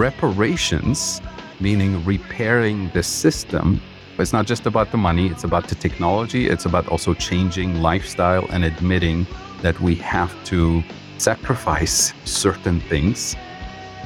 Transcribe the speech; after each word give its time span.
reparations, 0.00 1.20
meaning 1.60 2.02
repairing 2.06 2.88
the 2.94 3.02
system, 3.02 3.78
it's 4.18 4.32
not 4.32 4.46
just 4.46 4.64
about 4.64 4.90
the 4.92 4.96
money, 4.96 5.26
it's 5.28 5.44
about 5.44 5.68
the 5.68 5.74
technology, 5.74 6.48
it's 6.48 6.64
about 6.64 6.88
also 6.88 7.12
changing 7.12 7.82
lifestyle 7.82 8.46
and 8.50 8.64
admitting 8.64 9.26
that 9.60 9.78
we 9.78 9.94
have 9.96 10.32
to 10.44 10.82
sacrifice 11.18 12.14
certain 12.24 12.80
things 12.80 13.36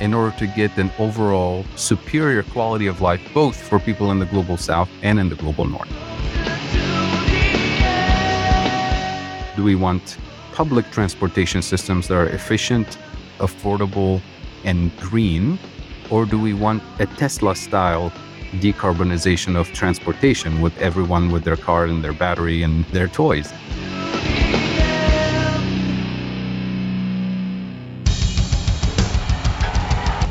in 0.01 0.13
order 0.13 0.37
to 0.37 0.49
get 0.49 0.77
an 0.79 0.91
overall 0.99 1.65
superior 1.77 2.43
quality 2.43 2.89
of 2.89 3.01
life, 3.01 3.23
both 3.33 3.57
for 3.57 3.79
people 3.79 4.11
in 4.11 4.19
the 4.19 4.27
global 4.27 4.57
south 4.57 4.91
and 5.03 5.21
in 5.21 5.29
the 5.29 5.37
global 5.37 5.65
north. 5.65 5.89
Do 9.55 9.63
we 9.63 9.77
want 9.77 10.19
public 10.53 10.91
transportation 10.91 11.63
systems 11.63 12.09
that 12.09 12.17
are 12.17 12.27
efficient, 12.27 12.99
affordable, 13.39 14.21
and 14.65 14.91
green? 14.97 15.57
Or 16.11 16.27
do 16.27 16.39
we 16.39 16.55
want 16.55 16.83
a 16.99 17.07
Tesla 17.07 17.57
style 17.57 18.13
decarbonization 18.55 19.57
of 19.57 19.73
transportation 19.73 20.61
with 20.61 20.77
everyone 20.79 21.31
with 21.31 21.45
their 21.45 21.57
car 21.57 21.87
and 21.87 22.05
their 22.05 22.13
battery 22.13 22.63
and 22.63 22.85
their 22.87 23.09
toys? 23.09 23.53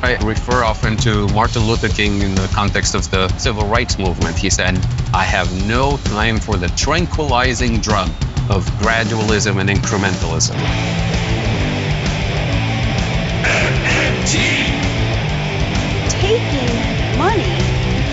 I 0.04 0.18
refer 0.26 0.66
often 0.66 0.98
to 0.98 1.28
Martin 1.30 1.66
Luther 1.66 1.88
King 1.88 2.22
in 2.22 2.36
the 2.36 2.50
context 2.54 2.94
of 2.94 3.10
the 3.10 3.30
civil 3.38 3.66
rights 3.68 3.98
movement. 3.98 4.38
He 4.38 4.50
said, 4.50 4.78
I 5.14 5.24
have 5.24 5.66
no 5.66 5.98
time 6.04 6.40
for 6.40 6.58
the 6.58 6.68
tranquilizing 6.70 7.80
drug 7.80 8.10
of 8.50 8.66
gradualism 8.82 9.62
and 9.62 9.70
incrementalism. 9.70 11.23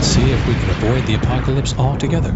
Let's 0.00 0.14
see 0.14 0.30
if 0.30 0.48
we 0.48 0.54
can 0.54 0.70
avoid 0.70 1.06
the 1.06 1.16
apocalypse 1.16 1.74
altogether. 1.74 2.32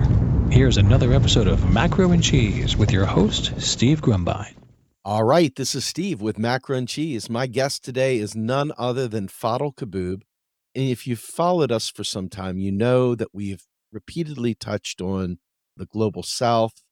Here's 0.50 0.76
another 0.76 1.14
episode 1.14 1.48
of 1.48 1.72
Macro 1.72 2.10
and 2.10 2.22
Cheese 2.22 2.76
with 2.76 2.92
your 2.92 3.06
host, 3.06 3.58
Steve 3.58 4.02
Grumbine. 4.02 4.54
All 5.02 5.24
right, 5.24 5.56
this 5.56 5.74
is 5.74 5.82
Steve 5.82 6.20
with 6.20 6.38
Macro 6.38 6.76
and 6.76 6.86
Cheese. 6.86 7.30
My 7.30 7.46
guest 7.46 7.82
today 7.82 8.18
is 8.18 8.36
none 8.36 8.70
other 8.76 9.08
than 9.08 9.28
Fadhel 9.28 9.74
Kaboub. 9.74 10.20
And 10.74 10.90
if 10.90 11.06
you've 11.06 11.20
followed 11.20 11.72
us 11.72 11.88
for 11.88 12.04
some 12.04 12.28
time, 12.28 12.58
you 12.58 12.70
know 12.70 13.14
that 13.14 13.28
we've 13.32 13.64
repeatedly 13.90 14.54
touched 14.54 15.00
on 15.00 15.38
the 15.74 15.86
global 15.86 16.22
south, 16.22 16.82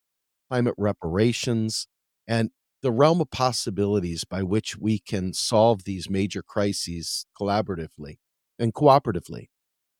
climate 0.51 0.75
reparations, 0.79 1.87
and 2.27 2.49
the 2.81 2.93
realm 2.93 3.21
of 3.21 3.31
possibilities 3.31 4.25
by 4.25 4.43
which 4.43 4.79
we 4.79 4.99
can 4.99 5.35
solve 5.35 5.85
these 5.85 6.09
major 6.09 6.43
crises 6.43 7.27
collaboratively 7.39 8.17
and 8.59 8.73
cooperatively. 8.73 9.49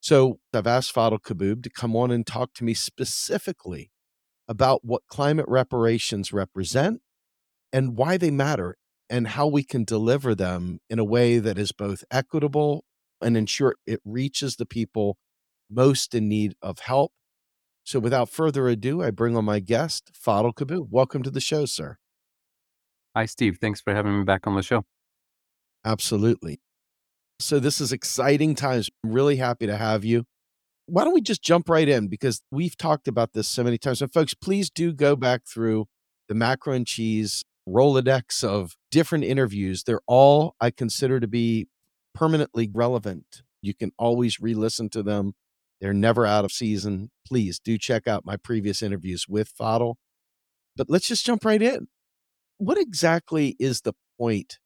So 0.03 0.41
I've 0.53 0.67
asked 0.67 0.93
Fadhel 0.93 1.21
Kaboub 1.21 1.63
to 1.63 1.71
come 1.71 1.95
on 1.95 2.11
and 2.11 2.27
talk 2.27 2.55
to 2.55 2.65
me 2.65 2.75
specifically 2.75 3.93
about 4.49 4.85
what 4.85 5.03
climate 5.07 5.47
reparations 5.47 6.33
represent 6.33 7.01
and 7.73 7.97
why 7.97 8.17
they 8.17 8.33
matter 8.33 8.77
and 9.09 9.29
how 9.29 9.47
we 9.47 9.63
can 9.63 9.85
deliver 9.85 10.35
them 10.35 10.81
in 10.91 10.99
a 10.99 11.05
way 11.05 11.39
that 11.39 11.57
is 11.57 11.71
both 11.71 12.03
equitable 12.11 12.85
and 13.21 13.37
ensure 13.37 13.77
it 13.87 14.01
reaches 14.05 14.57
the 14.57 14.67
people 14.67 15.19
most 15.71 16.17
in 16.17 16.29
need 16.29 16.55
of 16.61 16.81
help. 16.81 17.13
So 17.85 18.01
without 18.01 18.29
further 18.29 18.67
ado, 18.69 19.05
I 19.05 19.13
bring 19.13 19.37
on 19.37 19.45
my 19.45 19.61
guest, 19.61 20.11
Fadhel 20.13 20.53
Kaboub. 20.53 20.89
Welcome 20.91 21.23
to 21.23 21.31
the 21.31 21.41
show, 21.41 21.65
sir. 21.65 21.99
Hi, 23.15 23.27
Steve. 23.27 23.59
Thanks 23.61 23.81
for 23.81 23.95
having 23.95 24.19
me 24.19 24.25
back 24.25 24.49
on 24.49 24.57
the 24.57 24.63
show. 24.63 24.85
Absolutely. 25.85 26.61
So 27.43 27.59
this 27.59 27.81
is 27.81 27.93
exciting 27.93 28.55
times. 28.55 28.89
I'm 29.05 29.13
really 29.13 29.37
happy 29.37 29.67
to 29.67 29.77
have 29.77 30.05
you. 30.05 30.25
Why 30.87 31.05
don't 31.05 31.15
we 31.15 31.21
just 31.21 31.43
jump 31.43 31.69
right 31.69 31.89
in 31.89 32.09
because 32.09 32.43
we've 32.51 32.77
talked 32.77 33.09
about 33.09 33.33
this 33.33 33.49
so 33.49 33.65
many 33.65 33.79
times. 33.79 34.01
So 34.01 34.09
folks, 34.09 34.35
please 34.35 34.71
do 34.71 34.93
go 34.93 35.17
back 35.17 35.43
through 35.47 35.87
the 36.29 36.35
macro 36.35 36.73
and 36.73 36.87
cheese 36.87 37.45
Rolodex 37.69 38.43
of 38.43 38.77
different 38.91 39.25
interviews. 39.25 39.85
They're 39.85 40.01
all 40.07 40.57
I 40.61 40.71
consider 40.71 41.21
to 41.21 41.29
be 41.29 41.69
permanently 42.15 42.69
relevant. 42.73 43.43
You 43.61 43.75
can 43.75 43.93
always 43.99 44.41
re 44.41 44.55
listen 44.55 44.89
to 44.91 45.03
them, 45.03 45.35
they're 45.81 45.93
never 45.93 46.27
out 46.27 46.45
of 46.45 46.53
season. 46.53 47.11
Please 47.27 47.59
do 47.59 47.79
check 47.79 48.07
out 48.07 48.25
my 48.25 48.37
previous 48.37 48.83
interviews 48.83 49.27
with 49.29 49.53
Fadhel. 49.57 49.95
But 50.77 50.89
let's 50.89 51.07
just 51.07 51.25
jump 51.27 51.45
right 51.45 51.63
in. 51.63 51.89
What 52.59 52.79
exactly 52.79 53.57
is 53.59 53.81
the 53.81 53.95
point 54.19 54.59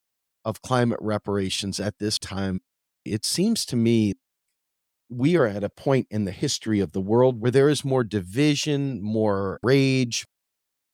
of 0.47 0.61
climate 0.61 0.99
reparations 1.01 1.79
at 1.79 1.99
this 1.99 2.17
time? 2.17 2.61
It 3.05 3.25
seems 3.25 3.65
to 3.67 3.75
me 3.75 4.13
we 5.09 5.37
are 5.37 5.45
at 5.45 5.63
a 5.63 5.69
point 5.69 6.07
in 6.09 6.25
the 6.25 6.31
history 6.31 6.79
of 6.79 6.93
the 6.93 7.01
world 7.01 7.39
where 7.41 7.51
there 7.51 7.69
is 7.69 7.85
more 7.85 8.03
division, 8.03 9.01
more 9.01 9.59
rage, 9.61 10.25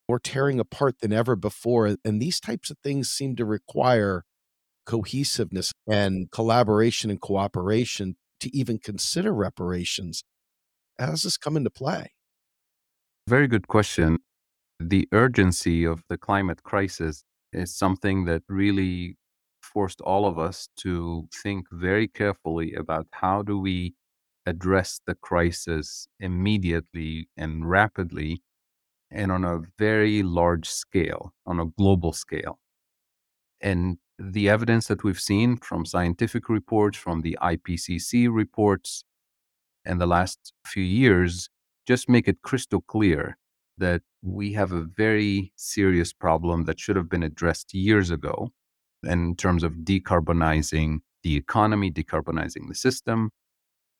more 0.10 0.20
tearing 0.20 0.60
apart 0.60 1.00
than 1.00 1.14
ever 1.14 1.36
before. 1.36 1.96
And 2.04 2.22
these 2.22 2.40
types 2.40 2.70
of 2.70 2.78
things 2.84 3.10
seem 3.10 3.36
to 3.38 3.46
require 3.46 4.24
cohesiveness 4.86 5.72
and 5.88 6.30
collaboration 6.32 7.10
and 7.10 7.22
cooperation 7.22 8.16
to 8.42 8.56
even 8.56 8.78
consider 8.78 9.34
reparations. 9.34 10.24
How 11.00 11.08
does 11.08 11.24
this 11.24 11.38
come 11.38 11.58
into 11.58 11.70
play? 11.70 12.12
Very 13.28 13.48
good 13.48 13.68
question. 13.68 14.18
The 14.80 15.08
urgency 15.12 15.86
of 15.86 16.04
the 16.10 16.18
climate 16.18 16.64
crisis 16.64 17.24
is 17.54 17.74
something 17.74 18.26
that 18.26 18.44
really 18.50 19.16
forced 19.74 20.02
all 20.02 20.26
of 20.26 20.38
us 20.38 20.70
to 20.78 21.28
think 21.34 21.66
very 21.72 22.08
carefully 22.08 22.74
about 22.74 23.08
how 23.12 23.42
do 23.42 23.60
we 23.60 23.96
address 24.46 25.00
the 25.08 25.16
crisis 25.16 26.08
immediately 26.20 27.28
and 27.38 27.70
rapidly 27.70 28.42
and 29.12 29.32
on 29.32 29.46
a 29.46 29.62
very 29.78 30.24
large 30.24 30.70
scale, 30.70 31.34
on 31.46 31.60
a 31.60 31.66
global 31.78 32.14
scale. 32.14 32.60
And 33.62 33.98
the 34.20 34.50
evidence 34.50 34.88
that 34.88 35.04
we've 35.04 35.20
seen 35.20 35.58
from 35.58 35.86
scientific 35.86 36.50
reports, 36.50 36.98
from 36.98 37.22
the 37.22 37.38
IPCC 37.42 38.28
reports, 38.32 39.04
in 39.86 39.98
the 39.98 40.08
last 40.08 40.54
few 40.66 40.84
years 40.84 41.50
just 41.86 42.10
make 42.10 42.28
it 42.28 42.42
crystal 42.42 42.82
clear 42.82 43.38
that 43.78 44.02
we 44.22 44.54
have 44.54 44.72
a 44.72 44.82
very 44.82 45.52
serious 45.56 46.14
problem 46.14 46.64
that 46.66 46.80
should 46.80 46.96
have 46.96 47.10
been 47.10 47.24
addressed 47.24 47.74
years 47.74 48.10
ago 48.10 48.50
in 49.04 49.36
terms 49.36 49.64
of 49.64 49.74
decarbonizing 49.84 51.00
the 51.24 51.36
economy, 51.36 51.92
decarbonizing 51.92 52.68
the 52.68 52.76
system, 52.76 53.32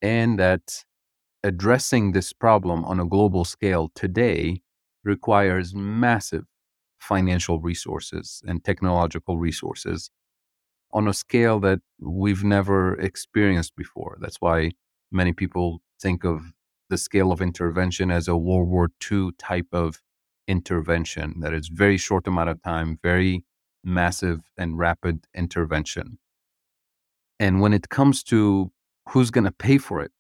and 0.02 0.38
that 0.40 0.84
addressing 1.44 2.12
this 2.12 2.34
problem 2.34 2.84
on 2.86 3.00
a 3.00 3.06
global 3.06 3.46
scale 3.46 3.92
today 3.96 4.62
requires 5.04 5.74
massive 5.76 6.46
financial 7.00 7.60
resources 7.60 8.42
and 8.48 8.64
technological 8.64 9.38
resources 9.38 10.10
on 10.94 11.08
a 11.08 11.14
scale 11.14 11.60
that 11.60 11.80
we've 12.00 12.44
never 12.44 12.96
experienced 13.00 13.76
before. 13.76 14.18
That's 14.22 14.38
why 14.40 14.72
many 15.12 15.34
people 15.34 15.82
think 16.02 16.24
of 16.24 16.54
the 16.90 16.98
scale 16.98 17.32
of 17.32 17.42
intervention 17.42 18.12
as 18.12 18.28
a 18.28 18.38
World 18.38 18.70
War 18.70 18.90
II 19.12 19.32
type 19.38 19.68
of 19.74 20.02
intervention, 20.48 21.40
that 21.40 21.54
is 21.54 21.70
very 21.70 21.98
short 21.98 22.28
amount 22.28 22.50
of 22.50 22.62
time, 22.62 23.00
very 23.02 23.44
massive 23.84 24.42
and 24.58 24.78
rapid 24.78 25.26
intervention. 25.36 26.18
And 27.40 27.62
when 27.62 27.74
it 27.74 27.90
comes 27.90 28.24
to 28.26 28.72
who's 29.10 29.32
going 29.32 29.44
to 29.46 29.52
pay 29.52 29.78
for 29.78 30.02
it 30.02 30.14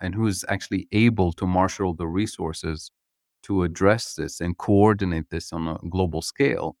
and 0.00 0.14
who's 0.14 0.44
actually 0.48 0.88
able 0.92 1.32
to 1.34 1.46
marshal 1.46 1.94
the 1.94 2.06
resources 2.06 2.90
to 3.44 3.62
address 3.62 4.14
this 4.14 4.40
and 4.40 4.58
coordinate 4.58 5.30
this 5.30 5.52
on 5.52 5.68
a 5.68 5.78
global 5.88 6.22
scale, 6.22 6.76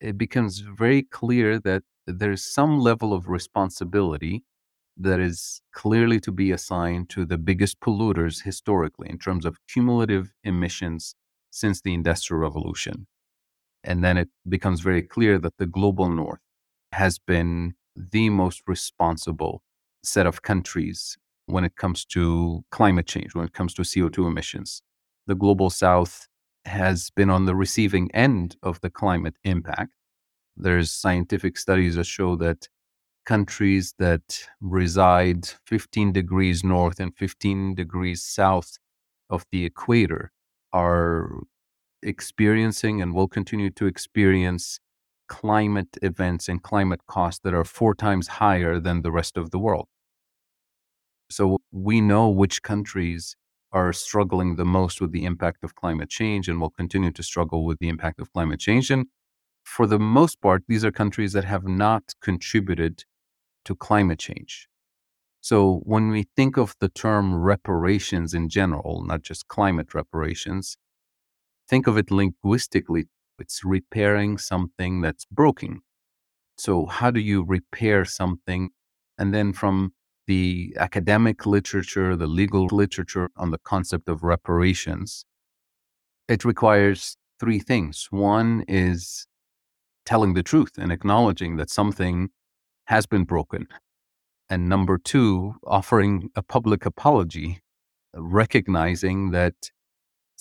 it 0.00 0.18
becomes 0.18 0.58
very 0.58 1.02
clear 1.02 1.58
that 1.60 1.82
there's 2.06 2.44
some 2.44 2.78
level 2.80 3.12
of 3.14 3.28
responsibility 3.28 4.42
that 4.96 5.20
is 5.20 5.62
clearly 5.72 6.20
to 6.20 6.32
be 6.32 6.50
assigned 6.50 7.08
to 7.08 7.24
the 7.24 7.38
biggest 7.38 7.80
polluters 7.80 8.42
historically 8.42 9.08
in 9.08 9.18
terms 9.18 9.46
of 9.46 9.56
cumulative 9.68 10.32
emissions 10.44 11.14
since 11.50 11.80
the 11.80 11.94
Industrial 11.94 12.40
Revolution. 12.40 13.06
And 13.84 14.04
then 14.04 14.16
it 14.16 14.28
becomes 14.48 14.80
very 14.80 15.02
clear 15.02 15.38
that 15.38 15.56
the 15.58 15.66
global 15.66 16.08
north 16.08 16.40
has 16.92 17.18
been 17.18 17.74
the 17.96 18.30
most 18.30 18.62
responsible 18.66 19.62
set 20.04 20.26
of 20.26 20.42
countries 20.42 21.16
when 21.46 21.64
it 21.64 21.76
comes 21.76 22.04
to 22.04 22.64
climate 22.70 23.06
change, 23.06 23.34
when 23.34 23.44
it 23.44 23.52
comes 23.52 23.74
to 23.74 23.82
CO2 23.82 24.26
emissions. 24.26 24.82
The 25.26 25.34
global 25.34 25.70
south 25.70 26.28
has 26.64 27.10
been 27.10 27.30
on 27.30 27.46
the 27.46 27.54
receiving 27.54 28.10
end 28.14 28.56
of 28.62 28.80
the 28.80 28.90
climate 28.90 29.34
impact. 29.44 29.90
There's 30.56 30.92
scientific 30.92 31.58
studies 31.58 31.96
that 31.96 32.04
show 32.04 32.36
that 32.36 32.68
countries 33.24 33.94
that 33.98 34.48
reside 34.60 35.48
15 35.66 36.12
degrees 36.12 36.64
north 36.64 37.00
and 37.00 37.16
15 37.16 37.74
degrees 37.74 38.22
south 38.22 38.78
of 39.30 39.44
the 39.50 39.64
equator 39.64 40.32
are 40.72 41.40
experiencing 42.02 43.00
and 43.02 43.14
will 43.14 43.28
continue 43.28 43.70
to 43.70 43.86
experience 43.86 44.80
climate 45.28 45.96
events 46.02 46.48
and 46.48 46.62
climate 46.62 47.00
costs 47.06 47.40
that 47.44 47.54
are 47.54 47.64
four 47.64 47.94
times 47.94 48.28
higher 48.28 48.78
than 48.78 49.02
the 49.02 49.12
rest 49.12 49.36
of 49.36 49.50
the 49.50 49.58
world. 49.58 49.88
So 51.30 51.58
we 51.70 52.00
know 52.00 52.28
which 52.28 52.62
countries 52.62 53.36
are 53.72 53.92
struggling 53.92 54.56
the 54.56 54.66
most 54.66 55.00
with 55.00 55.12
the 55.12 55.24
impact 55.24 55.64
of 55.64 55.74
climate 55.74 56.10
change 56.10 56.48
and 56.48 56.60
will 56.60 56.70
continue 56.70 57.10
to 57.10 57.22
struggle 57.22 57.64
with 57.64 57.78
the 57.78 57.88
impact 57.88 58.20
of 58.20 58.32
climate 58.32 58.60
change. 58.60 58.90
And 58.90 59.06
for 59.64 59.86
the 59.86 59.98
most 59.98 60.40
part, 60.42 60.64
these 60.68 60.84
are 60.84 60.92
countries 60.92 61.32
that 61.32 61.44
have 61.44 61.64
not 61.64 62.14
contributed 62.20 63.04
to 63.64 63.74
climate 63.74 64.18
change. 64.18 64.68
So 65.40 65.80
when 65.84 66.10
we 66.10 66.26
think 66.36 66.56
of 66.56 66.74
the 66.80 66.88
term 66.88 67.34
reparations 67.34 68.34
in 68.34 68.48
general, 68.48 69.02
not 69.04 69.22
just 69.22 69.48
climate 69.48 69.94
reparations, 69.94 70.76
think 71.72 71.86
of 71.86 71.96
it 71.96 72.10
linguistically. 72.10 73.06
It's 73.38 73.64
repairing 73.64 74.36
something 74.36 75.00
that's 75.00 75.24
broken. 75.24 75.80
So, 76.58 76.84
how 76.84 77.10
do 77.10 77.18
you 77.18 77.42
repair 77.42 78.04
something? 78.04 78.68
And 79.16 79.32
then 79.32 79.54
from 79.54 79.94
the 80.26 80.76
academic 80.78 81.46
literature, 81.46 82.14
the 82.14 82.26
legal 82.26 82.66
literature 82.66 83.30
on 83.38 83.52
the 83.52 83.62
concept 83.72 84.06
of 84.10 84.22
reparations, 84.22 85.24
it 86.28 86.44
requires 86.44 87.16
three 87.40 87.58
things. 87.58 88.06
One 88.10 88.64
is 88.68 89.26
telling 90.04 90.34
the 90.34 90.42
truth 90.42 90.72
and 90.76 90.92
acknowledging 90.92 91.56
that 91.56 91.70
something 91.70 92.28
has 92.84 93.06
been 93.06 93.24
broken. 93.24 93.66
And 94.50 94.68
number 94.68 94.98
two, 94.98 95.54
offering 95.66 96.28
a 96.36 96.42
public 96.42 96.84
apology, 96.84 97.60
recognizing 98.14 99.30
that 99.30 99.54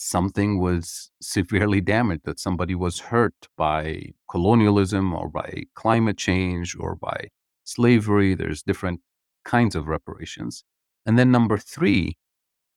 something 0.02 0.60
was 0.60 1.12
severely 1.22 1.80
damaged, 1.80 2.24
that 2.26 2.40
somebody 2.40 2.74
was 2.74 3.00
hurt 3.00 3.48
by 3.56 4.12
colonialism 4.30 5.14
or 5.14 5.30
by 5.30 5.64
climate 5.76 6.18
change 6.18 6.76
or 6.80 6.96
by 6.96 7.28
slavery. 7.66 8.34
There's 8.34 8.64
different 8.64 9.02
kinds 9.46 9.76
of 9.76 9.88
reparations. 9.88 10.64
And 11.06 11.20
then 11.20 11.32
number 11.32 11.58
three 11.58 12.18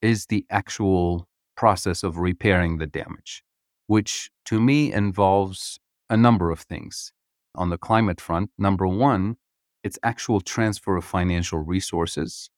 is 0.03 0.27
the 0.27 0.45
actual 0.51 1.27
process 1.57 2.03
of 2.03 2.19
repairing 2.19 2.77
the 2.77 2.87
damage, 2.87 3.43
which 3.87 4.31
to 4.45 4.61
me 4.61 4.93
involves 4.93 5.79
a 6.11 6.19
number 6.19 6.51
of 6.51 6.61
things. 6.61 7.11
On 7.55 7.71
the 7.71 7.79
climate 7.79 8.21
front, 8.21 8.51
number 8.59 8.87
one, 8.87 9.37
it's 9.83 9.99
actual 10.03 10.43
transfer 10.43 10.97
of 10.97 11.05
financial 11.05 11.61
resources 11.61 12.51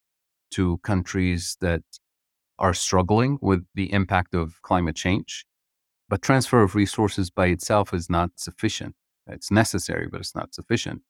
to 0.52 0.78
countries 0.78 1.56
that 1.60 1.82
are 2.58 2.74
struggling 2.74 3.38
with 3.40 3.66
the 3.74 3.92
impact 3.92 4.34
of 4.34 4.60
climate 4.62 4.96
change. 4.96 5.46
But 6.08 6.22
transfer 6.22 6.62
of 6.62 6.74
resources 6.74 7.30
by 7.30 7.46
itself 7.46 7.92
is 7.92 8.08
not 8.08 8.30
sufficient. 8.36 8.94
It's 9.26 9.50
necessary, 9.50 10.06
but 10.06 10.20
it's 10.20 10.34
not 10.34 10.54
sufficient. 10.54 11.02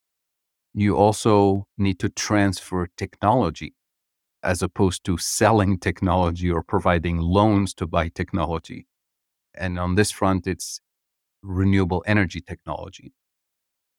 You 0.72 0.96
also 0.96 1.66
need 1.76 1.98
to 2.00 2.08
transfer 2.08 2.88
technology 2.96 3.75
as 4.43 4.62
opposed 4.62 5.04
to 5.04 5.19
selling 5.19 5.78
technology 5.78 6.50
or 6.50 6.62
providing 6.62 7.19
loans 7.19 7.75
to 7.75 7.87
buy 7.87 8.08
technology. 8.08 8.87
And 9.54 9.78
on 9.78 9.94
this 9.94 10.10
front, 10.10 10.46
it's 10.46 10.81
renewable 11.43 12.04
energy 12.06 12.40
technology. 12.40 13.12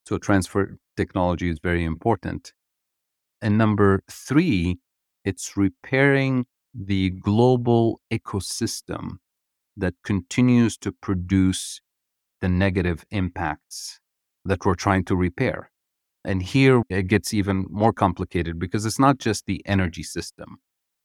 So 0.06 0.18
transfer 0.18 0.78
technology 0.96 1.50
is 1.50 1.60
very 1.60 1.84
important. 1.84 2.54
And 3.42 3.58
number 3.58 4.04
three, 4.10 4.80
it's 5.26 5.58
repairing 5.58 6.46
the 6.78 7.10
global 7.10 8.00
ecosystem 8.14 9.18
that 9.76 9.96
continues 10.04 10.78
to 10.78 10.92
produce 10.92 11.82
the 12.42 12.50
negative 12.50 13.04
impacts 13.10 14.00
that 14.46 14.64
we're 14.66 14.76
trying 14.76 15.04
to 15.06 15.16
repair. 15.16 15.72
And 16.24 16.44
here 16.44 16.84
it 16.90 17.08
gets 17.08 17.34
even 17.34 17.66
more 17.70 17.94
complicated 17.94 18.60
because 18.60 18.86
it's 18.86 19.00
not 19.00 19.18
just 19.18 19.46
the 19.46 19.62
energy 19.66 20.04
system, 20.04 20.58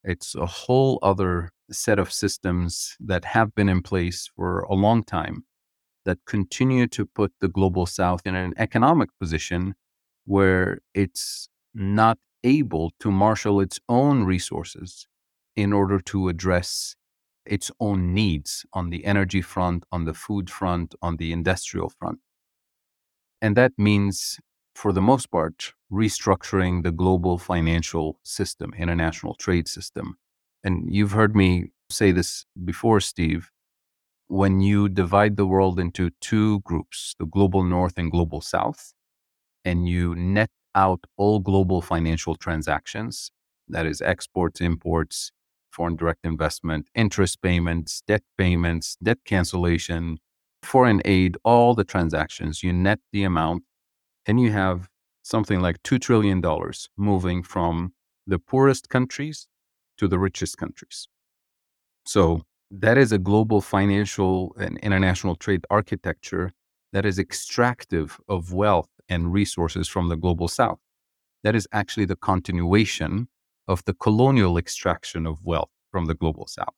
it's 0.03 0.35
a 0.35 0.45
whole 0.45 0.99
other 1.01 1.49
set 1.71 1.97
of 1.97 2.11
systems 2.11 2.95
that 2.99 3.25
have 3.25 3.55
been 3.55 3.69
in 3.69 3.81
place 3.81 4.29
for 4.35 4.59
a 4.61 4.73
long 4.73 5.03
time 5.03 5.45
that 6.05 6.19
continue 6.27 6.87
to 6.87 7.05
put 7.05 7.31
the 7.39 7.47
global 7.47 7.85
south 7.85 8.21
in 8.25 8.35
an 8.35 8.53
economic 8.57 9.09
position 9.19 9.73
where 10.25 10.79
it's 10.93 11.47
not 11.73 12.17
able 12.43 12.91
to 12.99 13.09
marshal 13.09 13.61
its 13.61 13.79
own 13.87 14.25
resources 14.25 15.07
in 15.55 15.73
order 15.73 15.99
to 15.99 16.29
address 16.29 16.95
its 17.45 17.71
own 17.79 18.13
needs 18.13 18.65
on 18.73 18.89
the 18.89 19.05
energy 19.05 19.41
front, 19.41 19.83
on 19.91 20.05
the 20.05 20.13
food 20.13 20.49
front, 20.49 20.95
on 21.01 21.17
the 21.17 21.31
industrial 21.31 21.89
front. 21.89 22.19
And 23.41 23.57
that 23.57 23.73
means, 23.77 24.39
for 24.73 24.93
the 24.93 25.01
most 25.01 25.29
part, 25.29 25.73
restructuring 25.91 26.83
the 26.83 26.91
global 26.91 27.37
financial 27.37 28.19
system, 28.23 28.73
international 28.77 29.35
trade 29.35 29.67
system. 29.67 30.15
And 30.63 30.93
you've 30.93 31.11
heard 31.11 31.35
me 31.35 31.71
say 31.89 32.11
this 32.11 32.45
before, 32.63 33.01
Steve. 33.01 33.49
When 34.27 34.61
you 34.61 34.87
divide 34.89 35.35
the 35.35 35.45
world 35.45 35.79
into 35.79 36.09
two 36.21 36.61
groups, 36.61 37.15
the 37.19 37.25
global 37.25 37.63
north 37.63 37.97
and 37.97 38.09
global 38.09 38.41
south, 38.41 38.93
and 39.65 39.87
you 39.87 40.15
net 40.15 40.49
out 40.73 41.01
all 41.17 41.39
global 41.39 41.81
financial 41.81 42.35
transactions, 42.35 43.29
that 43.67 43.85
is, 43.85 44.01
exports, 44.01 44.61
imports, 44.61 45.31
foreign 45.73 45.95
direct 45.95 46.23
investment, 46.23 46.87
interest 46.93 47.41
payments, 47.41 48.03
debt 48.07 48.23
payments, 48.37 48.95
debt 49.01 49.17
cancellation, 49.25 50.19
foreign 50.61 51.01
aid, 51.03 51.35
all 51.43 51.73
the 51.73 51.83
transactions, 51.83 52.63
you 52.63 52.71
net 52.71 52.99
the 53.11 53.23
amount, 53.23 53.63
and 54.27 54.39
you 54.39 54.51
have 54.51 54.87
something 55.23 55.59
like 55.61 55.81
$2 55.83 55.99
trillion 55.99 56.41
moving 56.95 57.41
from 57.41 57.93
the 58.27 58.37
poorest 58.37 58.89
countries 58.89 59.47
to 59.97 60.07
the 60.07 60.19
richest 60.19 60.57
countries. 60.57 61.07
So 62.05 62.43
that 62.69 62.97
is 62.97 63.11
a 63.11 63.17
global 63.17 63.61
financial 63.61 64.55
and 64.59 64.77
international 64.79 65.35
trade 65.35 65.65
architecture 65.69 66.51
that 66.91 67.05
is 67.05 67.17
extractive 67.17 68.19
of 68.29 68.53
wealth 68.53 68.89
and 69.09 69.33
resources 69.33 69.87
from 69.87 70.09
the 70.09 70.17
global 70.17 70.47
south. 70.47 70.79
That 71.43 71.55
is 71.55 71.67
actually 71.71 72.05
the 72.05 72.15
continuation 72.15 73.27
of 73.67 73.83
the 73.85 73.93
colonial 73.93 74.57
extraction 74.57 75.25
of 75.25 75.43
wealth 75.43 75.69
from 75.91 76.05
the 76.05 76.15
global 76.15 76.47
south. 76.47 76.75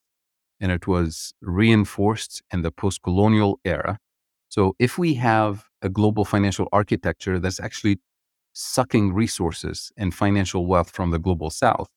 And 0.60 0.72
it 0.72 0.88
was 0.88 1.34
reinforced 1.42 2.44
in 2.52 2.62
the 2.62 2.72
post 2.72 3.02
colonial 3.02 3.60
era. 3.66 4.00
So 4.50 4.76
if 4.80 4.98
we 4.98 5.16
have 5.16 5.66
a 5.82 5.90
global 5.90 6.26
financial 6.26 6.68
architecture 6.72 7.40
that's 7.40 7.60
actually 7.60 8.00
sucking 8.54 9.14
resources 9.14 9.92
and 9.98 10.14
financial 10.14 10.66
wealth 10.66 10.92
from 10.92 11.12
the 11.12 11.20
global 11.20 11.50
south, 11.50 11.90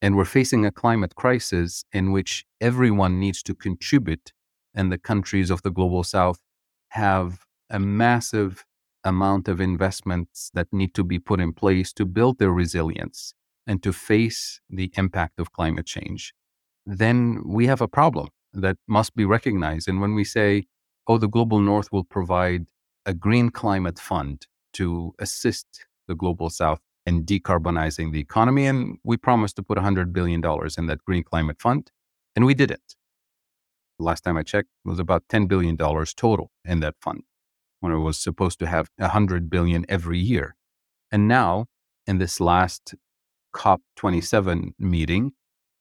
and 0.00 0.16
we're 0.16 0.24
facing 0.24 0.64
a 0.64 0.70
climate 0.70 1.14
crisis 1.14 1.84
in 1.92 2.12
which 2.12 2.44
everyone 2.60 3.18
needs 3.18 3.42
to 3.42 3.54
contribute, 3.54 4.32
and 4.74 4.92
the 4.92 4.98
countries 4.98 5.50
of 5.50 5.62
the 5.62 5.70
global 5.70 6.02
south 6.02 6.40
have 6.90 7.44
a 7.70 7.78
massive 7.78 8.64
amount 9.04 9.48
of 9.48 9.60
investments 9.60 10.50
that 10.54 10.68
need 10.72 10.94
to 10.94 11.04
be 11.04 11.18
put 11.18 11.40
in 11.40 11.52
place 11.52 11.92
to 11.92 12.04
build 12.04 12.38
their 12.38 12.50
resilience 12.50 13.34
and 13.66 13.82
to 13.82 13.92
face 13.92 14.60
the 14.70 14.92
impact 14.96 15.38
of 15.38 15.52
climate 15.52 15.86
change, 15.86 16.32
then 16.84 17.42
we 17.44 17.66
have 17.66 17.80
a 17.80 17.88
problem 17.88 18.28
that 18.52 18.76
must 18.86 19.14
be 19.14 19.24
recognized. 19.24 19.88
And 19.88 20.00
when 20.00 20.14
we 20.14 20.24
say, 20.24 20.66
oh, 21.06 21.18
the 21.18 21.28
global 21.28 21.60
north 21.60 21.90
will 21.92 22.04
provide 22.04 22.66
a 23.04 23.14
green 23.14 23.50
climate 23.50 23.98
fund 23.98 24.46
to 24.74 25.14
assist 25.18 25.86
the 26.08 26.14
global 26.14 26.50
south 26.50 26.80
in 27.06 27.24
decarbonizing 27.24 28.12
the 28.12 28.20
economy, 28.20 28.66
and 28.66 28.98
we 29.04 29.16
promised 29.16 29.56
to 29.56 29.62
put 29.62 29.78
$100 29.78 30.12
billion 30.12 30.42
in 30.76 30.86
that 30.86 31.04
green 31.04 31.22
climate 31.22 31.60
fund, 31.60 31.90
and 32.34 32.44
we 32.44 32.54
did 32.54 32.70
it. 32.70 32.94
Last 33.98 34.22
time 34.22 34.36
I 34.36 34.42
checked, 34.42 34.68
it 34.84 34.88
was 34.88 34.98
about 34.98 35.24
$10 35.28 35.48
billion 35.48 35.76
total 35.76 36.50
in 36.64 36.80
that 36.80 36.96
fund 37.00 37.22
when 37.80 37.92
it 37.92 37.98
was 37.98 38.18
supposed 38.18 38.58
to 38.58 38.66
have 38.66 38.90
100 38.96 39.48
billion 39.48 39.86
every 39.88 40.18
year. 40.18 40.56
And 41.12 41.28
now, 41.28 41.66
in 42.06 42.18
this 42.18 42.40
last 42.40 42.94
COP27 43.56 44.72
meeting, 44.78 45.32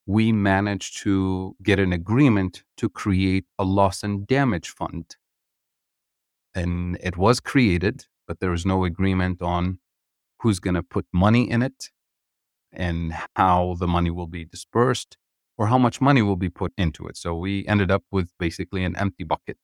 we 0.07 0.31
managed 0.33 0.97
to 1.03 1.55
get 1.63 1.79
an 1.79 1.93
agreement 1.93 2.63
to 2.77 2.89
create 2.89 3.45
a 3.59 3.65
loss 3.65 4.03
and 4.03 4.27
damage 4.27 4.69
fund. 4.69 5.17
And 6.55 6.97
it 7.03 7.17
was 7.17 7.39
created, 7.41 8.05
but 8.27 8.39
there 8.41 8.51
was 8.51 8.65
no 8.65 8.85
agreement 8.85 9.41
on 9.41 9.79
who's 10.41 10.59
going 10.59 10.75
to 10.75 10.83
put 10.83 11.05
money 11.13 11.49
in 11.51 11.61
it. 11.63 11.79
and 12.73 13.13
how 13.35 13.75
the 13.79 13.87
money 13.87 14.11
will 14.11 14.27
be 14.27 14.45
dispersed 14.45 15.17
or 15.57 15.67
how 15.67 15.77
much 15.77 16.01
money 16.01 16.21
will 16.21 16.35
be 16.35 16.49
put 16.49 16.73
into 16.77 17.07
it. 17.07 17.17
So 17.17 17.35
we 17.35 17.67
ended 17.67 17.91
up 17.91 18.03
with 18.11 18.31
basically 18.39 18.83
an 18.83 18.95
empty 18.97 19.23
bucket. 19.23 19.57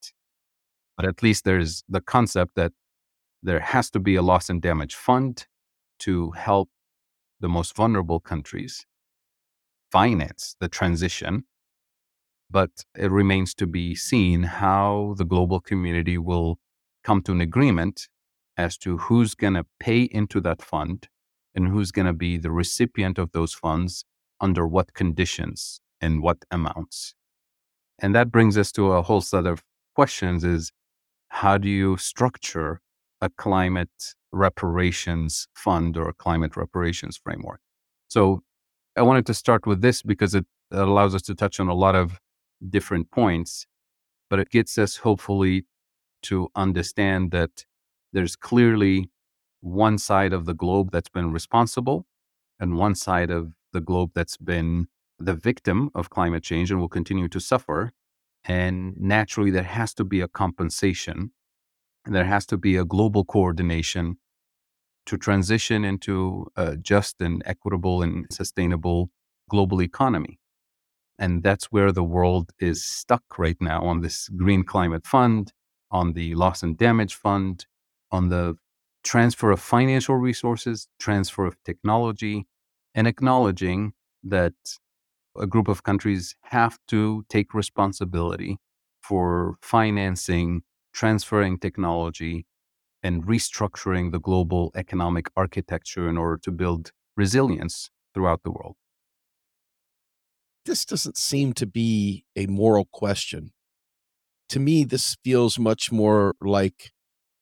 But 0.98 1.06
at 1.08 1.24
least 1.24 1.46
there's 1.46 1.84
the 1.89 2.01
concept 2.01 2.56
that 2.56 2.74
there 3.44 3.62
has 3.62 3.89
to 3.91 4.00
be 4.00 4.15
a 4.15 4.22
loss 4.22 4.50
and 4.50 4.62
damage 4.62 4.96
fund 4.96 5.48
to 6.00 6.32
help 6.32 6.70
the 7.41 7.50
most 7.50 7.75
vulnerable 7.75 8.19
countries 8.19 8.86
finance 9.91 10.55
the 10.60 10.69
transition. 10.69 11.43
But 12.50 12.86
it 12.95 13.12
remains 13.12 13.53
to 13.55 13.67
be 13.67 13.95
seen 13.95 14.43
how 14.43 15.15
the 15.17 15.25
global 15.25 15.60
community 15.60 16.17
will 16.17 16.60
come 17.03 17.21
to 17.24 17.31
an 17.31 17.41
agreement 17.41 18.07
as 18.57 18.77
to 18.77 18.98
who's 18.98 19.36
going 19.36 19.53
to 19.53 19.65
pay 19.79 20.03
into 20.03 20.39
that 20.41 20.62
fund 20.62 21.07
and 21.55 21.67
who's 21.67 21.91
going 21.91 22.05
to 22.05 22.13
be 22.13 22.38
the 22.38 22.51
recipient 22.51 23.17
of 23.17 23.31
those 23.31 23.53
funds 23.53 24.05
under 24.39 24.67
what 24.67 24.93
conditions 24.93 25.81
and 26.00 26.21
what 26.21 26.45
amounts. 26.51 27.15
And 28.00 28.15
that 28.15 28.31
brings 28.31 28.57
us 28.57 28.71
to 28.74 28.91
a 28.93 29.01
whole 29.01 29.21
set 29.21 29.45
of 29.45 29.63
questions 29.95 30.43
is 30.43 30.71
how 31.29 31.57
do 31.57 31.69
you 31.69 31.98
structure 31.98 32.81
a 33.22 33.30
climate 33.30 34.16
reparations 34.32 35.48
fund 35.56 35.98
or 35.98 36.08
a 36.10 36.13
climate 36.13 36.56
reparations 36.56 37.18
framework? 37.18 37.62
So 38.08 38.44
I 38.98 39.01
wanted 39.04 39.25
to 39.28 39.34
start 39.34 39.66
with 39.66 39.82
this 39.82 40.01
because 40.01 40.36
it 40.36 40.46
allows 40.72 41.16
us 41.16 41.22
to 41.24 41.36
touch 41.36 41.60
on 41.60 41.68
a 41.68 41.74
lot 41.74 41.96
of 41.96 42.20
different 42.70 43.12
points, 43.12 43.68
but 44.30 44.40
it 44.40 44.50
gets 44.50 44.78
us 44.78 44.98
hopefully 44.98 45.66
to 46.24 46.50
understand 46.56 47.32
that 47.32 47.66
there's 48.13 48.36
clearly 48.36 49.10
one 49.62 49.98
side 49.98 50.34
of 50.34 50.46
the 50.46 50.54
globe 50.54 50.92
that's 50.92 51.10
been 51.10 51.32
responsible 51.32 52.06
and 52.60 52.78
one 52.78 52.96
side 52.96 53.30
of 53.30 53.54
the 53.74 53.82
globe 53.82 54.12
that's 54.13 54.38
been 54.38 54.88
the 55.20 55.34
victim 55.34 55.90
of 55.96 56.10
climate 56.10 56.44
change 56.44 56.72
and 56.72 56.80
will 56.80 56.90
continue 56.90 57.28
to 57.30 57.40
suffer. 57.40 57.92
And 58.44 58.98
naturally, 58.98 59.51
there 59.51 59.63
has 59.63 59.94
to 59.96 60.04
be 60.04 60.20
a 60.22 60.28
compensation. 60.28 61.32
There 62.05 62.25
has 62.25 62.46
to 62.48 62.58
be 62.58 62.75
a 62.75 62.86
global 62.86 63.24
coordination 63.25 64.17
to 65.05 65.17
transition 65.17 65.84
into 65.86 66.48
a 66.55 66.77
just 66.77 67.22
and 67.22 67.41
equitable 67.46 68.01
and 68.01 68.25
sustainable 68.31 69.10
global 69.50 69.81
economy. 69.81 70.39
And 71.20 71.43
that's 71.43 71.65
where 71.65 71.91
the 71.91 72.03
world 72.03 72.51
is 72.60 72.84
stuck 72.84 73.38
right 73.38 73.58
now 73.60 73.81
on 73.84 74.01
this 74.01 74.27
Green 74.29 74.63
Climate 74.63 75.05
Fund, 75.05 75.53
on 75.91 76.13
the 76.13 76.34
Loss 76.36 76.63
and 76.63 76.77
Damage 76.77 77.13
Fund, 77.15 77.65
on 78.12 78.29
the 78.29 78.55
transfer 79.03 79.51
of 79.51 79.60
financial 79.60 80.15
resources, 80.15 80.88
transfer 81.00 81.46
of 81.46 81.55
technology, 81.63 82.48
and 82.96 83.08
acknowledging 83.08 83.93
that 84.24 84.53
a 85.38 85.48
group 85.48 85.67
of 85.67 85.84
countries 85.84 86.36
have 86.43 86.77
to 86.88 87.25
take 87.29 87.53
responsibility 87.53 88.58
for 89.01 89.55
financing, 89.62 90.63
transferring 90.93 91.57
technology, 91.57 92.45
and 93.03 93.25
restructuring 93.25 94.12
the 94.12 94.19
global 94.19 94.71
economic 94.75 95.27
architecture 95.36 96.07
in 96.07 96.17
order 96.17 96.38
to 96.43 96.51
build 96.51 96.91
resilience 97.17 97.89
throughout 98.13 98.43
the 98.43 98.51
world. 98.51 98.75
This 100.65 100.86
doesn't 100.86 101.17
seem 101.17 101.53
to 101.53 101.65
be 101.65 102.25
a 102.36 102.45
moral 102.45 102.88
question. 102.91 103.51
To 104.50 104.60
me, 104.60 104.83
this 104.83 105.17
feels 105.24 105.57
much 105.57 105.91
more 105.91 106.36
like 106.41 106.91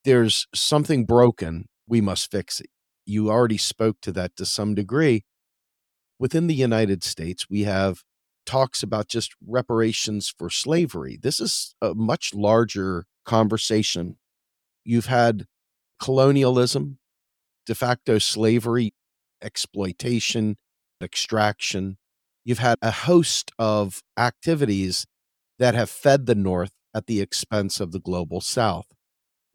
there's 0.04 0.46
something 0.54 1.04
broken, 1.04 1.68
we 1.86 2.00
must 2.00 2.30
fix 2.30 2.60
it. 2.60 2.70
You 3.04 3.30
already 3.30 3.58
spoke 3.58 4.00
to 4.02 4.12
that 4.12 4.36
to 4.36 4.46
some 4.46 4.74
degree. 4.74 5.24
Within 6.18 6.46
the 6.46 6.54
United 6.54 7.02
States, 7.02 7.50
we 7.50 7.64
have 7.64 8.02
talks 8.46 8.82
about 8.82 9.08
just 9.08 9.34
reparations 9.46 10.32
for 10.36 10.48
slavery. 10.48 11.18
This 11.20 11.40
is 11.40 11.74
a 11.82 11.94
much 11.94 12.32
larger 12.32 13.04
conversation. 13.30 14.16
You've 14.84 15.06
had 15.06 15.46
colonialism, 16.02 16.98
de 17.64 17.76
facto 17.76 18.18
slavery, 18.18 18.92
exploitation, 19.40 20.56
extraction. 21.00 21.96
You've 22.44 22.58
had 22.58 22.76
a 22.82 22.90
host 22.90 23.52
of 23.56 24.02
activities 24.18 25.06
that 25.60 25.76
have 25.76 25.88
fed 25.88 26.26
the 26.26 26.34
North 26.34 26.72
at 26.92 27.06
the 27.06 27.20
expense 27.20 27.78
of 27.78 27.92
the 27.92 28.00
global 28.00 28.40
South. 28.40 28.86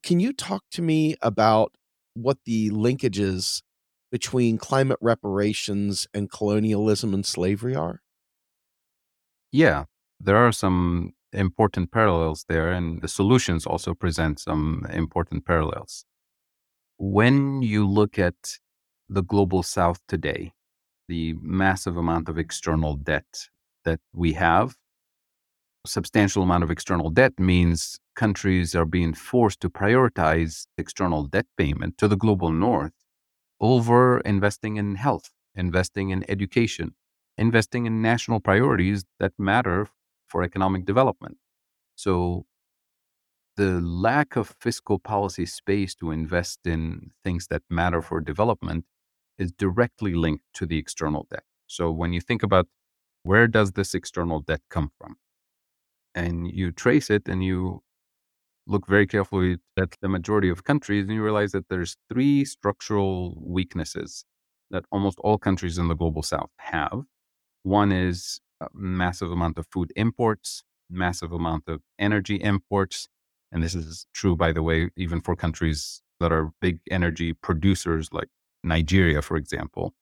Can 0.03 0.21
you 0.21 0.31
talk 0.31 0.63
to 0.71 0.81
me 0.81 1.17
about 1.21 1.73
what 2.13 2.37
the 2.45 2.69
linkages 2.69 3.61
between 4.09 4.57
climate 4.57 4.99
reparations 5.01 6.07
and 6.13 6.31
colonialism 6.31 7.13
and 7.13 7.25
slavery 7.25 7.75
are? 7.75 7.99
Yeah, 9.51 9.85
there 10.21 10.37
are 10.37 10.53
some 10.53 11.14
important 11.35 11.91
parallels 11.91 12.45
there, 12.47 12.71
and 12.71 13.01
the 13.01 13.07
solutions 13.07 13.65
also 13.65 13.93
present 13.93 14.39
some 14.39 14.85
important 14.91 15.45
parallels. 15.45 16.05
When 16.97 17.61
you 17.61 17.87
look 17.87 18.17
at 18.17 18.59
the 19.09 19.21
global 19.21 19.63
south 19.63 19.99
today, 20.07 20.53
the 21.07 21.35
massive 21.41 21.97
amount 21.97 22.29
of 22.29 22.37
external 22.37 22.95
debt 22.95 23.49
that 23.83 23.99
we 24.13 24.33
have, 24.33 24.75
substantial 25.85 26.43
amount 26.43 26.63
of 26.63 26.71
external 26.71 27.09
debt 27.09 27.39
means 27.39 27.99
countries 28.15 28.73
are 28.75 28.85
being 28.85 29.13
forced 29.13 29.59
to 29.61 29.69
prioritize 29.69 30.67
external 30.77 31.23
debt 31.23 31.45
payment 31.57 31.97
to 31.97 32.07
the 32.07 32.17
global 32.17 32.51
north 32.51 32.93
over 33.59 34.19
investing 34.21 34.77
in 34.77 34.95
health, 34.95 35.29
investing 35.53 36.09
in 36.09 36.29
education, 36.29 36.95
investing 37.37 37.85
in 37.85 38.01
national 38.01 38.39
priorities 38.39 39.05
that 39.19 39.33
matter 39.37 39.87
for 40.35 40.43
economic 40.43 40.85
development. 40.85 41.37
So 41.95 42.45
the 43.55 43.79
lack 43.79 44.35
of 44.35 44.53
fiscal 44.59 44.99
policy 44.99 45.45
space 45.45 45.95
to 45.95 46.11
invest 46.11 46.59
in 46.65 47.11
things 47.23 47.47
that 47.47 47.61
matter 47.69 48.01
for 48.01 48.19
development 48.19 48.83
is 49.37 49.53
directly 49.53 50.13
linked 50.13 50.43
to 50.55 50.65
the 50.65 50.77
external 50.77 51.25
debt. 51.31 51.45
So 51.67 51.89
when 51.89 52.11
you 52.11 52.19
think 52.19 52.43
about 52.43 52.67
where 53.23 53.47
does 53.47 53.71
this 53.71 53.93
external 53.93 54.41
debt 54.41 54.59
come 54.69 54.91
from? 54.97 55.15
And 56.13 56.51
you 56.51 56.73
trace 56.73 57.09
it 57.09 57.29
and 57.29 57.41
you 57.41 57.81
look 58.67 58.87
very 58.89 59.07
carefully 59.07 59.59
at 59.77 59.95
the 60.01 60.09
majority 60.09 60.49
of 60.49 60.65
countries 60.65 61.05
and 61.05 61.13
you 61.13 61.23
realize 61.23 61.53
that 61.53 61.69
there's 61.69 61.95
three 62.11 62.43
structural 62.43 63.41
weaknesses 63.41 64.25
that 64.69 64.83
almost 64.91 65.17
all 65.19 65.37
countries 65.37 65.77
in 65.77 65.87
the 65.87 65.95
global 65.95 66.23
south 66.23 66.51
have. 66.57 67.03
One 67.63 67.93
is 67.93 68.41
massive 68.73 69.31
amount 69.31 69.57
of 69.57 69.67
food 69.67 69.91
imports, 69.95 70.63
massive 70.89 71.31
amount 71.31 71.63
of 71.67 71.81
energy 71.99 72.35
imports, 72.35 73.07
and 73.51 73.63
this 73.63 73.75
is 73.75 74.05
true 74.13 74.35
by 74.35 74.51
the 74.51 74.63
way 74.63 74.89
even 74.97 75.21
for 75.21 75.35
countries 75.35 76.01
that 76.19 76.31
are 76.31 76.51
big 76.61 76.79
energy 76.89 77.33
producers 77.33 78.09
like 78.11 78.29
Nigeria 78.63 79.21
for 79.21 79.37
example. 79.37 79.93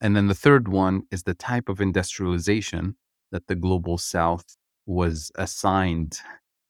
And 0.00 0.16
then 0.16 0.28
the 0.28 0.34
third 0.34 0.68
one 0.68 1.02
is 1.10 1.24
the 1.24 1.34
type 1.34 1.68
of 1.68 1.80
industrialization 1.80 2.96
that 3.32 3.46
the 3.46 3.54
global 3.54 3.98
south 3.98 4.56
was 4.86 5.30
assigned 5.34 6.18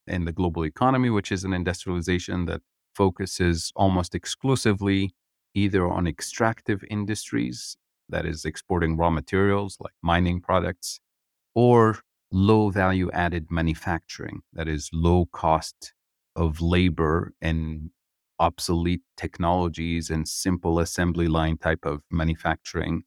in 0.07 0.25
the 0.25 0.33
global 0.33 0.65
economy, 0.65 1.11
which 1.11 1.31
is 1.31 1.45
an 1.45 1.53
industrialization 1.53 2.47
that 2.47 2.61
focuses 2.95 3.73
almost 3.77 4.15
exclusively 4.15 5.15
either 5.55 5.89
on 5.89 6.07
extractive 6.07 6.85
industries, 6.91 7.77
that 8.11 8.27
is, 8.27 8.45
exporting 8.45 8.97
raw 8.97 9.11
materials 9.11 9.77
like 9.81 9.95
mining 10.03 10.41
products, 10.41 11.01
or 11.55 11.99
low 12.31 12.71
value 12.71 13.11
added 13.13 13.51
manufacturing, 13.51 14.43
that 14.53 14.69
is, 14.69 14.91
low 14.93 15.27
cost 15.27 15.95
of 16.37 16.61
labor 16.61 17.33
and 17.41 17.91
obsolete 18.39 19.03
technologies 19.17 20.11
and 20.11 20.27
simple 20.27 20.79
assembly 20.79 21.29
line 21.29 21.59
type 21.59 21.85
of 21.85 22.03
manufacturing 22.11 23.03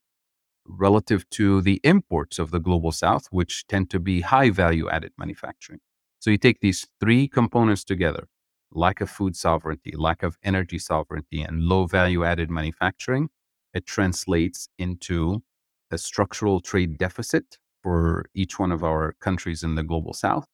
relative 0.65 1.29
to 1.29 1.61
the 1.61 1.81
imports 1.83 2.39
of 2.39 2.51
the 2.51 2.59
global 2.59 2.91
south, 2.91 3.27
which 3.31 3.65
tend 3.67 3.89
to 3.89 3.99
be 3.99 4.21
high 4.21 4.49
value 4.49 4.89
added 4.89 5.11
manufacturing. 5.17 5.79
So 6.19 6.29
you 6.29 6.37
take 6.37 6.61
these 6.61 6.87
three 6.99 7.27
components 7.27 7.83
together 7.83 8.27
lack 8.75 9.01
of 9.01 9.09
food 9.09 9.35
sovereignty, 9.35 9.93
lack 9.95 10.23
of 10.23 10.37
energy 10.43 10.79
sovereignty, 10.79 11.41
and 11.41 11.61
low 11.61 11.85
value 11.85 12.23
added 12.23 12.49
manufacturing. 12.49 13.29
It 13.73 13.85
translates 13.85 14.69
into 14.77 15.43
a 15.91 15.97
structural 15.97 16.59
trade 16.59 16.97
deficit 16.97 17.57
for 17.81 18.25
each 18.33 18.59
one 18.59 18.71
of 18.71 18.83
our 18.83 19.13
countries 19.19 19.63
in 19.63 19.75
the 19.75 19.83
global 19.83 20.13
south. 20.13 20.47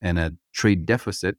And 0.00 0.18
a 0.18 0.32
trade 0.52 0.86
deficit 0.86 1.36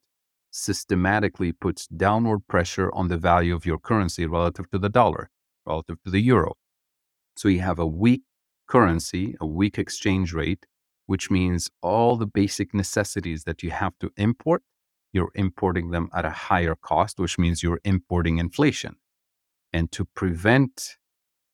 systematically 0.52 1.52
puts 1.52 1.88
downward 1.88 2.48
pressure 2.48 2.94
on 2.94 3.08
the 3.08 3.18
value 3.18 3.56
of 3.56 3.66
your 3.66 3.80
currency 3.80 4.26
relative 4.26 4.70
to 4.72 4.78
the 4.78 4.90
dollar, 4.90 5.30
relative 5.66 6.02
to 6.04 6.12
the 6.12 6.20
euro. 6.20 6.54
So 7.36 7.50
you 7.50 7.62
have 7.62 7.80
a 7.80 7.88
weak 7.88 8.22
currency, 8.68 9.36
a 9.42 9.46
weak 9.46 9.78
exchange 9.78 10.34
rate, 10.34 10.66
which 11.08 11.32
means 11.32 11.70
all 11.82 12.16
the 12.16 12.28
basic 12.28 12.74
necessities 12.74 13.44
that 13.44 13.64
you 13.64 13.72
have 13.72 13.98
to 14.00 14.12
import, 14.16 14.62
you're 15.12 15.32
importing 15.36 15.92
them 15.92 16.10
at 16.14 16.26
a 16.26 16.30
higher 16.30 16.76
cost, 16.76 17.20
which 17.20 17.38
means 17.38 17.62
you're 17.62 17.82
importing 17.84 18.38
inflation. 18.38 18.96
And 19.74 19.92
to 19.92 20.06
prevent 20.06 20.98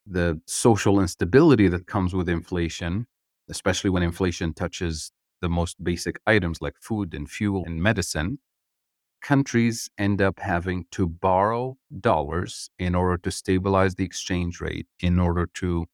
the 0.10 0.42
social 0.48 1.00
instability 1.00 1.68
that 1.70 1.88
comes 1.88 2.14
with 2.14 2.30
inflation, 2.30 3.08
especially 3.50 3.90
when 3.90 4.04
inflation 4.04 4.54
touches 4.54 5.12
the 5.42 5.50
most 5.50 5.84
basic 5.84 6.20
items 6.28 6.62
like 6.62 6.76
food 6.82 7.14
and 7.14 7.30
fuel 7.30 7.64
and 7.66 7.82
medicine, 7.82 8.40
countries 9.22 9.90
end 9.98 10.22
up 10.22 10.40
having 10.40 10.86
to 10.92 11.08
borrow 11.08 11.78
dollars 12.00 12.70
in 12.80 12.96
order 12.96 13.18
to 13.18 13.32
stabilize 13.32 13.96
the 13.96 14.06
exchange 14.06 14.62
rate, 14.62 14.88
in 15.00 15.20
order 15.20 15.48
to 15.56 15.86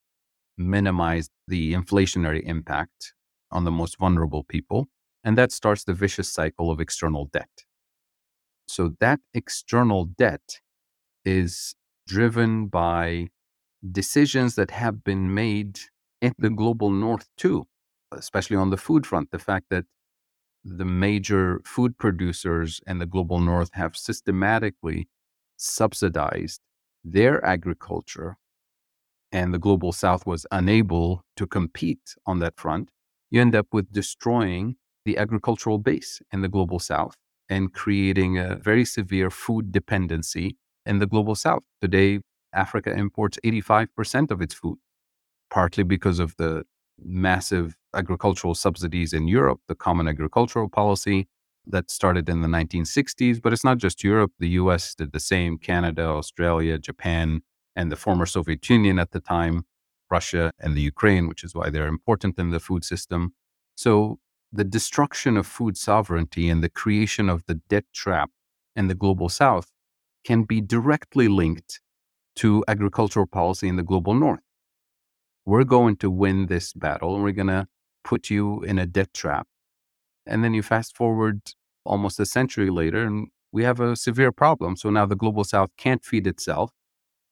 minimize 0.57 1.29
the 1.47 1.73
inflationary 1.73 2.43
impact 2.43 3.13
on 3.51 3.65
the 3.65 3.71
most 3.71 3.97
vulnerable 3.97 4.43
people. 4.43 4.87
And 5.23 5.37
that 5.37 5.51
starts 5.51 5.83
the 5.83 5.93
vicious 5.93 6.31
cycle 6.31 6.71
of 6.71 6.79
external 6.79 7.25
debt. 7.33 7.65
So, 8.67 8.93
that 8.99 9.19
external 9.33 10.05
debt 10.05 10.59
is 11.25 11.75
driven 12.07 12.67
by 12.67 13.29
decisions 13.91 14.55
that 14.55 14.71
have 14.71 15.03
been 15.03 15.33
made 15.33 15.79
in 16.21 16.33
the 16.37 16.49
global 16.49 16.89
north 16.89 17.27
too, 17.37 17.65
especially 18.11 18.55
on 18.55 18.69
the 18.69 18.77
food 18.77 19.05
front. 19.05 19.31
The 19.31 19.39
fact 19.39 19.67
that 19.69 19.85
the 20.63 20.85
major 20.85 21.61
food 21.65 21.97
producers 21.97 22.81
in 22.87 22.99
the 22.99 23.05
global 23.05 23.39
north 23.39 23.69
have 23.73 23.95
systematically 23.95 25.07
subsidized 25.57 26.61
their 27.03 27.43
agriculture 27.45 28.37
and 29.31 29.53
the 29.53 29.59
global 29.59 29.91
south 29.91 30.25
was 30.25 30.45
unable 30.51 31.21
to 31.35 31.45
compete 31.45 32.15
on 32.25 32.39
that 32.39 32.57
front, 32.57 32.89
you 33.29 33.41
end 33.41 33.55
up 33.55 33.67
with 33.71 33.91
destroying 33.91 34.75
the 35.03 35.17
agricultural 35.17 35.77
base 35.77 36.21
in 36.31 36.41
the 36.41 36.47
global 36.47 36.79
south 36.79 37.15
and 37.49 37.73
creating 37.73 38.37
a 38.37 38.55
very 38.55 38.85
severe 38.85 39.29
food 39.29 39.71
dependency 39.71 40.57
in 40.85 40.99
the 40.99 41.05
global 41.05 41.35
south. 41.35 41.63
Today, 41.81 42.21
Africa 42.55 42.93
imports 42.93 43.37
85% 43.43 44.31
of 44.31 44.41
its 44.41 44.53
food, 44.53 44.77
partly 45.49 45.83
because 45.83 46.19
of 46.19 46.35
the 46.37 46.63
massive 46.97 47.75
agricultural 47.93 48.55
subsidies 48.55 49.13
in 49.13 49.27
Europe, 49.27 49.59
the 49.67 49.75
Common 49.75 50.07
Agricultural 50.07 50.69
Policy 50.69 51.27
that 51.67 51.91
started 51.91 52.29
in 52.29 52.41
the 52.41 52.47
1960s. 52.47 53.41
But 53.41 53.53
it's 53.53 53.63
not 53.63 53.77
just 53.77 54.03
Europe. 54.03 54.31
The 54.39 54.49
US 54.49 54.95
did 54.95 55.11
the 55.11 55.19
same, 55.19 55.57
Canada, 55.57 56.03
Australia, 56.03 56.77
Japan, 56.77 57.41
and 57.75 57.91
the 57.91 57.95
former 57.95 58.25
Soviet 58.25 58.69
Union 58.69 58.99
at 58.99 59.11
the 59.11 59.19
time, 59.19 59.65
Russia 60.09 60.51
and 60.59 60.75
the 60.75 60.81
Ukraine, 60.81 61.27
which 61.27 61.43
is 61.43 61.53
why 61.53 61.69
they're 61.69 61.87
important 61.87 62.39
in 62.39 62.51
the 62.51 62.59
food 62.59 62.83
system. 62.85 63.33
So 63.75 64.19
the 64.51 64.63
destruction 64.63 65.35
of 65.35 65.45
food 65.45 65.75
sovereignty 65.75 66.49
and 66.49 66.63
the 66.63 66.69
creation 66.69 67.29
of 67.29 67.45
the 67.45 67.55
debt 67.55 67.85
trap 67.93 68.29
in 68.75 68.87
the 68.87 68.95
global 68.95 69.27
south 69.27 69.71
can 70.23 70.43
be 70.43 70.61
directly 70.61 71.27
linked 71.27 71.81
to 72.37 72.63
agricultural 72.67 73.27
policy 73.27 73.67
in 73.67 73.75
the 73.75 73.83
global 73.83 74.13
north. 74.13 74.41
We're 75.45 75.63
going 75.63 75.97
to 75.97 76.09
win 76.09 76.47
this 76.47 76.73
battle 76.73 77.15
and 77.15 77.23
we're 77.23 77.31
going 77.31 77.47
to 77.47 77.67
put 78.03 78.29
you 78.29 78.61
in 78.63 78.79
a 78.79 78.85
debt 78.85 79.13
trap. 79.13 79.47
And 80.25 80.43
then 80.43 80.53
you 80.53 80.63
fast 80.63 80.95
forward 80.95 81.41
almost 81.85 82.19
a 82.19 82.25
century 82.25 82.69
later 82.69 83.05
and 83.05 83.27
we 83.51 83.63
have 83.63 83.79
a 83.79 83.95
severe 83.95 84.31
problem. 84.31 84.75
So 84.75 84.89
now 84.89 85.05
the 85.05 85.15
global 85.15 85.43
south 85.43 85.69
can't 85.77 86.03
feed 86.03 86.27
itself 86.27 86.71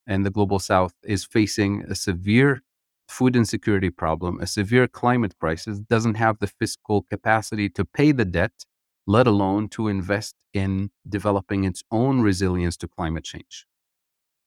and 0.05 0.25
the 0.25 0.31
global 0.31 0.59
south 0.59 0.93
is 1.03 1.23
facing 1.23 1.83
a 1.83 1.95
severe 1.95 2.61
food 3.07 3.35
insecurity 3.35 3.89
problem, 3.89 4.39
a 4.39 4.47
severe 4.47 4.87
climate 4.87 5.35
crisis, 5.39 5.79
doesn't 5.79 6.15
have 6.15 6.39
the 6.39 6.47
fiscal 6.47 7.03
capacity 7.03 7.69
to 7.69 7.85
pay 7.85 8.11
the 8.11 8.25
debt, 8.25 8.65
let 9.05 9.27
alone 9.27 9.67
to 9.69 9.87
invest 9.87 10.35
in 10.53 10.89
developing 11.07 11.63
its 11.63 11.83
own 11.91 12.21
resilience 12.21 12.77
to 12.77 12.87
climate 12.87 13.23
change. 13.23 13.65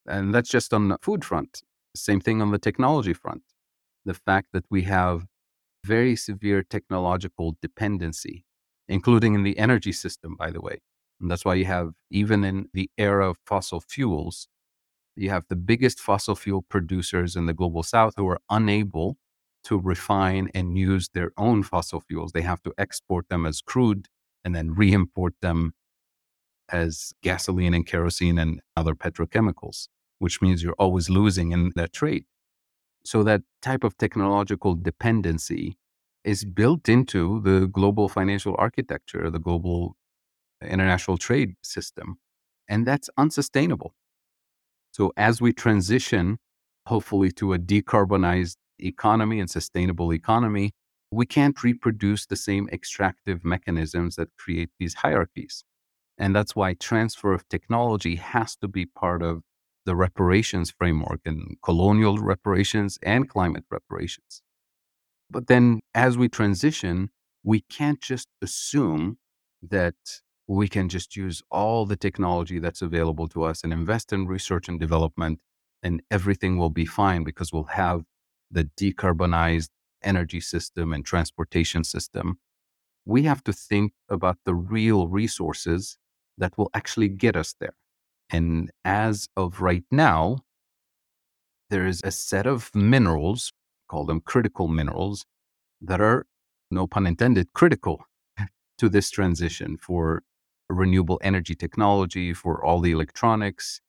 And 0.09 0.35
that's 0.35 0.49
just 0.49 0.73
on 0.73 0.89
the 0.89 0.99
food 1.03 1.25
front. 1.25 1.63
Same 1.95 2.21
thing 2.21 2.43
on 2.43 2.51
the 2.51 2.59
technology 2.59 3.13
front. 3.13 3.43
The 4.05 4.15
fact 4.15 4.49
that 4.53 4.65
we 4.71 4.83
have 4.83 5.27
very 5.85 6.17
severe 6.17 6.63
technological 6.63 7.57
dependency, 7.63 8.45
including 8.89 9.35
in 9.35 9.43
the 9.43 9.59
energy 9.59 9.93
system, 9.93 10.37
by 10.37 10.51
the 10.51 10.61
way. 10.61 10.81
And 11.21 11.31
that's 11.31 11.45
why 11.45 11.55
you 11.55 11.65
have, 11.67 11.93
even 12.11 12.45
in 12.45 12.69
the 12.75 12.91
era 12.99 13.31
of 13.31 13.39
fossil 13.47 13.81
fuels, 13.81 14.49
you 15.17 15.31
have 15.31 15.45
the 15.49 15.57
biggest 15.57 16.01
fossil 16.01 16.37
fuel 16.37 16.63
producers 16.69 17.37
in 17.37 17.47
the 17.47 17.55
global 17.55 17.83
south 17.83 18.15
who 18.17 18.29
are 18.29 18.41
unable 18.51 19.17
to 19.65 19.79
refine 19.81 20.51
and 20.55 20.79
use 20.79 21.09
their 21.15 21.33
own 21.37 21.63
fossil 21.63 22.01
fuels. 22.01 22.33
They 22.33 22.43
have 22.43 22.63
to 22.65 22.75
export 22.79 23.29
them 23.29 23.47
as 23.47 23.61
crude 23.63 24.09
and 24.45 24.55
then 24.55 24.75
re 24.75 24.93
import 24.93 25.35
them 25.43 25.75
as 26.71 27.13
gasoline 27.23 27.75
and 27.75 27.87
kerosene 27.87 28.39
and 28.39 28.61
other 28.77 28.95
petrochemicals, 28.95 29.89
which 30.19 30.41
means 30.43 30.63
you're 30.63 30.75
always 30.79 31.11
losing 31.11 31.53
in 31.53 31.73
that 31.77 31.93
trade. 31.93 32.25
So, 33.05 33.23
that 33.25 33.43
type 33.63 33.85
of 33.85 33.97
technological 33.99 34.75
dependency 34.75 35.79
is 36.25 36.45
built 36.45 36.89
into 36.89 37.41
the 37.43 37.69
global 37.69 38.09
financial 38.09 38.55
architecture, 38.59 39.31
the 39.31 39.39
global 39.39 39.97
international 40.63 41.19
trade 41.19 41.57
system. 41.63 42.19
And 42.69 42.87
that's 42.87 43.11
unsustainable. 43.19 43.95
So 44.93 45.13
as 45.17 45.41
we 45.41 45.53
transition, 45.53 46.39
hopefully, 46.87 47.31
to 47.33 47.53
a 47.53 47.59
decarbonized 47.59 48.57
economy 48.79 49.41
and 49.41 49.51
sustainable 49.51 50.13
economy, 50.13 50.73
we 51.11 51.27
can't 51.27 51.63
reproduce 51.63 52.27
the 52.27 52.37
same 52.37 52.69
extractive 52.73 53.45
mechanisms 53.45 54.17
that 54.17 54.29
create 54.37 54.71
these 54.79 54.95
hierarchies. 54.95 55.65
And 56.19 56.37
that's 56.37 56.57
why 56.57 56.75
transfer 56.75 57.33
of 57.35 57.49
technology 57.49 58.17
has 58.17 58.57
to 58.59 58.69
be 58.69 58.87
part 58.87 59.23
of 59.23 59.43
the 59.87 59.97
reparations 59.97 60.71
framework 60.71 61.21
and 61.25 61.57
colonial 61.63 62.19
reparations 62.19 62.99
and 63.03 63.29
climate 63.29 63.65
reparations. 63.71 64.43
But 65.31 65.47
then 65.47 65.81
as 65.95 66.19
we 66.19 66.29
transition, 66.29 67.11
we 67.43 67.61
can't 67.61 68.01
just 68.01 68.29
assume 68.43 69.19
that 69.63 69.95
we 70.47 70.69
can 70.69 70.89
just 70.89 71.17
use 71.17 71.43
all 71.51 71.87
the 71.87 71.97
technology 71.97 72.59
that's 72.59 72.83
available 72.83 73.29
to 73.29 73.45
us 73.45 73.65
and 73.65 73.73
invest 73.73 74.13
in 74.13 74.27
research 74.27 74.69
and 74.69 74.79
development, 74.79 75.41
and 75.83 76.03
everything 76.11 76.59
will 76.59 76.71
be 76.71 76.87
fine 76.87 77.25
because 77.25 77.53
we'll 77.53 77.65
have 77.65 78.03
the 78.51 78.69
decarbonized 78.79 79.71
energy 80.03 80.41
system 80.41 80.93
and 80.93 81.05
transportation 81.05 81.83
system. 81.83 82.39
We 83.05 83.23
have 83.25 83.43
to 83.45 83.53
think 83.53 83.93
about 84.09 84.39
the 84.45 84.55
real 84.55 85.09
resources 85.09 85.99
that 86.39 86.57
will 86.59 86.71
actually 86.75 87.09
get 87.09 87.37
us 87.37 87.55
there. 87.59 87.75
And 88.31 88.71
as 88.85 89.29
of 89.37 89.61
right 89.61 89.85
now, 89.91 90.39
there 91.71 91.87
is 91.87 92.01
a 92.05 92.11
set 92.11 92.47
of 92.47 92.75
minerals, 92.75 93.53
call 93.89 94.05
them 94.05 94.21
critical 94.21 94.69
minerals, 94.69 95.25
that 95.81 96.01
are, 96.01 96.27
no 96.71 96.87
pun 96.87 97.07
intended, 97.07 97.53
critical 97.53 98.05
to 98.79 98.89
this 98.89 99.11
transition 99.11 99.77
for 99.77 100.23
renewable 100.69 101.21
energy 101.23 101.55
technology, 101.55 102.33
for 102.33 102.65
all 102.65 102.81
the 102.81 102.93
electronics, 102.93 103.81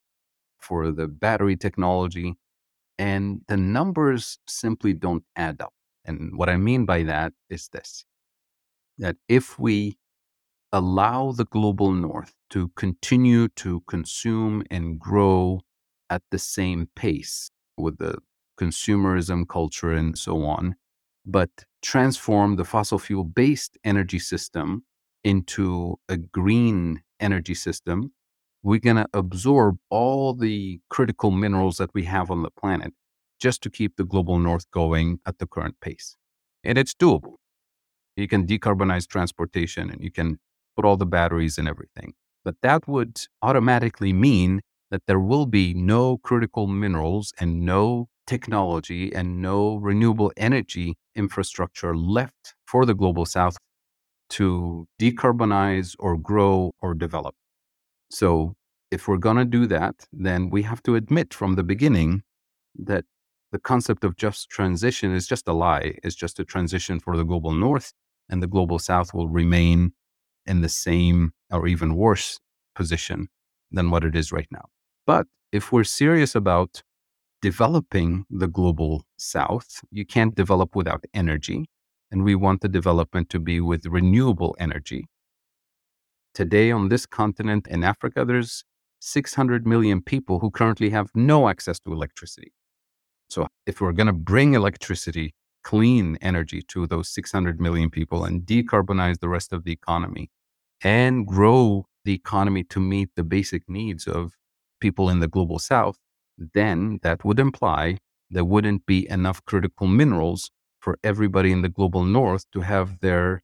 for 0.59 0.91
the 0.91 1.07
battery 1.07 1.55
technology. 1.55 2.35
And 2.99 3.41
the 3.47 3.57
numbers 3.57 4.39
simply 4.47 4.93
don't 4.93 5.23
add 5.35 5.61
up. 5.61 5.73
And 6.05 6.37
what 6.37 6.49
I 6.49 6.57
mean 6.57 6.85
by 6.85 7.03
that 7.03 7.33
is 7.49 7.69
this 7.69 8.05
that 8.99 9.15
if 9.27 9.59
we 9.59 9.97
allow 10.77 11.31
the 11.31 11.45
global 11.45 11.91
north 11.91 12.33
to 12.51 12.69
continue 12.75 13.47
to 13.49 13.81
consume 13.87 14.63
and 14.69 14.99
grow 14.99 15.59
at 16.11 16.21
the 16.29 16.37
same 16.37 16.87
pace 16.95 17.49
with 17.77 17.97
the 17.97 18.19
consumerism 18.59 19.47
culture 19.47 19.91
and 19.91 20.15
so 20.17 20.43
on, 20.43 20.75
but 21.25 21.49
transform 21.81 22.55
the 22.57 22.63
fossil 22.63 22.99
fuel 22.99 23.23
based 23.23 23.77
energy 23.83 24.19
system 24.19 24.83
into 25.23 25.95
a 26.09 26.17
green 26.17 27.01
energy 27.19 27.55
system, 27.55 28.11
we're 28.61 28.79
going 28.79 28.97
to 28.97 29.07
absorb 29.13 29.77
all 29.89 30.35
the 30.35 30.79
critical 30.89 31.31
minerals 31.31 31.77
that 31.77 31.93
we 31.95 32.03
have 32.03 32.29
on 32.29 32.43
the 32.43 32.51
planet 32.51 32.93
just 33.39 33.63
to 33.63 33.69
keep 33.69 33.95
the 33.97 34.05
global 34.05 34.37
north 34.37 34.69
going 34.71 35.19
at 35.25 35.39
the 35.39 35.47
current 35.47 35.75
pace. 35.81 36.15
And 36.63 36.77
it's 36.77 36.93
doable. 36.93 37.35
You 38.15 38.27
can 38.27 38.45
decarbonize 38.45 39.07
transportation 39.07 39.89
and 39.89 40.03
you 40.03 40.11
can 40.11 40.39
put 40.77 40.85
all 40.85 40.97
the 40.97 41.07
batteries 41.07 41.57
and 41.57 41.67
everything. 41.67 42.13
But 42.45 42.55
that 42.63 42.87
would 42.87 43.19
automatically 43.41 44.13
mean 44.13 44.61
that 44.91 45.03
there 45.07 45.19
will 45.19 45.47
be 45.47 45.73
no 45.73 46.19
critical 46.19 46.67
minerals 46.67 47.33
and 47.39 47.65
no 47.65 48.07
technology 48.27 49.13
and 49.13 49.41
no 49.41 49.77
renewable 49.77 50.31
energy 50.37 50.95
infrastructure 51.15 51.95
left 51.95 52.55
for 52.67 52.85
the 52.85 52.95
global 52.95 53.25
south 53.25 53.57
to 54.29 54.87
decarbonize 55.01 55.95
or 55.99 56.17
grow 56.17 56.73
or 56.81 56.93
develop. 56.93 57.35
So, 58.11 58.55
if 58.91 59.07
we're 59.07 59.17
going 59.17 59.37
to 59.37 59.45
do 59.45 59.67
that, 59.67 60.07
then 60.13 60.49
we 60.49 60.63
have 60.63 60.83
to 60.83 60.95
admit 60.95 61.33
from 61.33 61.55
the 61.55 61.63
beginning 61.63 62.23
that 62.77 63.05
the 63.51 63.59
concept 63.59 64.03
of 64.03 64.17
just 64.17 64.49
transition 64.49 65.13
is 65.13 65.27
just 65.27 65.47
a 65.47 65.53
lie. 65.53 65.95
It's 66.03 66.15
just 66.15 66.39
a 66.39 66.45
transition 66.45 66.99
for 66.99 67.17
the 67.17 67.25
global 67.25 67.53
north, 67.53 67.93
and 68.29 68.43
the 68.43 68.47
global 68.47 68.79
south 68.79 69.13
will 69.13 69.29
remain 69.29 69.93
in 70.47 70.61
the 70.61 70.69
same 70.69 71.31
or 71.51 71.67
even 71.67 71.95
worse 71.95 72.39
position 72.75 73.27
than 73.71 73.89
what 73.91 74.03
it 74.03 74.15
is 74.15 74.31
right 74.31 74.47
now. 74.51 74.65
But 75.05 75.27
if 75.51 75.71
we're 75.71 75.83
serious 75.83 76.35
about 76.35 76.83
developing 77.41 78.25
the 78.29 78.47
global 78.47 79.03
south. 79.17 79.81
You 79.91 80.05
can't 80.05 80.35
develop 80.35 80.75
without 80.75 81.05
energy. 81.13 81.65
And 82.11 82.23
we 82.23 82.35
want 82.35 82.61
the 82.61 82.69
development 82.69 83.29
to 83.31 83.39
be 83.39 83.59
with 83.59 83.85
renewable 83.85 84.55
energy. 84.59 85.05
Today, 86.33 86.71
on 86.71 86.89
this 86.89 87.05
continent 87.05 87.67
in 87.67 87.83
Africa, 87.83 88.23
there's 88.23 88.63
600 88.99 89.67
million 89.67 90.01
people 90.01 90.39
who 90.39 90.49
currently 90.49 90.89
have 90.91 91.09
no 91.13 91.49
access 91.49 91.79
to 91.81 91.91
electricity. 91.91 92.53
So, 93.29 93.47
if 93.65 93.81
we're 93.81 93.91
going 93.91 94.07
to 94.07 94.13
bring 94.13 94.53
electricity, 94.53 95.33
clean 95.63 96.17
energy 96.21 96.61
to 96.69 96.87
those 96.87 97.09
600 97.09 97.59
million 97.59 97.89
people 97.89 98.23
and 98.23 98.43
decarbonize 98.43 99.19
the 99.19 99.27
rest 99.27 99.51
of 99.51 99.65
the 99.65 99.73
economy 99.73 100.29
and 100.83 101.25
grow 101.27 101.85
the 102.05 102.13
economy 102.13 102.63
to 102.63 102.79
meet 102.79 103.09
the 103.15 103.23
basic 103.23 103.67
needs 103.69 104.07
of 104.07 104.37
people 104.79 105.09
in 105.09 105.19
the 105.19 105.27
global 105.27 105.59
south, 105.59 105.97
then 106.53 106.99
that 107.03 107.25
would 107.25 107.39
imply 107.39 107.97
there 108.29 108.45
wouldn't 108.45 108.85
be 108.85 109.09
enough 109.09 109.43
critical 109.45 109.87
minerals 109.87 110.51
for 110.79 110.97
everybody 111.03 111.51
in 111.51 111.61
the 111.61 111.69
global 111.69 112.03
north 112.03 112.45
to 112.51 112.61
have 112.61 112.99
their 112.99 113.41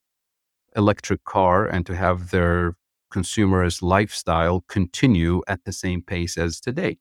electric 0.76 1.24
car 1.24 1.66
and 1.66 1.86
to 1.86 1.96
have 1.96 2.32
their 2.32 2.76
consumerist 3.14 3.82
lifestyle 3.82 4.64
continue 4.68 5.42
at 5.48 5.64
the 5.66 5.72
same 5.72 6.02
pace 6.02 6.38
as 6.38 6.60
today. 6.60 6.98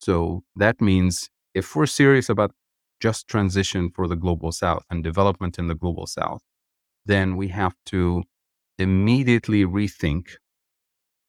So 0.00 0.44
that 0.56 0.80
means 0.80 1.30
if 1.54 1.74
we're 1.74 1.86
serious 1.86 2.28
about 2.28 2.52
just 3.00 3.28
transition 3.28 3.90
for 3.90 4.06
the 4.06 4.16
global 4.16 4.52
south 4.52 4.84
and 4.90 5.02
development 5.02 5.58
in 5.58 5.68
the 5.68 5.74
global 5.74 6.06
south, 6.06 6.42
then 7.06 7.36
we 7.36 7.48
have 7.48 7.74
to 7.86 8.24
immediately 8.78 9.64
rethink 9.64 10.36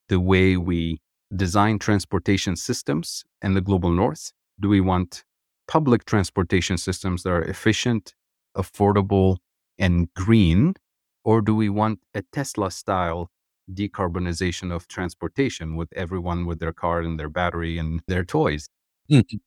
the 0.07 0.19
way 0.19 0.57
we 0.57 1.01
design 1.35 1.79
transportation 1.79 2.55
systems 2.55 3.23
in 3.41 3.53
the 3.53 3.61
global 3.61 3.91
north? 3.91 4.31
Do 4.59 4.69
we 4.69 4.81
want 4.81 5.23
public 5.67 6.05
transportation 6.05 6.77
systems 6.77 7.23
that 7.23 7.29
are 7.29 7.43
efficient, 7.43 8.13
affordable, 8.57 9.37
and 9.77 10.13
green? 10.13 10.75
Or 11.23 11.41
do 11.41 11.55
we 11.55 11.69
want 11.69 11.99
a 12.13 12.23
Tesla 12.31 12.71
style 12.71 13.29
decarbonization 13.71 14.71
of 14.71 14.87
transportation 14.87 15.75
with 15.75 15.89
everyone 15.95 16.45
with 16.45 16.59
their 16.59 16.73
car 16.73 17.01
and 17.01 17.19
their 17.19 17.29
battery 17.29 17.77
and 17.77 18.01
their 18.07 18.23
toys? 18.23 18.67
Mm-hmm. 19.11 19.37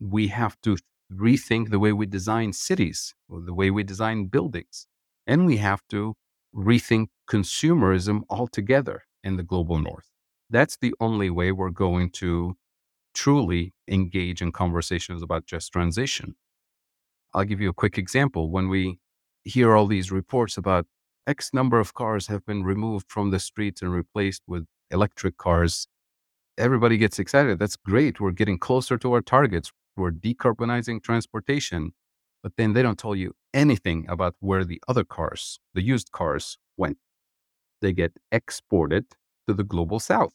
We 0.00 0.28
have 0.28 0.60
to 0.62 0.76
rethink 1.12 1.70
the 1.70 1.78
way 1.78 1.92
we 1.92 2.06
design 2.06 2.52
cities, 2.52 3.14
or 3.28 3.40
the 3.40 3.54
way 3.54 3.70
we 3.70 3.82
design 3.82 4.26
buildings. 4.26 4.86
And 5.26 5.46
we 5.46 5.56
have 5.58 5.82
to 5.90 6.14
rethink 6.54 7.08
consumerism 7.28 8.22
altogether 8.30 9.04
in 9.22 9.36
the 9.36 9.42
global 9.42 9.78
north. 9.78 10.10
That's 10.50 10.76
the 10.76 10.94
only 11.00 11.30
way 11.30 11.52
we're 11.52 11.70
going 11.70 12.10
to 12.12 12.56
truly 13.14 13.72
engage 13.88 14.42
in 14.42 14.52
conversations 14.52 15.22
about 15.22 15.46
just 15.46 15.72
transition. 15.72 16.34
I'll 17.32 17.44
give 17.44 17.60
you 17.60 17.70
a 17.70 17.74
quick 17.74 17.98
example. 17.98 18.50
When 18.50 18.68
we 18.68 18.98
hear 19.44 19.74
all 19.74 19.86
these 19.86 20.12
reports 20.12 20.56
about 20.56 20.86
X 21.26 21.50
number 21.52 21.80
of 21.80 21.94
cars 21.94 22.26
have 22.26 22.44
been 22.44 22.62
removed 22.62 23.06
from 23.08 23.30
the 23.30 23.40
streets 23.40 23.82
and 23.82 23.92
replaced 23.92 24.42
with 24.46 24.66
electric 24.90 25.38
cars, 25.38 25.88
everybody 26.58 26.98
gets 26.98 27.18
excited. 27.18 27.58
That's 27.58 27.76
great. 27.76 28.20
We're 28.20 28.30
getting 28.30 28.58
closer 28.58 28.98
to 28.98 29.12
our 29.14 29.22
targets. 29.22 29.72
We're 29.96 30.12
decarbonizing 30.12 31.02
transportation. 31.02 31.92
But 32.42 32.52
then 32.56 32.74
they 32.74 32.82
don't 32.82 32.98
tell 32.98 33.16
you 33.16 33.34
anything 33.54 34.04
about 34.08 34.34
where 34.40 34.64
the 34.64 34.82
other 34.88 35.04
cars, 35.04 35.60
the 35.72 35.82
used 35.82 36.12
cars, 36.12 36.58
went. 36.76 36.98
They 37.80 37.92
get 37.92 38.12
exported 38.30 39.06
to 39.48 39.54
the 39.54 39.64
global 39.64 40.00
south. 40.00 40.34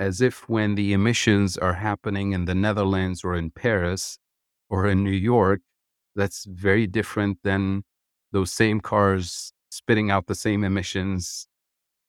As 0.00 0.20
if 0.20 0.48
when 0.48 0.74
the 0.74 0.92
emissions 0.92 1.56
are 1.56 1.74
happening 1.74 2.32
in 2.32 2.46
the 2.46 2.54
Netherlands 2.54 3.22
or 3.22 3.36
in 3.36 3.50
Paris 3.50 4.18
or 4.68 4.86
in 4.86 5.04
New 5.04 5.10
York, 5.10 5.60
that's 6.16 6.44
very 6.44 6.86
different 6.86 7.38
than 7.44 7.84
those 8.32 8.52
same 8.52 8.80
cars 8.80 9.52
spitting 9.70 10.10
out 10.10 10.26
the 10.26 10.34
same 10.34 10.64
emissions 10.64 11.46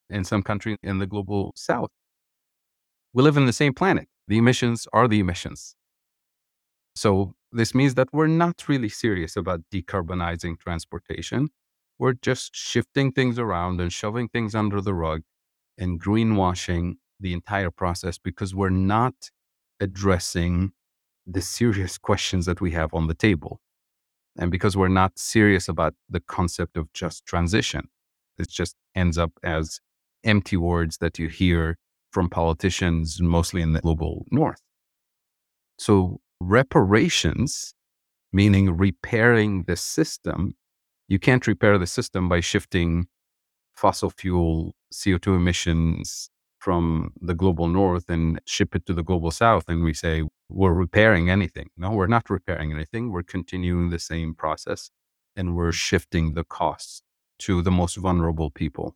in 0.10 0.23
some 0.23 0.41
country 0.41 0.78
in 0.82 0.99
the 0.99 1.08
global 1.08 1.51
south. 1.56 1.91
We 3.13 3.23
live 3.23 3.38
in 3.38 3.45
the 3.45 3.54
same 3.54 3.73
planet. 3.73 4.08
The 4.28 4.38
emissions 4.38 4.88
are 4.93 5.08
the 5.08 5.19
emissions. 5.19 5.75
So 6.95 7.36
this 7.51 7.73
means 7.75 7.95
that 7.95 8.10
we're 8.13 8.27
not 8.27 8.67
really 8.67 8.89
serious 8.89 9.36
about 9.36 9.62
decarbonizing 9.71 10.60
transportation. 10.60 11.49
We're 11.99 12.13
just 12.13 12.55
shifting 12.55 13.12
things 13.12 13.39
around 13.39 13.79
and 13.81 13.91
shoving 13.91 14.29
things 14.29 14.55
under 14.55 14.81
the 14.81 14.93
rug 14.93 15.21
and 15.77 16.01
greenwashing 16.01 16.95
the 17.19 17.34
entire 17.34 17.71
process 17.71 18.17
because 18.17 18.53
we're 18.53 18.69
not 18.69 19.31
addressing 19.79 20.73
the 21.27 21.41
serious 21.41 21.97
questions 22.10 22.45
that 22.45 22.62
we 22.62 22.71
have 22.71 22.93
on 22.93 23.08
the 23.08 23.13
table. 23.13 23.60
And 24.38 24.51
because 24.51 24.77
we're 24.77 24.89
not 24.89 25.19
serious 25.19 25.67
about 25.69 25.95
the 26.10 26.19
concept 26.21 26.77
of 26.77 26.91
just 26.93 27.25
transition, 27.25 27.89
it 28.38 28.49
just 28.49 28.75
ends 28.95 29.17
up 29.17 29.34
as 29.43 29.79
empty 30.23 30.58
words 30.58 30.97
that 30.99 31.19
you 31.19 31.29
hear 31.29 31.77
from 32.12 32.29
politicians, 32.29 33.21
mostly 33.21 33.62
in 33.62 33.73
the 33.73 33.81
global 33.81 34.25
north. 34.31 34.62
So, 35.77 36.19
reparations, 36.39 37.74
meaning 38.32 38.76
repairing 38.76 39.63
the 39.63 39.76
system, 39.76 40.54
you 41.08 41.19
can't 41.19 41.48
repair 41.48 41.78
the 41.78 41.88
system 41.88 42.28
by 42.28 42.39
shifting 42.39 43.08
fossil 43.76 44.10
fuel 44.10 44.74
CO2 44.93 45.36
emissions 45.36 46.30
from 46.60 47.12
the 47.21 47.36
global 47.36 47.67
north 47.67 48.10
and 48.10 48.39
ship 48.45 48.76
it 48.76 48.86
to 48.88 48.93
the 48.93 49.04
global 49.04 49.30
south 49.30 49.65
and 49.67 49.84
we 49.84 49.93
say 49.93 50.24
we're 50.50 50.74
repairing 50.74 51.30
anything. 51.30 51.69
No, 51.78 51.91
we're 51.91 52.08
not 52.08 52.30
repairing 52.30 52.71
anything. 52.71 53.12
We're 53.12 53.24
continuing 53.24 53.89
the 53.89 54.00
same 54.00 54.34
process 54.34 54.89
and 55.36 55.56
we're 55.56 55.71
shifting 55.71 56.34
the 56.34 56.43
costs 56.43 57.04
to 57.39 57.62
the 57.62 57.71
most 57.71 57.98
vulnerable 57.98 58.50
people. 58.50 58.95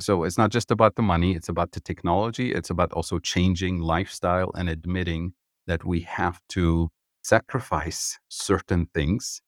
So 0.00 0.24
it's 0.24 0.38
not 0.38 0.50
just 0.50 0.70
about 0.70 0.94
the 0.94 1.02
money, 1.02 1.32
it's 1.34 1.48
about 1.48 1.72
the 1.72 1.80
technology, 1.80 2.52
it's 2.52 2.70
about 2.70 2.92
also 2.92 3.18
changing 3.18 3.80
lifestyle 3.80 4.50
and 4.54 4.70
admitting 4.70 5.34
that 5.66 5.84
we 5.84 6.00
have 6.00 6.40
to 6.50 6.90
sacrifice 7.22 8.18
certain 8.28 8.86
things 8.94 9.40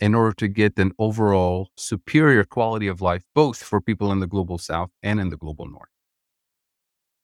in 0.00 0.14
order 0.14 0.32
to 0.32 0.48
get 0.48 0.78
an 0.78 0.92
overall 0.98 1.68
superior 1.76 2.44
quality 2.44 2.88
of 2.88 3.00
life, 3.00 3.22
both 3.34 3.62
for 3.62 3.80
people 3.80 4.10
in 4.10 4.20
the 4.20 4.26
global 4.26 4.58
south 4.58 4.90
and 5.02 5.20
in 5.20 5.28
the 5.28 5.36
global 5.36 5.66
north. 5.66 5.90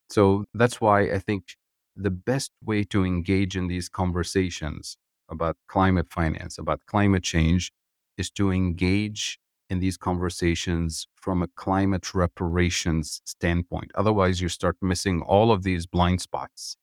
So 0.09 0.45
that's 0.53 0.79
why 0.79 1.01
I 1.01 1.19
think 1.19 1.55
the 1.95 2.09
best 2.09 2.51
way 2.63 2.83
to 2.85 3.03
engage 3.03 3.57
in 3.57 3.67
these 3.67 3.89
conversations 3.89 4.97
about 5.29 5.57
climate 5.67 6.07
finance, 6.09 6.57
about 6.57 6.79
climate 6.87 7.23
change, 7.23 7.71
is 8.17 8.31
to 8.31 8.51
engage 8.51 9.39
in 9.69 9.79
these 9.79 9.97
conversations 9.97 11.07
from 11.15 11.43
a 11.43 11.47
climate 11.47 12.15
reparations 12.15 13.21
standpoint. 13.25 13.91
Otherwise, 13.93 14.41
you 14.41 14.49
start 14.49 14.77
missing 14.81 15.21
all 15.21 15.51
of 15.51 15.63
these 15.63 15.85
blind 15.85 16.21
spots 16.21 16.75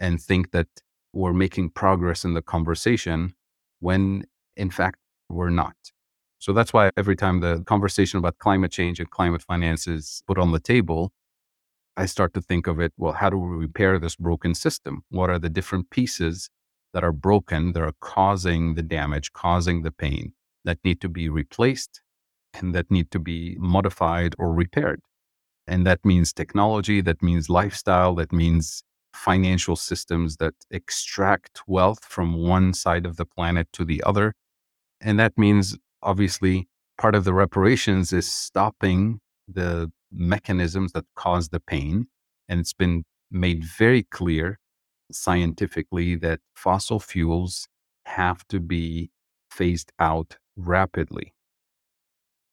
and 0.00 0.20
think 0.20 0.50
that 0.52 0.68
we're 1.12 1.32
making 1.32 1.70
progress 1.70 2.24
in 2.24 2.34
the 2.34 2.42
conversation 2.42 3.34
when 3.80 4.24
in 4.56 4.70
fact, 4.70 4.98
we're 5.28 5.50
not. 5.50 5.74
So 6.38 6.52
that's 6.52 6.72
why 6.72 6.90
every 6.96 7.16
time 7.16 7.40
the 7.40 7.62
conversation 7.64 8.18
about 8.18 8.38
climate 8.38 8.70
change 8.70 9.00
and 9.00 9.10
climate 9.10 9.42
finance 9.42 9.86
is 9.86 10.22
put 10.26 10.38
on 10.38 10.52
the 10.52 10.60
table, 10.60 11.12
I 11.96 12.06
start 12.06 12.34
to 12.34 12.40
think 12.40 12.66
of 12.66 12.80
it 12.80 12.92
well, 12.96 13.12
how 13.12 13.30
do 13.30 13.38
we 13.38 13.56
repair 13.56 13.98
this 13.98 14.16
broken 14.16 14.54
system? 14.54 15.04
What 15.10 15.30
are 15.30 15.38
the 15.38 15.48
different 15.48 15.90
pieces 15.90 16.50
that 16.92 17.04
are 17.04 17.12
broken, 17.12 17.72
that 17.72 17.82
are 17.82 17.94
causing 18.00 18.74
the 18.74 18.82
damage, 18.82 19.32
causing 19.32 19.82
the 19.82 19.90
pain, 19.90 20.32
that 20.64 20.78
need 20.84 21.00
to 21.00 21.08
be 21.08 21.28
replaced 21.28 22.02
and 22.52 22.74
that 22.74 22.90
need 22.90 23.10
to 23.12 23.18
be 23.18 23.56
modified 23.58 24.34
or 24.38 24.52
repaired? 24.52 25.00
And 25.66 25.86
that 25.86 26.04
means 26.04 26.32
technology, 26.32 27.00
that 27.00 27.22
means 27.22 27.48
lifestyle, 27.48 28.14
that 28.16 28.32
means 28.32 28.84
financial 29.14 29.76
systems 29.76 30.36
that 30.36 30.54
extract 30.70 31.62
wealth 31.66 32.04
from 32.04 32.34
one 32.34 32.74
side 32.74 33.06
of 33.06 33.16
the 33.16 33.24
planet 33.24 33.68
to 33.72 33.84
the 33.84 34.02
other 34.04 34.34
and 35.04 35.18
that 35.20 35.36
means, 35.36 35.76
obviously, 36.02 36.66
part 36.98 37.14
of 37.14 37.24
the 37.24 37.34
reparations 37.34 38.12
is 38.12 38.30
stopping 38.30 39.20
the 39.46 39.92
mechanisms 40.10 40.92
that 40.92 41.04
cause 41.14 41.50
the 41.50 41.60
pain. 41.60 42.06
And 42.48 42.58
it's 42.60 42.72
been 42.72 43.04
made 43.30 43.64
very 43.64 44.02
clear 44.04 44.58
scientifically 45.12 46.14
that 46.16 46.40
fossil 46.54 46.98
fuels 46.98 47.68
have 48.06 48.46
to 48.48 48.60
be 48.60 49.10
phased 49.50 49.92
out 49.98 50.38
rapidly. 50.56 51.34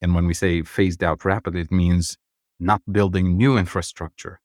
And 0.01 0.13
when 0.13 0.25
we 0.25 0.33
say 0.33 0.63
phased 0.63 1.03
out 1.03 1.23
rapidly, 1.23 1.61
it 1.61 1.71
means 1.71 2.17
not 2.59 2.81
building 2.91 3.37
new 3.37 3.57
infrastructure. 3.57 4.41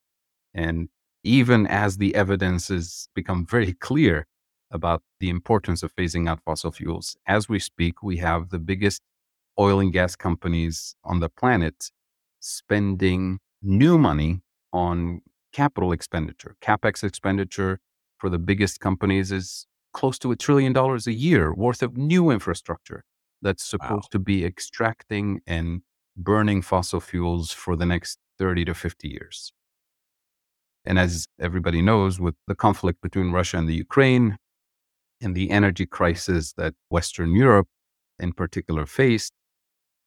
And 0.53 0.87
even 1.27 1.67
as 1.67 1.97
the 1.97 2.15
evidence 2.15 2.69
has 2.69 3.09
become 3.13 3.45
very 3.45 3.73
clear 3.73 4.25
about 4.71 5.01
the 5.19 5.29
importance 5.29 5.83
of 5.83 5.95
phasing 5.95 6.27
out 6.29 6.39
fossil 6.45 6.71
fuels. 6.71 7.17
As 7.27 7.49
we 7.49 7.59
speak, 7.59 8.01
we 8.01 8.17
have 8.17 8.49
the 8.49 8.59
biggest 8.59 9.01
oil 9.59 9.79
and 9.79 9.91
gas 9.91 10.15
companies 10.15 10.95
on 11.03 11.19
the 11.19 11.29
planet 11.29 11.91
spending 12.39 13.39
new 13.61 13.97
money 13.97 14.41
on 14.71 15.21
capital 15.53 15.91
expenditure, 15.91 16.55
capex 16.61 17.03
expenditure 17.03 17.79
for 18.17 18.29
the 18.29 18.39
biggest 18.39 18.79
companies 18.79 19.31
is 19.31 19.65
close 19.93 20.19
to 20.19 20.31
a 20.31 20.35
trillion 20.35 20.73
dollars 20.73 21.07
a 21.07 21.13
year 21.13 21.53
worth 21.53 21.81
of 21.81 21.97
new 21.97 22.29
infrastructure 22.29 23.03
that's 23.41 23.63
supposed 23.63 24.11
to 24.11 24.19
be 24.19 24.45
extracting 24.45 25.41
and 25.47 25.81
burning 26.15 26.61
fossil 26.61 26.99
fuels 26.99 27.51
for 27.51 27.75
the 27.75 27.85
next 27.85 28.19
30 28.39 28.65
to 28.65 28.73
50 28.73 29.07
years. 29.07 29.53
And 30.87 30.97
as 30.97 31.27
everybody 31.39 31.81
knows, 31.81 32.19
with 32.19 32.35
the 32.47 32.55
conflict 32.55 33.01
between 33.01 33.31
Russia 33.31 33.57
and 33.57 33.67
the 33.67 33.75
Ukraine 33.75 34.37
and 35.21 35.35
the 35.35 35.51
energy 35.51 35.85
crisis 35.85 36.53
that 36.53 36.73
Western 36.89 37.35
Europe 37.35 37.67
in 38.19 38.31
particular 38.31 38.85
faced, 38.85 39.33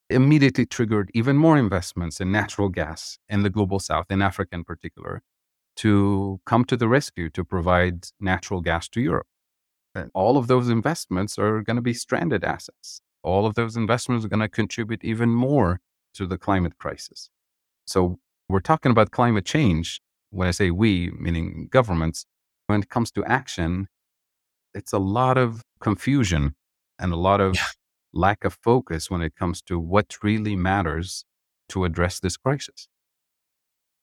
immediately 0.08 0.66
triggered 0.66 1.10
even 1.14 1.36
more 1.36 1.56
investments 1.56 2.20
in 2.20 2.32
natural 2.32 2.68
gas 2.68 3.18
in 3.28 3.42
the 3.42 3.50
global 3.50 3.78
south, 3.78 4.06
in 4.10 4.22
Africa 4.22 4.54
in 4.54 4.64
particular, 4.64 5.22
to 5.76 6.40
come 6.46 6.64
to 6.64 6.76
the 6.76 6.88
rescue 6.88 7.28
to 7.30 7.44
provide 7.44 8.06
natural 8.18 8.60
gas 8.60 8.88
to 8.88 9.00
Europe. 9.00 9.28
And 9.94 10.10
all 10.14 10.36
of 10.36 10.46
those 10.46 10.68
investments 10.68 11.38
are 11.38 11.62
going 11.62 11.76
to 11.76 11.82
be 11.82 11.94
stranded 11.94 12.42
assets. 12.42 13.02
All 13.22 13.44
of 13.46 13.54
those 13.54 13.76
investments 13.76 14.24
are 14.24 14.28
going 14.28 14.40
to 14.40 14.48
contribute 14.48 15.04
even 15.04 15.28
more 15.28 15.80
to 16.14 16.26
the 16.26 16.38
climate 16.38 16.78
crisis. 16.78 17.28
So 17.86 18.18
we're 18.48 18.60
talking 18.60 18.92
about 18.92 19.10
climate 19.10 19.44
change. 19.44 20.00
When 20.30 20.48
I 20.48 20.52
say 20.52 20.70
we, 20.70 21.10
meaning 21.18 21.68
governments, 21.70 22.24
when 22.66 22.80
it 22.82 22.88
comes 22.88 23.10
to 23.12 23.24
action, 23.24 23.88
it's 24.74 24.92
a 24.92 24.98
lot 24.98 25.38
of 25.38 25.62
confusion 25.80 26.54
and 26.98 27.12
a 27.12 27.16
lot 27.16 27.40
of 27.40 27.54
Yeah. 27.56 27.66
lack 28.12 28.44
of 28.44 28.54
focus 28.62 29.10
when 29.10 29.22
it 29.22 29.34
comes 29.36 29.62
to 29.62 29.78
what 29.78 30.16
really 30.22 30.56
matters 30.56 31.24
to 31.70 31.84
address 31.84 32.20
this 32.20 32.36
crisis. 32.36 32.88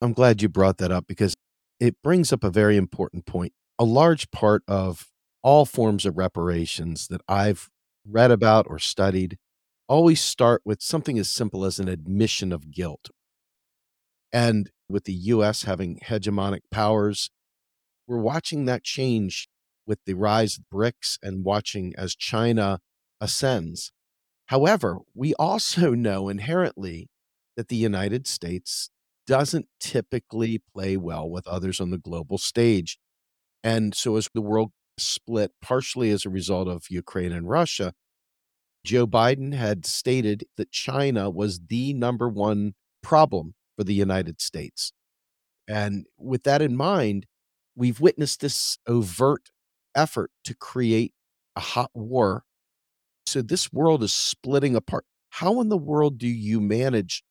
I'm 0.00 0.12
glad 0.12 0.42
you 0.42 0.48
brought 0.48 0.78
that 0.78 0.92
up 0.92 1.06
because 1.06 1.34
it 1.80 1.96
brings 2.02 2.32
up 2.32 2.44
a 2.44 2.50
very 2.50 2.76
important 2.76 3.26
point. 3.26 3.52
A 3.78 3.84
large 3.84 4.30
part 4.30 4.62
of 4.68 5.10
all 5.42 5.64
forms 5.64 6.04
of 6.06 6.16
reparations 6.16 7.08
that 7.08 7.20
I've 7.28 7.70
read 8.06 8.30
about 8.30 8.66
or 8.68 8.78
studied 8.78 9.38
always 9.88 10.20
start 10.20 10.62
with 10.64 10.82
something 10.82 11.18
as 11.18 11.28
simple 11.28 11.64
as 11.64 11.78
an 11.78 11.88
admission 11.88 12.52
of 12.52 12.70
guilt. 12.70 13.10
And 14.32 14.70
with 14.88 15.04
the 15.04 15.12
US 15.12 15.64
having 15.64 16.00
hegemonic 16.04 16.60
powers, 16.70 17.30
we're 18.06 18.18
watching 18.18 18.64
that 18.64 18.84
change 18.84 19.48
with 19.86 19.98
the 20.04 20.14
rise 20.14 20.58
of 20.58 20.64
BRICS 20.72 21.18
and 21.22 21.44
watching 21.44 21.94
as 21.96 22.14
China 22.14 22.80
ascends. 23.20 23.92
However, 24.46 24.98
we 25.14 25.34
also 25.38 25.92
know 25.92 26.28
inherently 26.28 27.08
that 27.56 27.68
the 27.68 27.76
United 27.76 28.26
States 28.26 28.90
doesn't 29.26 29.66
typically 29.78 30.62
play 30.72 30.96
well 30.96 31.28
with 31.28 31.46
others 31.46 31.80
on 31.80 31.90
the 31.90 31.98
global 31.98 32.38
stage. 32.38 32.98
And 33.62 33.94
so, 33.94 34.16
as 34.16 34.28
the 34.32 34.40
world 34.40 34.70
split 34.98 35.52
partially 35.60 36.10
as 36.10 36.24
a 36.24 36.30
result 36.30 36.68
of 36.68 36.84
Ukraine 36.88 37.32
and 37.32 37.48
Russia, 37.48 37.92
Joe 38.84 39.06
Biden 39.06 39.52
had 39.54 39.84
stated 39.84 40.44
that 40.56 40.70
China 40.70 41.28
was 41.28 41.60
the 41.68 41.92
number 41.92 42.28
one 42.28 42.74
problem 43.02 43.54
for 43.78 43.84
the 43.84 43.94
United 43.94 44.40
States. 44.40 44.92
And 45.68 46.06
with 46.18 46.42
that 46.42 46.60
in 46.60 46.76
mind, 46.76 47.26
we've 47.76 48.00
witnessed 48.00 48.40
this 48.40 48.76
overt 48.88 49.50
effort 49.94 50.32
to 50.44 50.54
create 50.54 51.12
a 51.54 51.60
hot 51.60 51.90
war. 51.94 52.42
So, 53.26 53.40
this 53.40 53.72
world 53.72 54.02
is 54.02 54.12
splitting 54.12 54.74
apart. 54.74 55.04
How 55.30 55.60
in 55.60 55.68
the 55.68 55.78
world 55.78 56.18
do 56.18 56.26
you 56.26 56.60
manage 56.60 57.22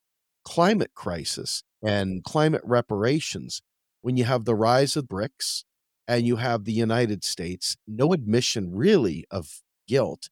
climate 0.45 0.91
crisis 0.95 1.63
and 1.83 2.23
climate 2.23 2.61
reparations 2.63 3.61
when 4.01 4.15
you 4.15 4.23
have 4.23 4.45
the 4.45 4.55
rise 4.55 4.95
of 4.95 5.05
BRICS 5.05 5.65
and 6.07 6.25
you 6.25 6.37
have 6.37 6.63
the 6.63 6.71
United 6.71 7.25
States, 7.25 7.75
no 7.85 8.13
admission 8.13 8.73
really 8.73 9.25
of 9.29 9.61
guilt, 9.85 10.29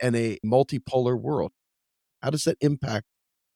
and 0.00 0.14
a 0.14 0.38
multipolar 0.46 1.20
world? 1.20 1.50
How 2.22 2.30
does 2.30 2.44
that 2.44 2.58
impact 2.60 3.06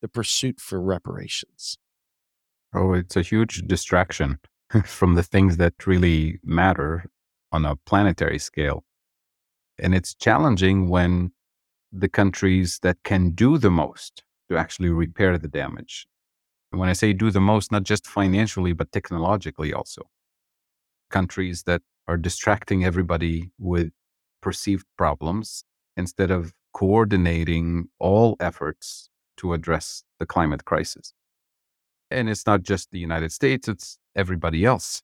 the 0.03 0.09
pursuit 0.09 0.61
for 0.61 0.81
reparations? 0.81 1.79
Oh, 2.73 2.93
it's 2.93 3.17
a 3.17 3.23
huge 3.23 3.63
distraction 3.67 4.39
from 4.85 5.15
the 5.15 5.23
things 5.23 5.57
that 5.57 5.87
really 5.87 6.39
matter 6.45 7.07
on 7.51 7.65
a 7.65 7.77
planetary 7.77 8.39
scale. 8.39 8.85
And 9.79 9.95
it's 9.95 10.15
challenging 10.15 10.89
when 10.89 11.33
the 11.93 12.09
countries 12.09 12.79
that 12.83 12.99
can 13.03 13.31
do 13.31 13.59
the 13.59 13.71
most 13.71 14.23
to 14.49 14.57
actually 14.57 14.91
repair 14.91 15.37
the 15.37 15.49
damage. 15.49 16.07
And 16.71 16.79
when 16.79 16.89
I 16.89 16.93
say 16.93 17.13
do 17.13 17.31
the 17.31 17.41
most, 17.41 17.73
not 17.73 17.83
just 17.83 18.07
financially, 18.07 18.73
but 18.73 18.93
technologically 18.93 19.73
also. 19.73 20.03
Countries 21.11 21.65
that 21.65 21.83
are 22.07 22.17
distracting 22.17 22.85
everybody 22.85 23.51
with 23.59 23.91
perceived 24.41 24.87
problems 24.97 25.65
instead 25.97 26.31
of 26.31 26.53
coordinating 26.73 27.89
all 27.99 28.37
efforts 28.39 29.09
to 29.39 29.53
address 29.53 30.05
the 30.21 30.27
climate 30.27 30.65
crisis. 30.65 31.15
And 32.11 32.29
it's 32.29 32.47
not 32.47 32.63
just 32.63 32.91
the 32.91 32.99
United 32.99 33.33
States, 33.33 33.69
it's 33.69 33.99
everybody 34.17 34.65
else 34.65 35.03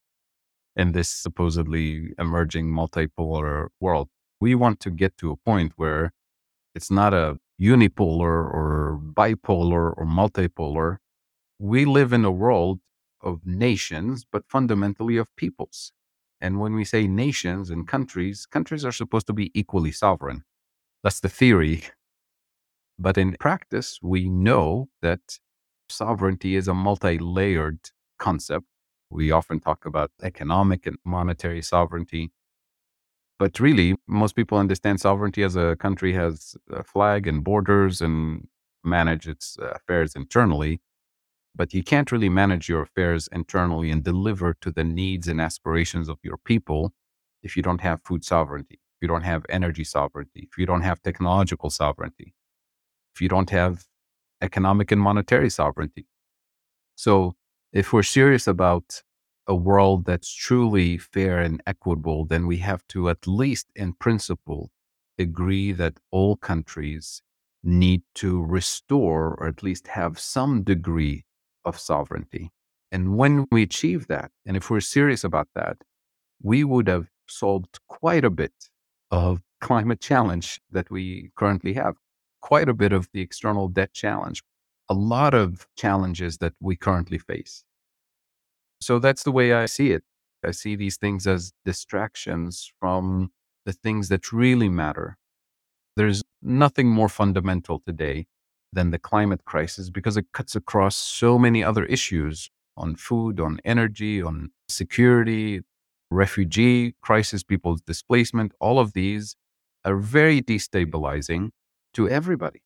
in 0.75 0.93
this 0.93 1.09
supposedly 1.09 2.11
emerging 2.19 2.67
multipolar 2.67 3.69
world. 3.81 4.09
We 4.41 4.55
want 4.55 4.81
to 4.81 4.91
get 4.91 5.17
to 5.19 5.31
a 5.31 5.37
point 5.37 5.73
where 5.77 6.13
it's 6.75 6.91
not 6.91 7.15
a 7.15 7.39
unipolar 7.61 8.23
or 8.23 9.01
bipolar 9.03 9.95
or 9.97 10.05
multipolar. 10.05 10.99
We 11.59 11.85
live 11.87 12.13
in 12.13 12.25
a 12.25 12.31
world 12.31 12.81
of 13.23 13.47
nations, 13.47 14.27
but 14.31 14.45
fundamentally 14.49 15.17
of 15.17 15.35
peoples. 15.37 15.93
And 16.41 16.61
when 16.61 16.75
we 16.75 16.85
say 16.85 17.07
nations 17.07 17.71
and 17.71 17.89
countries, 17.89 18.47
countries 18.47 18.85
are 18.85 18.93
supposed 18.93 19.27
to 19.29 19.33
be 19.33 19.51
equally 19.59 19.93
sovereign. 19.93 20.45
That's 21.03 21.21
the 21.21 21.31
theory. 21.31 21.85
But 22.99 23.17
in 23.17 23.37
practice, 23.39 23.99
we 24.03 24.29
know 24.29 24.89
that 25.01 25.39
sovereignty 25.89 26.57
is 26.57 26.69
a 26.69 26.75
multi 26.75 27.19
layered 27.19 27.79
concept. 28.19 28.67
We 29.11 29.31
often 29.31 29.61
talk 29.61 29.87
about 29.87 30.11
economic 30.23 30.87
and 30.87 30.99
monetary 31.05 31.63
sovereignty. 31.63 32.33
But 33.39 33.61
really, 33.61 33.97
most 34.09 34.35
people 34.35 34.59
understand 34.59 35.01
sovereignty 35.01 35.43
as 35.43 35.57
a 35.57 35.77
country 35.77 36.15
has 36.15 36.57
a 36.71 36.83
flag 36.83 37.27
and 37.27 37.45
borders 37.45 38.01
and 38.01 38.49
manage 38.83 39.29
its 39.29 39.59
uh, 39.61 39.73
affairs 39.75 40.15
internally. 40.17 40.81
But 41.55 41.75
you 41.75 41.83
can't 41.83 42.11
really 42.13 42.29
manage 42.29 42.69
your 42.69 42.83
affairs 42.83 43.29
internally 43.33 43.91
and 43.91 44.03
deliver 44.03 44.55
to 44.61 44.71
the 44.71 44.85
needs 44.85 45.29
and 45.29 45.41
aspirations 45.41 46.09
of 46.09 46.19
your 46.23 46.37
people 46.39 46.93
if 47.43 47.57
you 47.57 47.63
don't 47.63 47.81
have 47.81 48.01
food 48.05 48.25
sovereignty, 48.25 48.81
if 48.97 49.03
you 49.03 49.09
don't 49.09 49.23
have 49.23 49.45
energy 49.49 49.85
sovereignty, 49.85 50.49
if 50.51 50.59
you 50.59 50.67
don't 50.67 50.83
have 50.83 51.03
technological 51.03 51.71
sovereignty, 51.71 52.35
if 53.15 53.21
you 53.21 53.29
don't 53.29 53.51
have 53.51 53.85
economic 54.47 54.91
and 54.93 55.01
monetary 55.01 55.51
sovereignty. 55.51 56.07
So, 56.95 57.37
if 57.73 57.93
we're 57.93 58.15
serious 58.19 58.47
about 58.47 59.03
a 59.47 59.55
world 59.55 60.07
that's 60.07 60.33
truly 60.35 60.99
fair 60.99 61.39
and 61.39 61.63
equitable, 61.67 62.25
then 62.25 62.47
we 62.47 62.59
have 62.59 62.83
to, 62.89 63.11
at 63.11 63.27
least 63.27 63.67
in 63.77 63.93
principle, 63.93 64.71
agree 65.19 65.73
that 65.73 65.99
all 66.11 66.37
countries 66.37 67.23
need 67.63 68.03
to 68.15 68.43
restore 68.45 69.35
or 69.39 69.47
at 69.49 69.63
least 69.63 69.89
have 69.89 70.19
some 70.19 70.63
degree 70.63 71.25
of 71.65 71.79
sovereignty. 71.79 72.51
And 72.93 73.17
when 73.17 73.47
we 73.51 73.63
achieve 73.63 74.07
that, 74.07 74.31
and 74.47 74.57
if 74.57 74.71
we're 74.71 74.81
serious 74.81 75.25
about 75.25 75.49
that, 75.55 75.79
we 76.43 76.65
would 76.65 76.89
have 76.89 77.09
solved 77.29 77.79
quite 77.89 78.25
a 78.25 78.31
bit 78.31 78.55
of 79.11 79.41
climate 79.61 80.01
challenge 80.01 80.61
that 80.71 80.91
we 80.91 81.31
currently 81.37 81.73
have, 81.75 81.97
quite 82.47 82.69
a 82.69 82.75
bit 82.75 82.93
of 82.93 83.09
the 83.13 83.21
external 83.21 83.67
debt 83.67 83.93
challenge, 83.93 84.41
a 84.89 84.95
lot 84.95 85.35
of 85.35 85.67
challenges 85.77 86.39
that 86.39 86.53
we 86.61 86.77
currently 86.77 87.19
face. 87.19 87.65
So 88.81 89.01
that's 89.01 89.25
the 89.25 89.33
way 89.33 89.53
I 89.53 89.67
see 89.67 89.91
it. 89.91 90.05
I 90.45 90.53
see 90.53 90.77
these 90.77 90.97
things 90.97 91.27
as 91.27 91.53
distractions 91.65 92.73
from 92.79 93.33
the 93.65 93.73
things 93.73 94.11
that 94.11 94.33
really 94.33 94.69
matter. 94.69 95.19
There's 95.97 96.23
nothing 96.41 96.89
more 96.89 97.09
fundamental 97.09 97.83
today 97.85 98.27
than 98.73 98.93
the 98.93 98.99
climate 99.01 99.45
crisis 99.45 99.91
because 99.91 100.17
it 100.17 100.27
cuts 100.33 100.55
across 100.55 100.95
so 100.95 101.41
many 101.41 101.65
other 101.65 101.85
issues 101.87 102.49
on 102.77 102.95
food, 102.95 103.41
on 103.41 103.59
energy, 103.65 104.23
on 104.23 104.53
security, 104.69 105.63
refugee 106.13 106.95
crisis, 107.03 107.43
people's 107.43 107.81
displacement. 107.81 108.53
All 108.61 108.79
of 108.79 108.93
these 108.93 109.35
are 109.85 109.97
very 109.97 110.41
destabilizing 110.41 111.51
to 111.97 112.09
everybody 112.09 112.63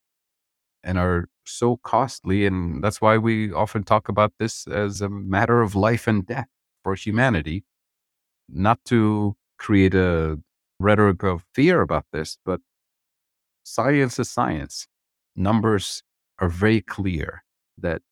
and 0.82 0.98
are 0.98 1.28
so 1.44 1.76
costly. 1.78 2.46
And 2.46 2.82
that's 2.82 3.00
why 3.00 3.18
we 3.18 3.52
often 3.52 3.84
talk 3.84 4.08
about 4.08 4.32
this 4.38 4.66
as 4.66 5.00
a 5.00 5.08
matter 5.08 5.62
of 5.62 5.74
life 5.74 6.06
and 6.06 6.26
death 6.26 6.48
for 6.84 6.94
humanity, 6.94 7.64
not 8.48 8.78
to 8.86 9.36
create 9.58 9.94
a 9.94 10.38
rhetoric 10.78 11.22
of 11.22 11.44
fear 11.54 11.82
about 11.82 12.06
this, 12.12 12.38
but 12.44 12.60
science 13.62 14.18
is 14.18 14.30
science. 14.30 14.88
Numbers 15.36 16.02
are 16.38 16.48
very 16.48 16.80
clear 16.80 17.44
that 17.78 18.02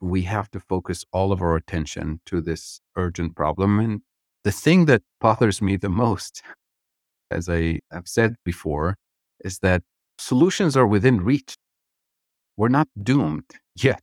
we 0.00 0.22
have 0.22 0.50
to 0.50 0.60
focus 0.60 1.04
all 1.12 1.32
of 1.32 1.40
our 1.40 1.56
attention 1.56 2.20
to 2.26 2.40
this 2.40 2.80
urgent 2.96 3.34
problem. 3.36 3.80
And 3.80 4.02
The 4.44 4.52
thing 4.52 4.86
that 4.86 5.02
bothers 5.20 5.60
me 5.62 5.76
the 5.76 5.88
most, 5.88 6.42
as 7.30 7.48
I 7.48 7.80
have 7.90 8.08
said 8.08 8.36
before, 8.44 8.96
is 9.44 9.58
that 9.60 9.82
solutions 10.18 10.76
are 10.76 10.86
within 10.86 11.22
reach. 11.22 11.56
We're 12.56 12.68
not 12.68 12.88
doomed 13.00 13.50
yet. 13.74 14.02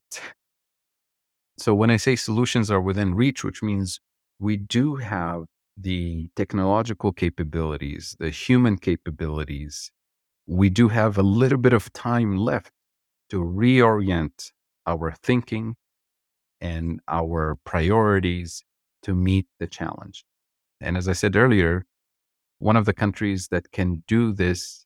So 1.58 1.74
when 1.74 1.90
I 1.90 1.98
say 1.98 2.16
solutions 2.16 2.70
are 2.72 2.82
within 2.82 3.16
reach, 3.16 3.44
which 3.44 3.62
means 3.64 4.00
we 4.40 4.58
do 4.58 4.96
have 4.98 5.46
the 5.78 6.30
technological 6.36 7.12
capabilities, 7.12 8.16
the 8.20 8.30
human 8.30 8.78
capabilities, 8.78 9.92
we 10.46 10.70
do 10.70 10.90
have 10.90 11.18
a 11.18 11.24
little 11.24 11.58
bit 11.58 11.74
of 11.74 11.92
time 11.94 12.38
left 12.38 12.72
to 13.30 13.38
reorient 13.38 14.52
our 14.86 15.14
thinking 15.24 15.76
and 16.62 17.00
our 17.08 17.58
priorities 17.66 18.64
to 19.04 19.16
meet 19.16 19.48
the 19.60 19.68
challenge. 19.68 20.26
And 20.82 20.98
as 20.98 21.08
I 21.08 21.14
said 21.14 21.36
earlier, 21.36 21.86
one 22.60 22.76
of 22.76 22.86
the 22.86 22.94
countries 22.94 23.48
that 23.50 23.72
can 23.72 24.04
do 24.08 24.34
this 24.34 24.86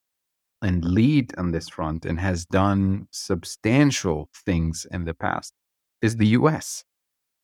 and 0.61 0.83
lead 0.83 1.33
on 1.37 1.51
this 1.51 1.69
front 1.69 2.05
and 2.05 2.19
has 2.19 2.45
done 2.45 3.07
substantial 3.11 4.29
things 4.33 4.85
in 4.91 5.05
the 5.05 5.13
past 5.13 5.53
is 6.01 6.17
the 6.17 6.27
US 6.27 6.83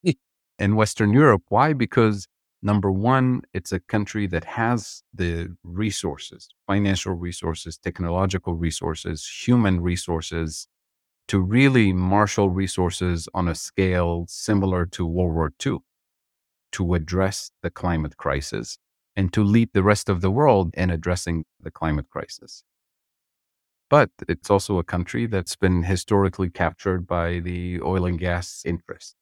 hmm. 0.03 0.11
and 0.59 0.75
Western 0.75 1.13
Europe. 1.13 1.43
Why? 1.49 1.73
Because 1.73 2.27
number 2.61 2.91
one, 2.91 3.41
it's 3.53 3.71
a 3.71 3.79
country 3.79 4.25
that 4.27 4.45
has 4.45 5.03
the 5.13 5.55
resources, 5.63 6.49
financial 6.67 7.13
resources, 7.13 7.77
technological 7.77 8.55
resources, 8.55 9.27
human 9.27 9.81
resources 9.81 10.67
to 11.27 11.39
really 11.39 11.93
marshal 11.93 12.49
resources 12.49 13.29
on 13.33 13.47
a 13.47 13.55
scale 13.55 14.25
similar 14.27 14.85
to 14.87 15.05
World 15.05 15.33
War 15.33 15.53
II 15.65 15.77
to 16.73 16.93
address 16.95 17.51
the 17.61 17.69
climate 17.69 18.17
crisis 18.17 18.77
and 19.15 19.31
to 19.31 19.43
lead 19.43 19.69
the 19.73 19.83
rest 19.83 20.09
of 20.09 20.21
the 20.21 20.31
world 20.31 20.73
in 20.75 20.89
addressing 20.89 21.45
the 21.61 21.71
climate 21.71 22.09
crisis. 22.09 22.63
But 23.93 24.09
it's 24.27 24.49
also 24.49 24.79
a 24.79 24.83
country 24.83 25.27
that's 25.27 25.55
been 25.55 25.83
historically 25.83 26.49
captured 26.49 27.05
by 27.05 27.37
the 27.41 27.79
oil 27.81 28.07
and 28.07 28.17
gas 28.17 28.63
interest. 28.65 29.13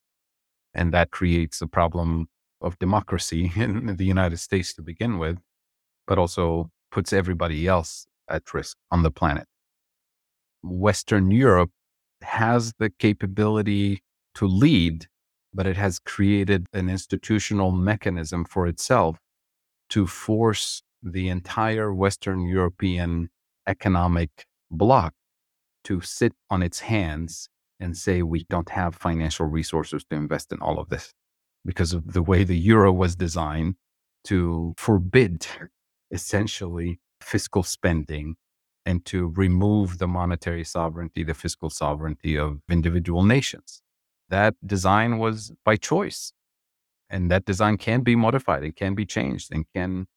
And 0.73 0.93
that 0.93 1.11
creates 1.11 1.61
a 1.61 1.67
problem 1.67 2.29
of 2.61 2.79
democracy 2.79 3.51
in 3.57 3.97
the 3.97 4.05
United 4.05 4.37
States 4.37 4.73
to 4.75 4.81
begin 4.81 5.19
with, 5.19 5.39
but 6.07 6.17
also 6.17 6.71
puts 6.89 7.11
everybody 7.11 7.67
else 7.67 8.07
at 8.29 8.53
risk 8.53 8.77
on 8.89 9.03
the 9.03 9.11
planet. 9.11 9.45
Western 10.63 11.31
Europe 11.31 11.71
has 12.21 12.71
the 12.79 12.91
capability 12.91 14.01
to 14.35 14.47
lead, 14.47 15.07
but 15.53 15.67
it 15.67 15.75
has 15.75 15.99
created 15.99 16.67
an 16.71 16.87
institutional 16.89 17.71
mechanism 17.71 18.45
for 18.45 18.67
itself 18.67 19.17
to 19.89 20.07
force 20.07 20.81
the 21.03 21.27
entire 21.27 21.93
Western 21.93 22.47
European 22.47 23.29
economic 23.67 24.45
bloc 24.71 25.13
to 25.83 26.01
sit 26.01 26.33
on 26.49 26.63
its 26.63 26.79
hands 26.81 27.49
and 27.79 27.97
say, 27.97 28.21
we 28.21 28.45
don't 28.49 28.69
have 28.69 28.95
financial 28.95 29.45
resources 29.47 30.03
to 30.09 30.15
invest 30.15 30.51
in 30.51 30.59
all 30.61 30.79
of 30.79 30.89
this 30.89 31.13
because 31.65 31.93
of 31.93 32.13
the 32.13 32.21
way 32.21 32.43
the 32.43 32.57
euro 32.57 32.91
was 32.91 33.15
designed 33.15 33.75
to 34.23 34.73
forbid 34.77 35.47
essentially 36.11 36.99
fiscal 37.21 37.63
spending 37.63 38.35
and 38.85 39.05
to 39.05 39.31
remove 39.35 39.97
the 39.97 40.07
monetary 40.07 40.63
sovereignty, 40.63 41.23
the 41.23 41.33
fiscal 41.33 41.69
sovereignty 41.69 42.37
of 42.37 42.61
individual 42.69 43.23
nations. 43.23 43.81
That 44.29 44.55
design 44.65 45.17
was 45.17 45.51
by 45.65 45.75
choice. 45.75 46.33
And 47.09 47.29
that 47.29 47.45
design 47.45 47.77
can 47.77 48.01
be 48.01 48.15
modified, 48.15 48.63
it 48.63 48.75
can 48.77 48.95
be 48.95 49.05
changed, 49.05 49.53
and 49.53 49.65
can 49.75 50.07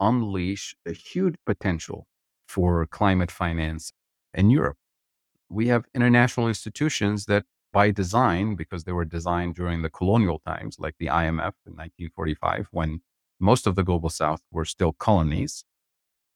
unleash 0.00 0.76
a 0.86 0.92
huge 0.92 1.34
potential 1.44 2.06
for 2.46 2.86
climate 2.86 3.30
finance 3.30 3.92
in 4.34 4.50
Europe. 4.50 4.76
We 5.48 5.68
have 5.68 5.84
international 5.94 6.48
institutions 6.48 7.26
that, 7.26 7.44
by 7.72 7.90
design, 7.90 8.54
because 8.54 8.84
they 8.84 8.92
were 8.92 9.04
designed 9.04 9.54
during 9.54 9.82
the 9.82 9.90
colonial 9.90 10.40
times, 10.46 10.78
like 10.78 10.94
the 10.98 11.06
IMF 11.06 11.54
in 11.66 11.74
1945, 11.74 12.68
when 12.70 13.00
most 13.40 13.66
of 13.66 13.74
the 13.74 13.82
global 13.82 14.10
south 14.10 14.42
were 14.50 14.64
still 14.64 14.92
colonies, 14.92 15.64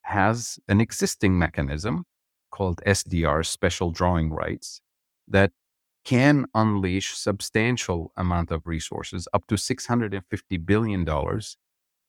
has 0.02 0.58
an 0.68 0.80
existing 0.80 1.38
mechanism 1.38 2.04
called 2.50 2.80
SDR, 2.86 3.44
special 3.44 3.90
drawing 3.90 4.30
rights, 4.30 4.80
that 5.26 5.52
can 6.04 6.46
unleash 6.54 7.14
substantial 7.14 8.12
amount 8.16 8.50
of 8.50 8.66
resources, 8.66 9.28
up 9.32 9.46
to 9.46 9.56
$650 9.56 10.22
billion, 10.64 11.04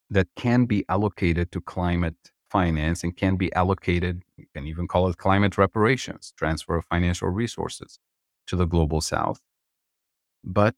that 0.10 0.28
can 0.36 0.65
be 0.65 0.86
allocated 0.88 1.52
to 1.52 1.62
climate 1.62 2.32
finance 2.50 3.04
and 3.04 3.16
can 3.16 3.36
be 3.36 3.54
allocated, 3.54 4.24
you 4.38 4.46
can 4.54 4.66
even 4.66 4.88
call 4.88 5.08
it 5.08 5.18
climate 5.18 5.58
reparations, 5.58 6.34
transfer 6.38 6.76
of 6.76 6.86
financial 6.86 7.30
resources 7.30 8.00
to 8.48 8.56
the 8.56 8.66
global 8.66 9.02
south. 9.02 9.42
But 10.44 10.76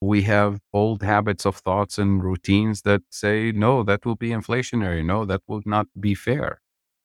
we 0.00 0.22
have 0.22 0.60
old 0.72 1.02
habits 1.02 1.46
of 1.46 1.56
thoughts 1.56 1.96
and 1.96 2.22
routines 2.22 2.82
that 2.82 3.02
say, 3.10 3.52
no, 3.52 3.82
that 3.84 4.04
will 4.04 4.16
be 4.16 4.30
inflationary. 4.30 5.04
No, 5.04 5.24
that 5.24 5.42
will 5.46 5.62
not 5.64 5.86
be 5.98 6.14
fair. 6.14 6.60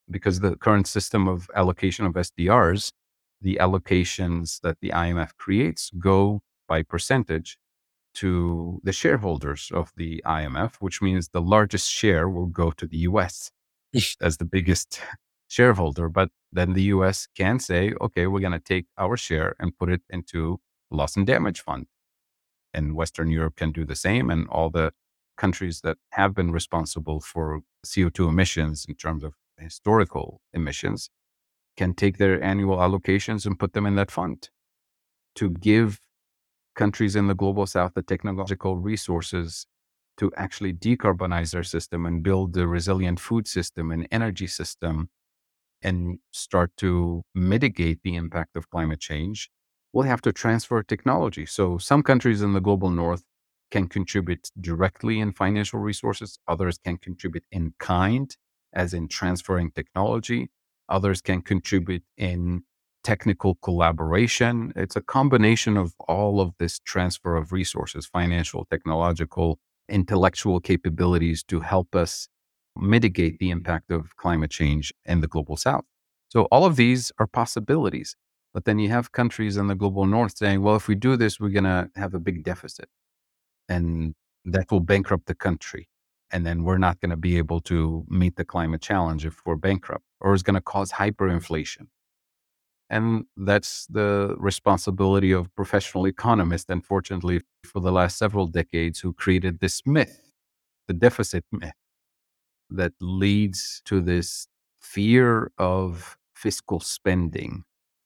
Because 0.09 0.39
the 0.39 0.55
current 0.55 0.87
system 0.87 1.27
of 1.27 1.49
allocation 1.55 2.05
of 2.05 2.13
SDRs, 2.13 2.91
the 3.41 3.59
allocations 3.61 4.61
that 4.61 4.77
the 4.81 4.89
IMF 4.89 5.35
creates 5.37 5.91
go 5.99 6.41
by 6.67 6.81
percentage 6.81 7.57
to 8.15 8.81
the 8.83 8.91
shareholders 8.91 9.69
of 9.71 9.91
the 9.95 10.23
IMF, 10.25 10.77
which 10.79 11.01
means 11.01 11.29
the 11.29 11.41
largest 11.41 11.91
share 11.91 12.27
will 12.27 12.47
go 12.47 12.71
to 12.71 12.87
the 12.87 12.97
US 13.09 13.51
as 14.21 14.37
the 14.37 14.45
biggest 14.45 15.01
shareholder. 15.47 16.09
But 16.09 16.29
then 16.51 16.73
the 16.73 16.83
US 16.83 17.27
can 17.35 17.59
say, 17.59 17.93
okay, 18.01 18.27
we're 18.27 18.39
going 18.39 18.51
to 18.53 18.59
take 18.59 18.85
our 18.97 19.17
share 19.17 19.55
and 19.59 19.77
put 19.77 19.89
it 19.89 20.01
into 20.09 20.59
loss 20.91 21.15
and 21.17 21.27
damage 21.27 21.61
fund 21.61 21.87
and 22.73 22.95
Western 22.95 23.29
Europe 23.29 23.55
can 23.55 23.71
do 23.71 23.85
the 23.85 23.95
same. 23.95 24.29
And 24.29 24.47
all 24.49 24.69
the 24.69 24.93
countries 25.37 25.81
that 25.81 25.97
have 26.11 26.33
been 26.33 26.51
responsible 26.51 27.19
for 27.21 27.61
CO2 27.85 28.29
emissions 28.29 28.85
in 28.87 28.95
terms 28.95 29.23
of 29.23 29.33
historical 29.57 30.41
emissions 30.53 31.09
can 31.75 31.93
take 31.93 32.17
their 32.17 32.41
annual 32.43 32.77
allocations 32.77 33.45
and 33.45 33.59
put 33.59 33.73
them 33.73 33.85
in 33.85 33.95
that 33.95 34.11
fund 34.11 34.49
to 35.35 35.49
give 35.49 35.99
countries 36.75 37.15
in 37.15 37.27
the 37.27 37.35
global 37.35 37.65
south 37.65 37.93
the 37.95 38.01
technological 38.01 38.77
resources 38.77 39.65
to 40.17 40.31
actually 40.37 40.73
decarbonize 40.73 41.51
their 41.51 41.63
system 41.63 42.05
and 42.05 42.23
build 42.23 42.57
a 42.57 42.67
resilient 42.67 43.19
food 43.19 43.47
system 43.47 43.91
and 43.91 44.07
energy 44.11 44.47
system 44.47 45.09
and 45.81 46.19
start 46.31 46.71
to 46.77 47.23
mitigate 47.35 48.01
the 48.03 48.15
impact 48.15 48.55
of 48.55 48.69
climate 48.69 48.99
change 48.99 49.49
we'll 49.93 50.05
have 50.05 50.21
to 50.21 50.31
transfer 50.31 50.83
technology. 50.83 51.45
So 51.45 51.77
some 51.79 52.03
countries 52.03 52.41
in 52.43 52.53
the 52.53 52.61
global 52.61 52.91
north 52.91 53.23
can 53.71 53.87
contribute 53.87 54.49
directly 54.61 55.19
in 55.19 55.33
financial 55.33 55.79
resources, 55.79 56.39
others 56.47 56.77
can 56.77 56.97
contribute 56.97 57.45
in 57.51 57.73
kind, 57.79 58.35
as 58.73 58.93
in 58.93 59.07
transferring 59.07 59.71
technology, 59.71 60.49
others 60.87 61.21
can 61.21 61.41
contribute 61.41 62.03
in 62.17 62.63
technical 63.03 63.55
collaboration. 63.55 64.71
It's 64.75 64.95
a 64.95 65.01
combination 65.01 65.77
of 65.77 65.93
all 66.07 66.39
of 66.41 66.53
this 66.59 66.79
transfer 66.79 67.35
of 67.35 67.51
resources, 67.51 68.05
financial, 68.05 68.65
technological, 68.69 69.59
intellectual 69.89 70.59
capabilities 70.59 71.43
to 71.43 71.61
help 71.61 71.95
us 71.95 72.29
mitigate 72.75 73.39
the 73.39 73.49
impact 73.49 73.91
of 73.91 74.15
climate 74.17 74.51
change 74.51 74.93
in 75.05 75.21
the 75.21 75.27
global 75.27 75.57
south. 75.57 75.85
So 76.29 76.43
all 76.45 76.65
of 76.65 76.75
these 76.75 77.11
are 77.19 77.27
possibilities. 77.27 78.15
But 78.53 78.65
then 78.65 78.79
you 78.79 78.89
have 78.89 79.11
countries 79.11 79.57
in 79.57 79.67
the 79.67 79.75
global 79.75 80.05
north 80.05 80.37
saying, 80.37 80.61
well, 80.61 80.75
if 80.75 80.87
we 80.87 80.95
do 80.95 81.15
this, 81.17 81.39
we're 81.39 81.49
going 81.49 81.63
to 81.65 81.89
have 81.95 82.13
a 82.13 82.19
big 82.19 82.43
deficit 82.43 82.89
and 83.69 84.15
that 84.45 84.71
will 84.71 84.79
bankrupt 84.79 85.27
the 85.27 85.35
country. 85.35 85.89
And 86.31 86.45
then 86.45 86.63
we're 86.63 86.77
not 86.77 86.99
going 86.99 87.11
to 87.11 87.17
be 87.17 87.37
able 87.37 87.61
to 87.61 88.05
meet 88.09 88.35
the 88.35 88.45
climate 88.45 88.81
challenge 88.81 89.25
if 89.25 89.41
we're 89.45 89.55
bankrupt, 89.55 90.03
or 90.19 90.33
it's 90.33 90.43
going 90.43 90.55
to 90.55 90.61
cause 90.61 90.91
hyperinflation. 90.93 91.87
And 92.89 93.25
that's 93.35 93.85
the 93.87 94.35
responsibility 94.37 95.31
of 95.31 95.53
professional 95.55 96.05
economists, 96.07 96.69
unfortunately, 96.69 97.41
for 97.65 97.81
the 97.81 97.91
last 97.91 98.17
several 98.17 98.47
decades, 98.47 98.99
who 99.01 99.13
created 99.13 99.59
this 99.59 99.81
myth, 99.85 100.31
the 100.87 100.93
deficit 100.93 101.43
myth, 101.51 101.73
that 102.69 102.93
leads 103.01 103.81
to 103.85 104.01
this 104.01 104.47
fear 104.79 105.51
of 105.57 106.17
fiscal 106.35 106.79
spending 106.79 107.63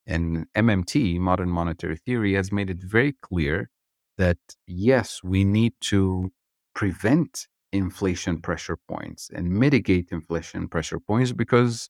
and 0.08 0.48
MMT, 0.56 1.20
modern 1.20 1.50
monetary 1.50 1.98
theory, 1.98 2.34
has 2.34 2.52
made 2.52 2.70
it 2.70 2.82
very 2.84 3.14
clear 3.22 3.70
that 4.18 4.38
yes, 4.68 5.22
we 5.24 5.44
need 5.44 5.74
to 5.82 6.32
prevent 6.74 7.48
inflation 7.72 8.42
pressure 8.42 8.78
points 8.90 9.30
and 9.34 9.50
mitigate 9.50 10.10
inflation 10.12 10.68
pressure 10.68 11.00
points 11.00 11.32
because 11.32 11.90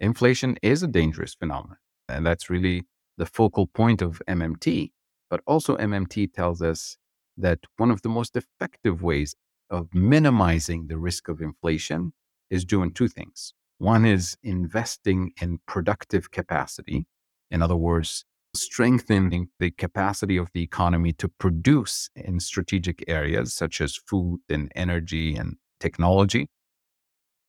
inflation 0.00 0.56
is 0.62 0.82
a 0.82 0.88
dangerous 0.88 1.34
phenomenon. 1.34 1.78
And 2.08 2.26
that's 2.26 2.50
really 2.50 2.84
the 3.16 3.26
focal 3.26 3.66
point 3.66 4.02
of 4.02 4.22
MMT. 4.28 4.92
But 5.30 5.40
also, 5.46 5.76
MMT 5.76 6.32
tells 6.32 6.62
us 6.62 6.96
that 7.36 7.58
one 7.76 7.90
of 7.90 8.02
the 8.02 8.08
most 8.08 8.36
effective 8.36 9.02
ways 9.02 9.34
of 9.70 9.94
minimizing 9.94 10.86
the 10.88 10.98
risk 10.98 11.28
of 11.28 11.40
inflation 11.40 12.12
is 12.50 12.64
doing 12.64 12.92
two 12.92 13.08
things. 13.08 13.52
One 13.78 14.04
is 14.04 14.36
investing 14.42 15.32
in 15.40 15.58
productive 15.66 16.30
capacity. 16.30 17.06
In 17.50 17.62
other 17.62 17.76
words, 17.76 18.24
strengthening 18.54 19.48
the 19.60 19.70
capacity 19.70 20.36
of 20.36 20.48
the 20.54 20.62
economy 20.62 21.12
to 21.14 21.28
produce 21.28 22.10
in 22.16 22.40
strategic 22.40 23.04
areas 23.06 23.54
such 23.54 23.80
as 23.80 23.94
food 23.96 24.40
and 24.48 24.72
energy 24.74 25.36
and 25.36 25.56
technology. 25.78 26.48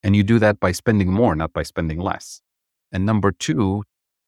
And 0.04 0.16
you 0.16 0.24
do 0.24 0.40
that 0.40 0.60
by 0.60 0.72
spending 0.72 1.12
more, 1.12 1.36
not 1.36 1.54
by 1.54 1.64
spending 1.64 2.00
less. 2.00 2.42
And 2.92 3.06
number 3.06 3.32
two, 3.32 3.84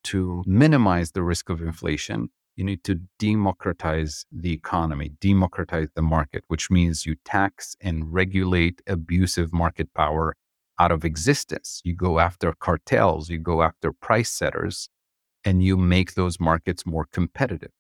to 0.06 0.44
minimize 0.46 1.12
the 1.12 1.24
risk 1.24 1.50
of 1.50 1.62
inflation, 1.62 2.30
you 2.56 2.64
need 2.64 2.84
to 2.84 3.02
democratize 3.18 4.26
the 4.32 4.54
economy, 4.54 5.10
democratize 5.20 5.88
the 5.96 6.02
market, 6.02 6.44
which 6.48 6.70
means 6.70 7.06
you 7.06 7.16
tax 7.24 7.76
and 7.82 8.14
regulate 8.14 8.82
abusive 8.88 9.54
market 9.54 9.94
power 9.94 10.36
out 10.80 10.92
of 10.92 11.06
existence. 11.06 11.82
You 11.84 11.96
go 11.96 12.20
after 12.20 12.54
cartels, 12.54 13.30
you 13.30 13.38
go 13.38 13.62
after 13.62 13.92
price 13.94 14.30
setters, 14.30 14.90
and 15.46 15.64
you 15.64 15.78
make 15.78 16.14
those 16.14 16.40
markets 16.40 16.86
more 16.86 17.08
competitive. 17.12 17.72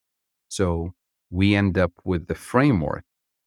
So 0.47 0.93
we 1.30 1.55
end 1.55 1.78
up 1.78 1.91
with 2.03 2.28
the 2.28 2.36
framework 2.36 3.03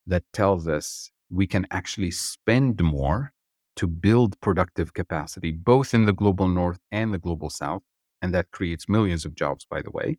that 0.06 0.24
tells 0.32 0.68
us 0.68 1.10
we 1.30 1.46
can 1.46 1.66
actually 1.70 2.10
spend 2.10 2.82
more 2.82 3.32
to 3.76 3.86
build 3.86 4.40
productive 4.40 4.94
capacity, 4.94 5.50
both 5.50 5.94
in 5.94 6.04
the 6.04 6.12
global 6.12 6.48
north 6.48 6.78
and 6.92 7.12
the 7.12 7.18
global 7.18 7.50
south. 7.50 7.82
And 8.24 8.32
that 8.32 8.50
creates 8.52 8.88
millions 8.88 9.26
of 9.26 9.34
jobs, 9.34 9.66
by 9.68 9.82
the 9.82 9.90
way. 9.90 10.16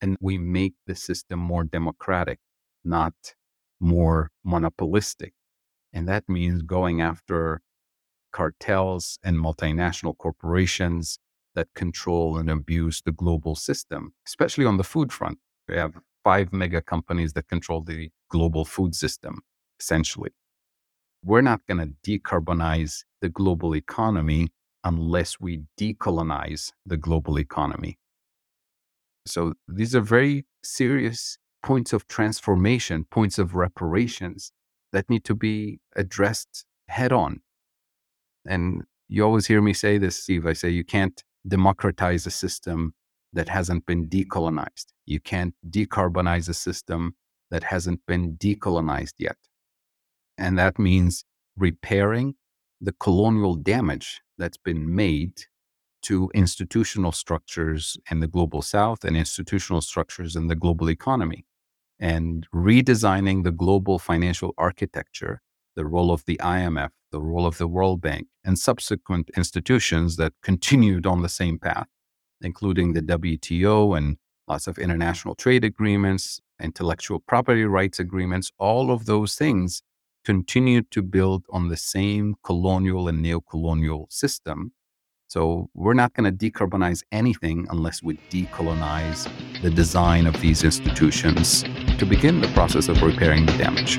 And 0.00 0.16
we 0.20 0.38
make 0.38 0.74
the 0.86 0.94
system 0.94 1.40
more 1.40 1.64
democratic, 1.64 2.38
not 2.84 3.34
more 3.80 4.30
monopolistic. 4.44 5.32
And 5.92 6.06
that 6.08 6.28
means 6.28 6.62
going 6.62 7.00
after 7.00 7.60
cartels 8.30 9.18
and 9.24 9.36
multinational 9.36 10.16
corporations 10.16 11.18
that 11.56 11.66
control 11.74 12.38
and 12.38 12.48
abuse 12.48 13.02
the 13.04 13.10
global 13.10 13.56
system, 13.56 14.14
especially 14.28 14.64
on 14.64 14.76
the 14.76 14.84
food 14.84 15.12
front. 15.12 15.38
We 15.68 15.74
have 15.74 15.94
five 16.22 16.52
mega 16.52 16.80
companies 16.80 17.32
that 17.32 17.48
control 17.48 17.80
the 17.82 18.10
global 18.28 18.64
food 18.64 18.94
system, 18.94 19.40
essentially. 19.80 20.30
We're 21.24 21.40
not 21.40 21.62
going 21.66 21.80
to 21.80 21.94
decarbonize 22.08 23.02
the 23.20 23.28
global 23.28 23.74
economy 23.74 24.52
unless 24.84 25.40
we 25.40 25.62
decolonize 25.78 26.72
the 26.86 26.96
global 26.96 27.38
economy. 27.38 27.98
So 29.26 29.54
these 29.68 29.94
are 29.94 30.00
very 30.00 30.46
serious 30.62 31.38
points 31.62 31.92
of 31.92 32.06
transformation, 32.08 33.04
points 33.10 33.38
of 33.38 33.54
reparations 33.54 34.52
that 34.92 35.08
need 35.10 35.24
to 35.24 35.34
be 35.34 35.80
addressed 35.94 36.64
head 36.88 37.12
on. 37.12 37.40
And 38.46 38.84
you 39.08 39.24
always 39.24 39.46
hear 39.46 39.60
me 39.60 39.72
say 39.72 39.98
this, 39.98 40.22
Steve. 40.22 40.46
I 40.46 40.54
say 40.54 40.70
you 40.70 40.84
can't 40.84 41.22
democratize 41.46 42.26
a 42.26 42.30
system 42.30 42.94
that 43.32 43.48
hasn't 43.48 43.86
been 43.86 44.08
decolonized. 44.08 44.86
You 45.06 45.20
can't 45.20 45.54
decarbonize 45.68 46.48
a 46.48 46.54
system 46.54 47.14
that 47.50 47.64
hasn't 47.64 48.00
been 48.06 48.36
decolonized 48.36 49.14
yet. 49.18 49.36
And 50.38 50.58
that 50.58 50.78
means 50.78 51.24
repairing 51.56 52.34
the 52.80 52.92
colonial 52.92 53.54
damage 53.54 54.20
that's 54.38 54.56
been 54.56 54.94
made 54.94 55.42
to 56.02 56.30
institutional 56.34 57.12
structures 57.12 57.98
in 58.10 58.20
the 58.20 58.26
global 58.26 58.62
south 58.62 59.04
and 59.04 59.16
institutional 59.16 59.80
structures 59.80 60.34
in 60.34 60.46
the 60.46 60.56
global 60.56 60.88
economy 60.88 61.44
and 61.98 62.46
redesigning 62.54 63.44
the 63.44 63.52
global 63.52 63.98
financial 63.98 64.54
architecture, 64.56 65.42
the 65.76 65.84
role 65.84 66.10
of 66.10 66.24
the 66.24 66.38
IMF, 66.38 66.88
the 67.12 67.20
role 67.20 67.46
of 67.46 67.58
the 67.58 67.68
World 67.68 68.00
Bank, 68.00 68.28
and 68.42 68.58
subsequent 68.58 69.30
institutions 69.36 70.16
that 70.16 70.32
continued 70.42 71.06
on 71.06 71.20
the 71.20 71.28
same 71.28 71.58
path, 71.58 71.88
including 72.40 72.94
the 72.94 73.02
WTO 73.02 73.96
and 73.96 74.16
lots 74.48 74.66
of 74.66 74.78
international 74.78 75.34
trade 75.34 75.64
agreements, 75.64 76.40
intellectual 76.62 77.20
property 77.20 77.64
rights 77.64 78.00
agreements, 78.00 78.50
all 78.58 78.90
of 78.90 79.04
those 79.04 79.34
things 79.34 79.82
continued 80.24 80.90
to 80.90 81.02
build 81.02 81.44
on 81.50 81.68
the 81.68 81.76
same 81.76 82.36
colonial 82.42 83.08
and 83.08 83.22
neo-colonial 83.22 84.06
system. 84.10 84.72
So 85.28 85.70
we're 85.74 85.94
not 85.94 86.12
going 86.14 86.24
to 86.24 86.50
decarbonize 86.50 87.04
anything 87.12 87.66
unless 87.70 88.02
we 88.02 88.16
decolonize 88.30 89.30
the 89.62 89.70
design 89.70 90.26
of 90.26 90.40
these 90.40 90.64
institutions 90.64 91.62
to 91.98 92.04
begin 92.04 92.40
the 92.40 92.48
process 92.48 92.88
of 92.88 93.00
repairing 93.02 93.46
the 93.46 93.56
damage. 93.56 93.98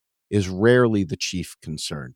is 0.31 0.49
rarely 0.49 1.03
the 1.03 1.17
chief 1.17 1.55
concern. 1.61 2.15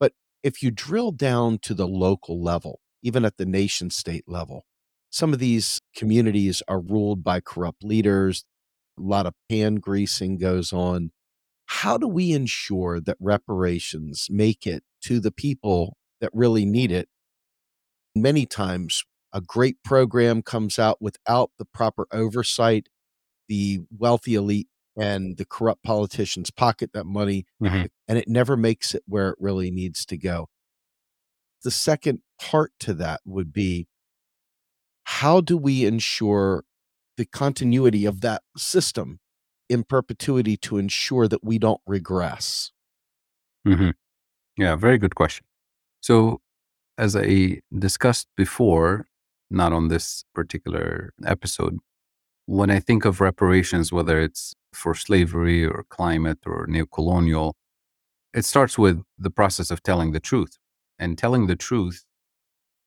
But 0.00 0.12
if 0.42 0.62
you 0.62 0.70
drill 0.70 1.12
down 1.12 1.58
to 1.62 1.74
the 1.74 1.88
local 1.88 2.42
level, 2.42 2.80
even 3.02 3.24
at 3.24 3.36
the 3.36 3.44
nation 3.44 3.90
state 3.90 4.24
level, 4.26 4.64
some 5.10 5.32
of 5.32 5.40
these 5.40 5.80
communities 5.94 6.62
are 6.66 6.80
ruled 6.80 7.22
by 7.22 7.40
corrupt 7.40 7.84
leaders. 7.84 8.44
A 8.98 9.02
lot 9.02 9.26
of 9.26 9.34
pan 9.50 9.76
greasing 9.76 10.38
goes 10.38 10.72
on. 10.72 11.10
How 11.66 11.98
do 11.98 12.06
we 12.06 12.32
ensure 12.32 13.00
that 13.00 13.16
reparations 13.20 14.28
make 14.30 14.66
it 14.66 14.84
to 15.02 15.18
the 15.20 15.32
people 15.32 15.96
that 16.20 16.30
really 16.32 16.64
need 16.64 16.92
it? 16.92 17.08
Many 18.14 18.46
times, 18.46 19.04
a 19.32 19.40
great 19.40 19.82
program 19.82 20.42
comes 20.42 20.78
out 20.78 21.02
without 21.02 21.50
the 21.58 21.64
proper 21.64 22.06
oversight. 22.12 22.88
The 23.48 23.80
wealthy 23.90 24.36
elite 24.36 24.68
and 24.96 25.36
the 25.36 25.44
corrupt 25.44 25.82
politicians 25.82 26.50
pocket 26.50 26.90
that 26.94 27.04
money 27.06 27.46
Mhm. 27.62 27.88
and 28.08 28.18
it 28.18 28.28
never 28.28 28.56
makes 28.56 28.94
it 28.94 29.02
where 29.06 29.30
it 29.30 29.36
really 29.40 29.70
needs 29.70 30.04
to 30.06 30.16
go. 30.16 30.48
The 31.64 31.70
second 31.70 32.20
part 32.38 32.72
to 32.80 32.94
that 32.94 33.20
would 33.24 33.52
be 33.52 33.88
how 35.04 35.40
do 35.40 35.56
we 35.56 35.84
ensure 35.84 36.64
the 37.16 37.24
continuity 37.26 38.04
of 38.04 38.20
that 38.22 38.42
system 38.56 39.20
in 39.68 39.84
perpetuity 39.84 40.56
to 40.58 40.78
ensure 40.78 41.28
that 41.28 41.44
we 41.44 41.58
don't 41.58 41.80
regress? 41.86 42.72
hmm 43.64 43.90
Yeah, 44.56 44.76
very 44.76 44.98
good 44.98 45.14
question. 45.14 45.46
So, 46.02 46.40
as 46.98 47.16
I 47.16 47.60
discussed 47.78 48.28
before, 48.36 49.06
not 49.50 49.72
on 49.72 49.88
this 49.88 50.24
particular 50.34 51.12
episode, 51.26 51.78
when 52.46 52.70
I 52.70 52.78
think 52.78 53.04
of 53.04 53.20
reparations, 53.20 53.92
whether 53.92 54.20
it's 54.20 54.54
for 54.72 54.94
slavery 54.94 55.64
or 55.64 55.84
climate 55.88 56.40
or 56.46 56.66
neocolonial, 56.66 57.54
it 58.34 58.44
starts 58.44 58.76
with 58.76 59.02
the 59.18 59.30
process 59.30 59.70
of 59.70 59.82
telling 59.82 60.12
the 60.12 60.20
truth. 60.20 60.58
And 60.98 61.18
telling 61.18 61.46
the 61.46 61.56
truth 61.56 62.04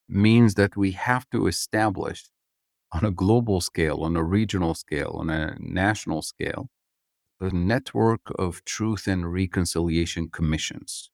means 0.08 0.54
that 0.56 0.78
we 0.78 0.92
have 0.92 1.30
to 1.32 1.48
establish 1.48 2.26
on 2.94 3.04
a 3.04 3.12
global 3.12 3.60
scale, 3.60 4.04
on 4.04 4.16
a 4.16 4.24
regional 4.24 4.74
scale, 4.74 5.18
on 5.20 5.30
a 5.30 5.58
national 5.60 6.22
scale, 6.22 6.70
a 7.40 7.50
network 7.50 8.22
of 8.40 8.64
truth 8.64 9.08
and 9.08 9.32
reconciliation 9.32 10.30
commissions 10.30 11.12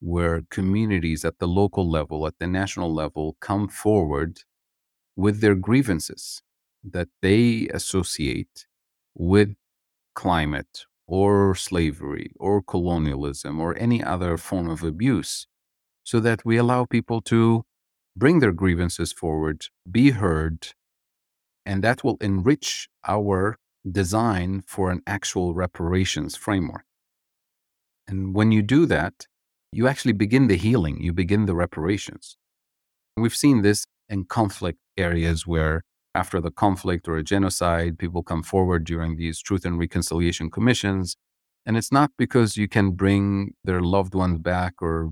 where 0.00 0.42
communities 0.50 1.24
at 1.24 1.38
the 1.38 1.46
local 1.46 1.88
level, 1.88 2.26
at 2.26 2.34
the 2.40 2.46
national 2.46 2.92
level, 2.92 3.36
come 3.40 3.68
forward 3.68 4.40
with 5.14 5.40
their 5.40 5.54
grievances 5.54 6.42
that 6.84 7.08
they 7.20 7.68
associate 7.72 8.66
with 9.14 9.54
climate 10.14 10.84
or 11.06 11.54
slavery 11.54 12.32
or 12.38 12.62
colonialism 12.62 13.60
or 13.60 13.76
any 13.78 14.02
other 14.02 14.36
form 14.36 14.68
of 14.68 14.82
abuse, 14.82 15.46
so 16.04 16.20
that 16.20 16.44
we 16.44 16.56
allow 16.56 16.84
people 16.84 17.20
to 17.20 17.64
bring 18.16 18.40
their 18.40 18.52
grievances 18.52 19.12
forward, 19.12 19.66
be 19.90 20.10
heard, 20.10 20.68
and 21.64 21.82
that 21.82 22.02
will 22.02 22.16
enrich 22.20 22.88
our 23.06 23.56
design 23.90 24.62
for 24.66 24.90
an 24.90 25.02
actual 25.06 25.54
reparations 25.54 26.36
framework. 26.36 26.84
And 28.06 28.34
when 28.34 28.52
you 28.52 28.62
do 28.62 28.86
that, 28.86 29.26
you 29.72 29.88
actually 29.88 30.12
begin 30.12 30.48
the 30.48 30.56
healing, 30.56 31.00
you 31.00 31.12
begin 31.12 31.46
the 31.46 31.54
reparations. 31.54 32.36
We've 33.16 33.34
seen 33.34 33.62
this 33.62 33.86
in 34.08 34.24
conflict 34.24 34.78
areas 34.96 35.46
where 35.46 35.82
after 36.14 36.40
the 36.40 36.50
conflict 36.50 37.08
or 37.08 37.16
a 37.16 37.22
genocide, 37.24 37.98
people 37.98 38.22
come 38.22 38.42
forward 38.42 38.84
during 38.84 39.16
these 39.16 39.40
truth 39.40 39.64
and 39.64 39.78
reconciliation 39.78 40.50
commissions. 40.50 41.16
And 41.64 41.76
it's 41.76 41.92
not 41.92 42.10
because 42.18 42.56
you 42.56 42.68
can 42.68 42.92
bring 42.92 43.54
their 43.64 43.80
loved 43.80 44.14
ones 44.14 44.38
back 44.40 44.74
or 44.82 45.10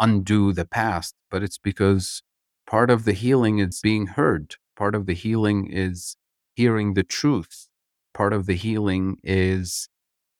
undo 0.00 0.52
the 0.52 0.64
past, 0.64 1.14
but 1.30 1.42
it's 1.42 1.58
because 1.58 2.22
part 2.66 2.90
of 2.90 3.04
the 3.04 3.12
healing 3.12 3.58
is 3.58 3.80
being 3.82 4.08
heard. 4.08 4.56
Part 4.76 4.94
of 4.94 5.06
the 5.06 5.14
healing 5.14 5.68
is 5.70 6.16
hearing 6.54 6.94
the 6.94 7.02
truth. 7.02 7.68
Part 8.14 8.32
of 8.32 8.46
the 8.46 8.54
healing 8.54 9.18
is 9.22 9.88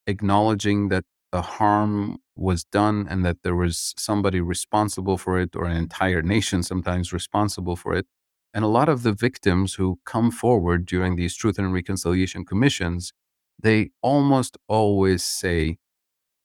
acknowledging 0.06 0.88
that 0.88 1.04
the 1.32 1.42
harm 1.42 2.18
was 2.36 2.64
done 2.64 3.06
and 3.10 3.24
that 3.24 3.38
there 3.44 3.56
was 3.56 3.94
somebody 3.98 4.40
responsible 4.40 5.18
for 5.18 5.38
it 5.40 5.56
or 5.56 5.66
an 5.66 5.76
entire 5.76 6.22
nation 6.22 6.62
sometimes 6.62 7.12
responsible 7.12 7.76
for 7.76 7.94
it 7.94 8.06
and 8.54 8.64
a 8.64 8.68
lot 8.68 8.88
of 8.88 9.02
the 9.02 9.12
victims 9.12 9.74
who 9.74 9.98
come 10.04 10.30
forward 10.30 10.86
during 10.86 11.16
these 11.16 11.36
truth 11.36 11.58
and 11.58 11.72
reconciliation 11.72 12.44
commissions, 12.44 13.12
they 13.60 13.90
almost 14.02 14.56
always 14.68 15.22
say, 15.22 15.78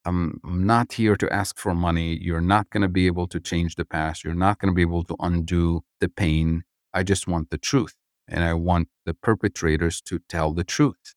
I'm 0.05 0.41
not 0.43 0.93
here 0.93 1.15
to 1.15 1.31
ask 1.31 1.57
for 1.57 1.73
money. 1.73 2.17
You're 2.21 2.41
not 2.41 2.69
going 2.69 2.81
to 2.81 2.89
be 2.89 3.07
able 3.07 3.27
to 3.27 3.39
change 3.39 3.75
the 3.75 3.85
past. 3.85 4.23
You're 4.23 4.35
not 4.35 4.59
going 4.59 4.71
to 4.71 4.75
be 4.75 4.81
able 4.81 5.03
to 5.05 5.15
undo 5.19 5.81
the 6.01 6.09
pain. 6.09 6.63
I 6.93 7.03
just 7.03 7.27
want 7.27 7.51
the 7.51 7.57
truth. 7.57 7.95
And 8.27 8.43
I 8.43 8.53
want 8.53 8.89
the 9.05 9.13
perpetrators 9.13 10.01
to 10.01 10.19
tell 10.29 10.53
the 10.53 10.63
truth. 10.63 11.15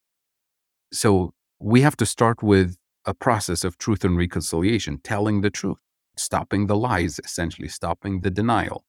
So 0.92 1.34
we 1.58 1.80
have 1.80 1.96
to 1.96 2.06
start 2.06 2.42
with 2.42 2.76
a 3.04 3.14
process 3.14 3.64
of 3.64 3.78
truth 3.78 4.04
and 4.04 4.16
reconciliation, 4.16 4.98
telling 5.02 5.40
the 5.40 5.50
truth, 5.50 5.78
stopping 6.16 6.66
the 6.66 6.76
lies, 6.76 7.20
essentially, 7.24 7.68
stopping 7.68 8.20
the 8.20 8.30
denial. 8.30 8.84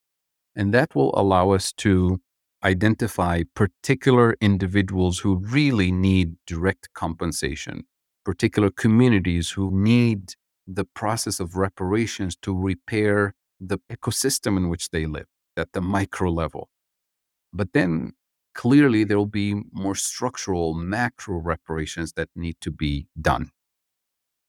And 0.57 0.73
that 0.73 0.95
will 0.95 1.13
allow 1.13 1.51
us 1.51 1.71
to 1.73 2.19
identify 2.63 3.43
particular 3.53 4.35
individuals 4.41 5.19
who 5.19 5.35
really 5.35 5.91
need 5.91 6.35
direct 6.47 6.89
compensation, 6.95 7.83
particular 8.25 8.71
communities 8.71 9.51
who 9.51 9.69
need 9.71 10.33
the 10.65 10.83
process 10.83 11.39
of 11.39 11.55
reparations 11.55 12.35
to 12.41 12.57
repair 12.57 13.35
the 13.59 13.77
ecosystem 13.91 14.57
in 14.57 14.67
which 14.67 14.89
they 14.89 15.05
live 15.05 15.27
at 15.55 15.73
the 15.73 15.81
micro 15.81 16.31
level. 16.31 16.69
But 17.53 17.73
then 17.73 18.13
clearly 18.55 19.03
there 19.03 19.17
will 19.17 19.27
be 19.27 19.61
more 19.71 19.95
structural 19.95 20.73
macro 20.73 21.37
reparations 21.37 22.13
that 22.13 22.29
need 22.35 22.57
to 22.61 22.71
be 22.71 23.07
done. 23.21 23.51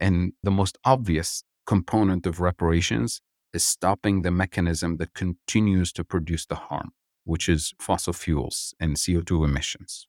And 0.01 0.33
the 0.43 0.51
most 0.51 0.79
obvious 0.87 1.45
component 1.67 2.25
of 2.25 2.41
reparations 2.41 3.21
is 3.53 3.65
stopping 3.65 4.23
the 4.23 4.31
mechanism 4.31 4.97
that 4.99 5.15
continues 5.15 5.93
to 5.93 6.05
produce 6.05 6.47
the 6.47 6.55
harm, 6.55 6.93
which 7.25 7.49
is 7.49 7.75
fossil 7.79 8.13
fuels 8.13 8.75
and 8.79 8.97
CO2 8.97 9.45
emissions. 9.45 10.07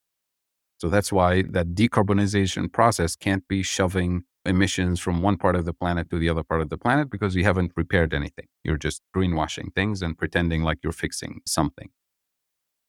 So 0.77 0.89
that's 0.89 1.11
why 1.11 1.41
that 1.41 1.75
decarbonization 1.75 2.71
process 2.71 3.15
can't 3.15 3.45
be 3.47 3.63
shoving 3.63 4.23
emissions 4.45 4.99
from 4.99 5.21
one 5.21 5.37
part 5.37 5.55
of 5.55 5.65
the 5.65 5.73
planet 5.73 6.09
to 6.09 6.17
the 6.17 6.29
other 6.29 6.43
part 6.43 6.61
of 6.61 6.69
the 6.69 6.77
planet 6.77 7.09
because 7.09 7.35
you 7.35 7.43
haven't 7.43 7.73
repaired 7.75 8.13
anything. 8.13 8.47
You're 8.63 8.77
just 8.77 9.01
greenwashing 9.15 9.73
things 9.75 10.01
and 10.01 10.17
pretending 10.17 10.63
like 10.63 10.79
you're 10.81 10.93
fixing 10.93 11.41
something. 11.45 11.89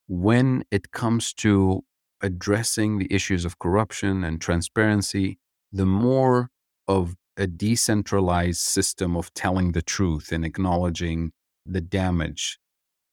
When 0.06 0.64
it 0.70 0.92
comes 0.92 1.32
to 1.34 1.82
addressing 2.20 2.98
the 2.98 3.12
issues 3.12 3.44
of 3.44 3.58
corruption 3.58 4.22
and 4.22 4.40
transparency, 4.40 5.38
the 5.72 5.86
more 5.86 6.50
of 6.86 7.16
a 7.40 7.46
decentralized 7.46 8.60
system 8.60 9.16
of 9.16 9.32
telling 9.32 9.72
the 9.72 9.80
truth 9.80 10.30
and 10.30 10.44
acknowledging 10.44 11.32
the 11.64 11.80
damage, 11.80 12.58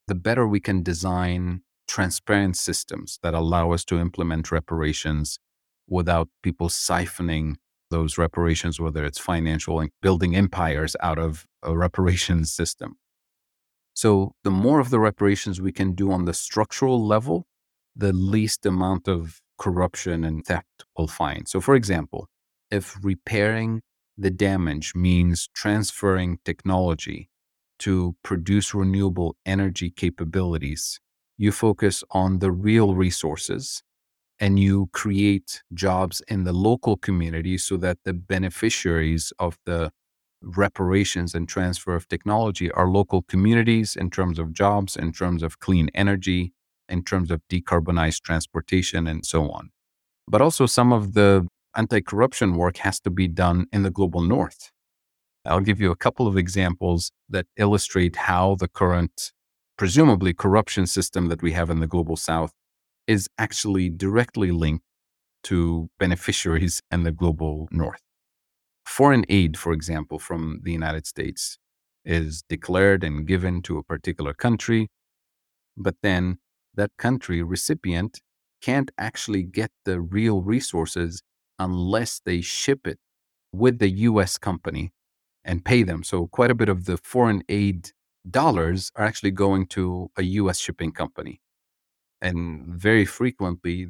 the 0.06 0.14
better 0.14 0.46
we 0.46 0.60
can 0.60 0.82
design 0.82 1.62
transparent 1.88 2.54
systems 2.54 3.18
that 3.22 3.32
allow 3.32 3.72
us 3.72 3.86
to 3.86 3.98
implement 3.98 4.52
reparations 4.52 5.38
without 5.88 6.28
people 6.42 6.68
siphoning 6.68 7.54
those 7.90 8.18
reparations, 8.18 8.78
whether 8.78 9.02
it's 9.02 9.18
financial 9.18 9.80
and 9.80 9.90
building 10.02 10.36
empires 10.36 10.94
out 11.00 11.18
of 11.18 11.46
a 11.62 11.74
reparations 11.74 12.52
system. 12.60 12.98
So, 13.94 14.34
the 14.44 14.50
more 14.50 14.78
of 14.78 14.90
the 14.90 15.00
reparations 15.00 15.60
we 15.60 15.72
can 15.72 15.92
do 15.92 16.12
on 16.12 16.26
the 16.26 16.34
structural 16.34 17.04
level, 17.04 17.46
the 17.96 18.12
least 18.12 18.66
amount 18.66 19.08
of 19.08 19.40
corruption 19.58 20.22
and 20.22 20.44
theft 20.44 20.84
we'll 20.96 21.08
find. 21.08 21.48
So, 21.48 21.60
for 21.60 21.74
example, 21.74 22.28
if 22.70 22.96
repairing 23.02 23.80
the 24.18 24.30
damage 24.30 24.94
means 24.94 25.48
transferring 25.54 26.38
technology 26.44 27.30
to 27.78 28.16
produce 28.24 28.74
renewable 28.74 29.36
energy 29.46 29.90
capabilities. 29.90 31.00
You 31.36 31.52
focus 31.52 32.02
on 32.10 32.40
the 32.40 32.50
real 32.50 32.94
resources 32.96 33.84
and 34.40 34.58
you 34.58 34.88
create 34.92 35.62
jobs 35.72 36.20
in 36.28 36.44
the 36.44 36.52
local 36.52 36.96
community 36.96 37.58
so 37.58 37.76
that 37.76 37.98
the 38.04 38.12
beneficiaries 38.12 39.32
of 39.38 39.56
the 39.64 39.92
reparations 40.42 41.34
and 41.34 41.48
transfer 41.48 41.94
of 41.94 42.08
technology 42.08 42.70
are 42.72 42.88
local 42.88 43.22
communities 43.22 43.96
in 43.96 44.10
terms 44.10 44.38
of 44.38 44.52
jobs, 44.52 44.96
in 44.96 45.12
terms 45.12 45.42
of 45.42 45.58
clean 45.60 45.90
energy, 45.94 46.52
in 46.88 47.02
terms 47.02 47.30
of 47.30 47.40
decarbonized 47.50 48.22
transportation, 48.22 49.06
and 49.06 49.26
so 49.26 49.50
on. 49.50 49.70
But 50.28 50.40
also, 50.40 50.66
some 50.66 50.92
of 50.92 51.14
the 51.14 51.46
anti 51.78 52.00
corruption 52.00 52.56
work 52.56 52.78
has 52.78 52.98
to 53.00 53.10
be 53.10 53.28
done 53.28 53.66
in 53.72 53.84
the 53.84 53.90
global 53.90 54.20
north. 54.20 54.72
I'll 55.44 55.60
give 55.60 55.80
you 55.80 55.92
a 55.92 55.96
couple 55.96 56.26
of 56.26 56.36
examples 56.36 57.12
that 57.30 57.46
illustrate 57.56 58.16
how 58.16 58.56
the 58.56 58.68
current, 58.68 59.32
presumably 59.78 60.34
corruption 60.34 60.86
system 60.86 61.28
that 61.28 61.40
we 61.40 61.52
have 61.52 61.70
in 61.70 61.78
the 61.78 61.86
global 61.86 62.16
south 62.16 62.52
is 63.06 63.28
actually 63.38 63.88
directly 63.88 64.50
linked 64.50 64.84
to 65.44 65.88
beneficiaries 65.98 66.82
in 66.90 67.04
the 67.04 67.12
global 67.12 67.68
north. 67.70 68.02
Foreign 68.84 69.24
aid, 69.28 69.56
for 69.56 69.72
example, 69.72 70.18
from 70.18 70.60
the 70.64 70.72
United 70.72 71.06
States 71.06 71.58
is 72.04 72.42
declared 72.48 73.04
and 73.04 73.26
given 73.26 73.62
to 73.62 73.78
a 73.78 73.84
particular 73.84 74.34
country, 74.34 74.88
but 75.76 75.94
then 76.02 76.38
that 76.74 76.90
country 76.98 77.42
recipient 77.42 78.20
can't 78.60 78.90
actually 78.98 79.44
get 79.44 79.70
the 79.84 80.00
real 80.00 80.42
resources 80.42 81.22
unless 81.58 82.20
they 82.24 82.40
ship 82.40 82.86
it 82.86 82.98
with 83.52 83.78
the 83.78 83.90
US 83.90 84.38
company 84.38 84.92
and 85.44 85.64
pay 85.64 85.82
them. 85.82 86.02
So, 86.04 86.26
quite 86.26 86.50
a 86.50 86.54
bit 86.54 86.68
of 86.68 86.84
the 86.84 86.96
foreign 86.98 87.42
aid 87.48 87.92
dollars 88.28 88.92
are 88.96 89.04
actually 89.04 89.30
going 89.30 89.66
to 89.66 90.10
a 90.16 90.22
US 90.22 90.58
shipping 90.58 90.92
company. 90.92 91.40
And 92.20 92.66
very 92.66 93.04
frequently, 93.04 93.88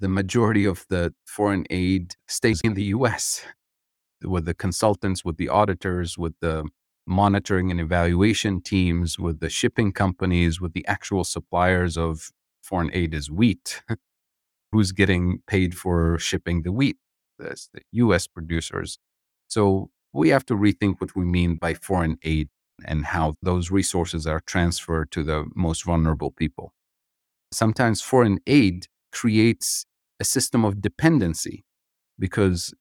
the 0.00 0.08
majority 0.08 0.64
of 0.64 0.84
the 0.88 1.14
foreign 1.26 1.66
aid 1.70 2.16
stays 2.28 2.60
in 2.62 2.74
the 2.74 2.84
US 2.84 3.44
with 4.22 4.44
the 4.44 4.54
consultants, 4.54 5.24
with 5.24 5.36
the 5.36 5.48
auditors, 5.48 6.18
with 6.18 6.34
the 6.40 6.68
monitoring 7.06 7.70
and 7.70 7.80
evaluation 7.80 8.60
teams, 8.60 9.18
with 9.18 9.40
the 9.40 9.50
shipping 9.50 9.92
companies, 9.92 10.60
with 10.60 10.72
the 10.72 10.86
actual 10.86 11.24
suppliers 11.24 11.96
of 11.96 12.30
foreign 12.62 12.90
aid 12.92 13.14
is 13.14 13.30
wheat. 13.30 13.82
who's 14.74 14.90
getting 14.90 15.38
paid 15.46 15.76
for 15.76 16.18
shipping 16.18 16.62
the 16.62 16.72
wheat? 16.72 16.96
That's 17.38 17.68
the 17.72 17.82
US 17.92 18.26
producers. 18.26 18.98
So 19.46 19.90
we 20.12 20.30
have 20.30 20.44
to 20.46 20.54
rethink 20.54 20.96
what 20.98 21.14
we 21.14 21.24
mean 21.24 21.54
by 21.54 21.74
foreign 21.74 22.18
aid 22.24 22.48
and 22.84 23.04
how 23.04 23.34
those 23.40 23.70
resources 23.70 24.26
are 24.26 24.40
transferred 24.40 25.12
to 25.12 25.22
the 25.22 25.46
most 25.54 25.84
vulnerable 25.84 26.32
people. 26.32 26.74
Sometimes 27.52 28.02
foreign 28.02 28.40
aid 28.48 28.88
creates 29.12 29.86
a 30.18 30.24
system 30.24 30.64
of 30.64 30.80
dependency 30.80 31.64
because 32.18 32.74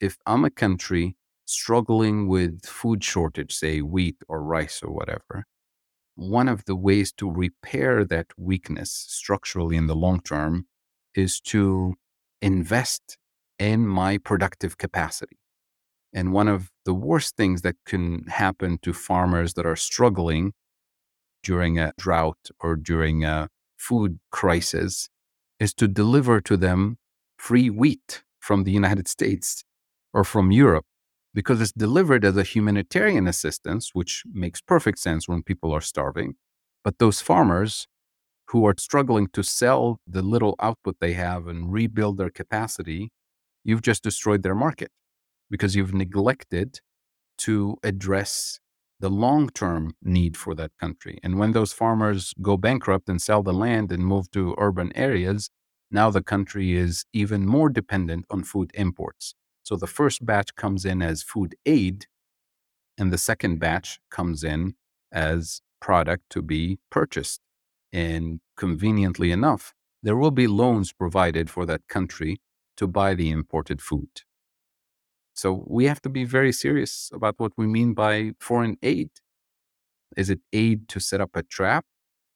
if 0.00 0.16
I'm 0.24 0.46
a 0.46 0.50
country 0.50 1.14
struggling 1.44 2.26
with 2.26 2.64
food 2.64 3.04
shortage, 3.04 3.52
say 3.54 3.82
wheat 3.82 4.16
or 4.28 4.42
rice 4.42 4.82
or 4.82 4.90
whatever, 4.90 5.44
one 6.14 6.48
of 6.48 6.64
the 6.64 6.76
ways 6.76 7.12
to 7.18 7.30
repair 7.30 8.02
that 8.06 8.28
weakness 8.38 8.90
structurally 9.08 9.76
in 9.76 9.88
the 9.88 9.96
long 9.96 10.20
term 10.22 10.66
is 11.14 11.40
to 11.40 11.94
invest 12.42 13.18
in 13.58 13.86
my 13.86 14.18
productive 14.18 14.78
capacity. 14.78 15.38
And 16.12 16.32
one 16.32 16.48
of 16.48 16.70
the 16.84 16.94
worst 16.94 17.36
things 17.36 17.62
that 17.62 17.76
can 17.84 18.24
happen 18.28 18.78
to 18.82 18.92
farmers 18.92 19.54
that 19.54 19.66
are 19.66 19.76
struggling 19.76 20.52
during 21.42 21.78
a 21.78 21.92
drought 21.98 22.50
or 22.60 22.76
during 22.76 23.24
a 23.24 23.48
food 23.76 24.18
crisis 24.30 25.08
is 25.58 25.74
to 25.74 25.88
deliver 25.88 26.40
to 26.40 26.56
them 26.56 26.98
free 27.38 27.68
wheat 27.68 28.22
from 28.40 28.64
the 28.64 28.72
United 28.72 29.08
States 29.08 29.64
or 30.12 30.24
from 30.24 30.52
Europe 30.52 30.86
because 31.34 31.60
it's 31.60 31.72
delivered 31.72 32.24
as 32.24 32.36
a 32.36 32.44
humanitarian 32.44 33.26
assistance, 33.26 33.90
which 33.92 34.22
makes 34.32 34.60
perfect 34.60 34.98
sense 35.00 35.28
when 35.28 35.42
people 35.42 35.72
are 35.72 35.80
starving. 35.80 36.34
But 36.84 36.98
those 36.98 37.20
farmers 37.20 37.88
who 38.54 38.64
are 38.66 38.74
struggling 38.78 39.26
to 39.26 39.42
sell 39.42 39.98
the 40.06 40.22
little 40.22 40.54
output 40.60 40.96
they 41.00 41.12
have 41.14 41.48
and 41.48 41.72
rebuild 41.72 42.18
their 42.18 42.30
capacity, 42.30 43.10
you've 43.64 43.82
just 43.82 44.04
destroyed 44.04 44.44
their 44.44 44.54
market 44.54 44.92
because 45.50 45.74
you've 45.74 45.92
neglected 45.92 46.78
to 47.36 47.76
address 47.82 48.60
the 49.00 49.10
long 49.10 49.48
term 49.48 49.94
need 50.00 50.36
for 50.36 50.54
that 50.54 50.70
country. 50.78 51.18
And 51.24 51.36
when 51.36 51.50
those 51.50 51.72
farmers 51.72 52.32
go 52.40 52.56
bankrupt 52.56 53.08
and 53.08 53.20
sell 53.20 53.42
the 53.42 53.52
land 53.52 53.90
and 53.90 54.06
move 54.06 54.30
to 54.30 54.54
urban 54.56 54.92
areas, 54.96 55.50
now 55.90 56.08
the 56.10 56.22
country 56.22 56.74
is 56.74 57.04
even 57.12 57.44
more 57.46 57.68
dependent 57.68 58.24
on 58.30 58.44
food 58.44 58.70
imports. 58.74 59.34
So 59.64 59.74
the 59.74 59.88
first 59.88 60.24
batch 60.24 60.54
comes 60.54 60.84
in 60.84 61.02
as 61.02 61.24
food 61.24 61.56
aid, 61.66 62.06
and 62.96 63.12
the 63.12 63.18
second 63.18 63.58
batch 63.58 63.98
comes 64.12 64.44
in 64.44 64.76
as 65.10 65.60
product 65.80 66.22
to 66.30 66.40
be 66.40 66.78
purchased. 66.88 67.40
And 67.92 68.40
conveniently 68.56 69.30
enough, 69.32 69.74
there 70.02 70.16
will 70.16 70.30
be 70.30 70.46
loans 70.46 70.92
provided 70.92 71.50
for 71.50 71.66
that 71.66 71.88
country 71.88 72.40
to 72.76 72.86
buy 72.86 73.14
the 73.14 73.30
imported 73.30 73.80
food. 73.80 74.22
So 75.32 75.64
we 75.66 75.86
have 75.86 76.00
to 76.02 76.08
be 76.08 76.24
very 76.24 76.52
serious 76.52 77.10
about 77.12 77.34
what 77.38 77.52
we 77.56 77.66
mean 77.66 77.94
by 77.94 78.32
foreign 78.38 78.76
aid. 78.82 79.10
Is 80.16 80.30
it 80.30 80.40
aid 80.52 80.88
to 80.88 81.00
set 81.00 81.20
up 81.20 81.34
a 81.34 81.42
trap 81.42 81.84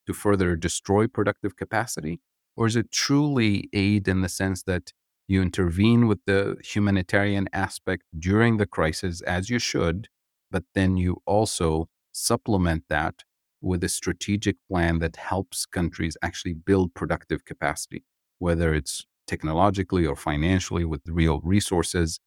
to 0.06 0.12
further 0.12 0.56
destroy 0.56 1.06
productive 1.06 1.56
capacity? 1.56 2.20
Or 2.56 2.66
is 2.66 2.74
it 2.74 2.90
truly 2.90 3.68
aid 3.72 4.08
in 4.08 4.20
the 4.22 4.28
sense 4.28 4.64
that 4.64 4.92
you 5.28 5.42
intervene 5.42 6.08
with 6.08 6.20
the 6.24 6.56
humanitarian 6.64 7.48
aspect 7.52 8.04
during 8.18 8.56
the 8.56 8.66
crisis 8.66 9.20
as 9.20 9.50
you 9.50 9.58
should, 9.58 10.08
but 10.50 10.64
then 10.74 10.96
you 10.96 11.22
also 11.26 11.88
supplement 12.10 12.84
that 12.88 13.24
with 13.60 13.82
a 13.84 13.88
strategic 13.88 14.56
plan 14.68 14.98
that 15.00 15.16
helps 15.16 15.66
countries 15.66 16.16
actually 16.22 16.54
build 16.54 16.94
productive 16.94 17.44
capacity, 17.44 18.04
whether 18.38 18.74
it's 18.74 19.06
technologically 19.26 20.06
or 20.06 20.16
financially 20.16 20.84
with 20.84 21.02
real 21.06 21.40
resources. 21.42 22.20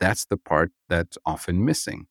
That's 0.00 0.24
the 0.24 0.36
part 0.36 0.72
that's 0.88 1.18
often 1.24 1.64
missing. 1.64 2.06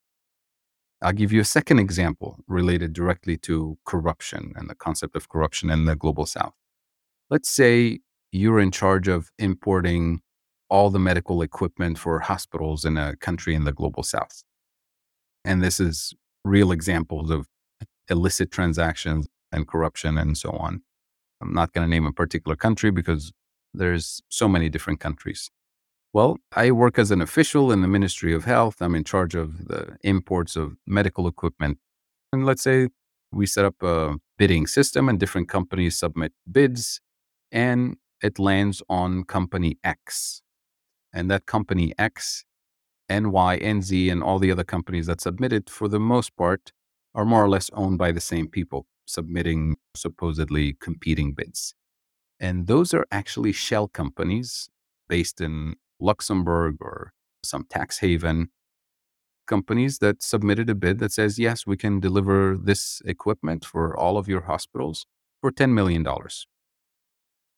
I'll 1.02 1.14
give 1.14 1.34
you 1.34 1.42
a 1.42 1.46
second 1.46 1.80
example 1.80 2.38
related 2.48 2.94
directly 2.94 3.36
to 3.38 3.78
corruption 3.86 4.54
and 4.56 4.70
the 4.70 4.76
concept 4.76 5.16
of 5.16 5.30
corruption 5.30 5.70
in 5.70 5.86
the 5.86 5.96
global 5.96 6.26
south. 6.26 6.54
Let's 7.30 7.50
say 7.50 8.00
you're 8.32 8.60
in 8.60 8.72
charge 8.72 9.08
of 9.08 9.32
importing 9.40 10.22
all 10.70 10.90
the 10.90 11.00
medical 11.00 11.42
equipment 11.42 11.98
for 11.98 12.20
hospitals 12.20 12.86
in 12.86 12.98
a 12.98 13.16
country 13.18 13.56
in 13.56 13.66
the 13.66 13.74
global 13.74 14.04
south. 14.04 14.44
And 15.44 15.62
this 15.62 15.80
is 15.80 16.14
real 16.46 16.72
examples 16.72 17.30
of 17.30 17.48
illicit 18.12 18.52
transactions 18.52 19.28
and 19.52 19.68
corruption 19.68 20.18
and 20.18 20.38
so 20.38 20.52
on. 20.52 20.82
I'm 21.42 21.54
not 21.54 21.74
going 21.74 21.86
to 21.86 21.90
name 21.90 22.06
a 22.06 22.12
particular 22.12 22.56
country 22.56 22.92
because 22.92 23.32
there's 23.74 24.22
so 24.30 24.48
many 24.48 24.70
different 24.70 25.00
countries. 25.00 25.50
Well, 26.14 26.38
I 26.54 26.72
work 26.72 27.00
as 27.00 27.10
an 27.10 27.22
official 27.22 27.72
in 27.72 27.82
the 27.82 27.88
Ministry 27.88 28.34
of 28.34 28.44
Health. 28.44 28.82
I'm 28.82 28.96
in 28.96 29.06
charge 29.06 29.34
of 29.34 29.70
the 29.70 29.98
imports 30.04 30.56
of 30.56 30.76
medical 30.86 31.26
equipment. 31.26 31.78
And 32.34 32.46
let's 32.46 32.62
say 32.62 32.90
we 33.32 33.46
set 33.46 33.64
up 33.66 33.82
a 33.82 34.18
bidding 34.38 34.68
system 34.68 35.08
and 35.08 35.20
different 35.20 35.48
companies 35.48 35.98
submit 35.98 36.34
bids 36.52 37.00
and 37.52 37.96
it 38.22 38.40
lands 38.40 38.84
on 38.90 39.24
company 39.24 39.78
X. 39.84 40.42
And 41.14 41.32
that 41.32 41.46
company 41.46 41.94
X, 41.98 42.46
NY, 43.10 43.60
NZ, 43.60 44.12
and 44.12 44.22
all 44.22 44.40
the 44.40 44.52
other 44.52 44.64
companies 44.64 45.08
that 45.08 45.22
submitted, 45.22 45.70
for 45.70 45.88
the 45.88 46.00
most 46.00 46.36
part, 46.36 46.72
are 47.14 47.26
more 47.26 47.44
or 47.44 47.50
less 47.50 47.70
owned 47.74 47.98
by 47.98 48.12
the 48.12 48.22
same 48.22 48.48
people 48.48 48.86
submitting 49.06 49.76
supposedly 49.96 50.78
competing 50.80 51.34
bids. 51.34 51.74
And 52.40 52.68
those 52.68 52.94
are 52.94 53.06
actually 53.12 53.52
shell 53.52 53.88
companies 53.88 54.70
based 55.10 55.42
in 55.42 55.76
Luxembourg 56.00 56.78
or 56.80 57.14
some 57.44 57.66
tax 57.70 58.00
haven 58.00 58.50
companies 59.48 60.00
that 60.00 60.24
submitted 60.24 60.70
a 60.70 60.76
bid 60.76 61.00
that 61.00 61.12
says, 61.12 61.38
yes, 61.38 61.68
we 61.68 61.76
can 61.76 62.00
deliver 62.00 62.58
this 62.58 63.02
equipment 63.06 63.66
for 63.66 63.96
all 63.98 64.18
of 64.18 64.28
your 64.28 64.42
hospitals 64.42 65.06
for 65.42 65.52
$10 65.52 65.72
million 65.74 66.06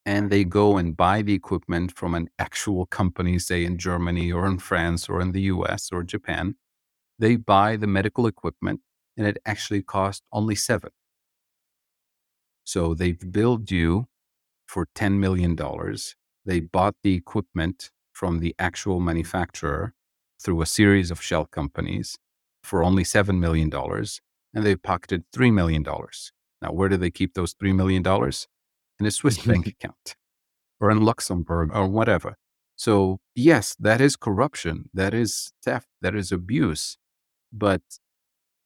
and 0.05 0.29
they 0.29 0.43
go 0.43 0.77
and 0.77 0.97
buy 0.97 1.21
the 1.21 1.33
equipment 1.33 1.95
from 1.95 2.13
an 2.13 2.29
actual 2.37 2.85
company, 2.85 3.39
say 3.39 3.63
in 3.63 3.77
Germany 3.77 4.31
or 4.31 4.45
in 4.45 4.59
France 4.59 5.07
or 5.07 5.21
in 5.21 5.31
the 5.31 5.41
US 5.43 5.89
or 5.91 6.03
Japan. 6.03 6.55
They 7.19 7.35
buy 7.37 7.77
the 7.77 7.87
medical 7.87 8.27
equipment 8.27 8.81
and 9.17 9.27
it 9.27 9.37
actually 9.45 9.81
cost 9.81 10.23
only 10.31 10.55
seven. 10.55 10.91
So 12.63 12.93
they've 12.93 13.31
billed 13.31 13.71
you 13.71 14.07
for 14.65 14.87
$10 14.95 15.19
million. 15.19 15.57
They 16.45 16.59
bought 16.59 16.95
the 17.03 17.13
equipment 17.13 17.91
from 18.11 18.39
the 18.39 18.55
actual 18.57 18.99
manufacturer 18.99 19.93
through 20.41 20.61
a 20.61 20.65
series 20.65 21.11
of 21.11 21.21
shell 21.21 21.45
companies 21.45 22.17
for 22.63 22.83
only 22.83 23.03
$7 23.03 23.37
million, 23.39 23.71
and 24.53 24.65
they 24.65 24.75
pocketed 24.75 25.23
$3 25.35 25.53
million. 25.53 25.83
Now, 26.61 26.71
where 26.71 26.89
do 26.89 26.97
they 26.97 27.11
keep 27.11 27.33
those 27.33 27.53
$3 27.53 27.75
million? 27.75 28.03
in 28.99 29.05
a 29.05 29.11
Swiss 29.11 29.37
bank 29.45 29.67
account 29.67 30.15
or 30.79 30.89
in 30.91 31.01
Luxembourg 31.01 31.71
or 31.73 31.87
whatever. 31.87 32.37
So, 32.75 33.19
yes, 33.35 33.75
that 33.79 34.01
is 34.01 34.15
corruption. 34.15 34.89
That 34.93 35.13
is 35.13 35.53
theft. 35.63 35.87
That 36.01 36.15
is 36.15 36.31
abuse. 36.31 36.97
But 37.51 37.81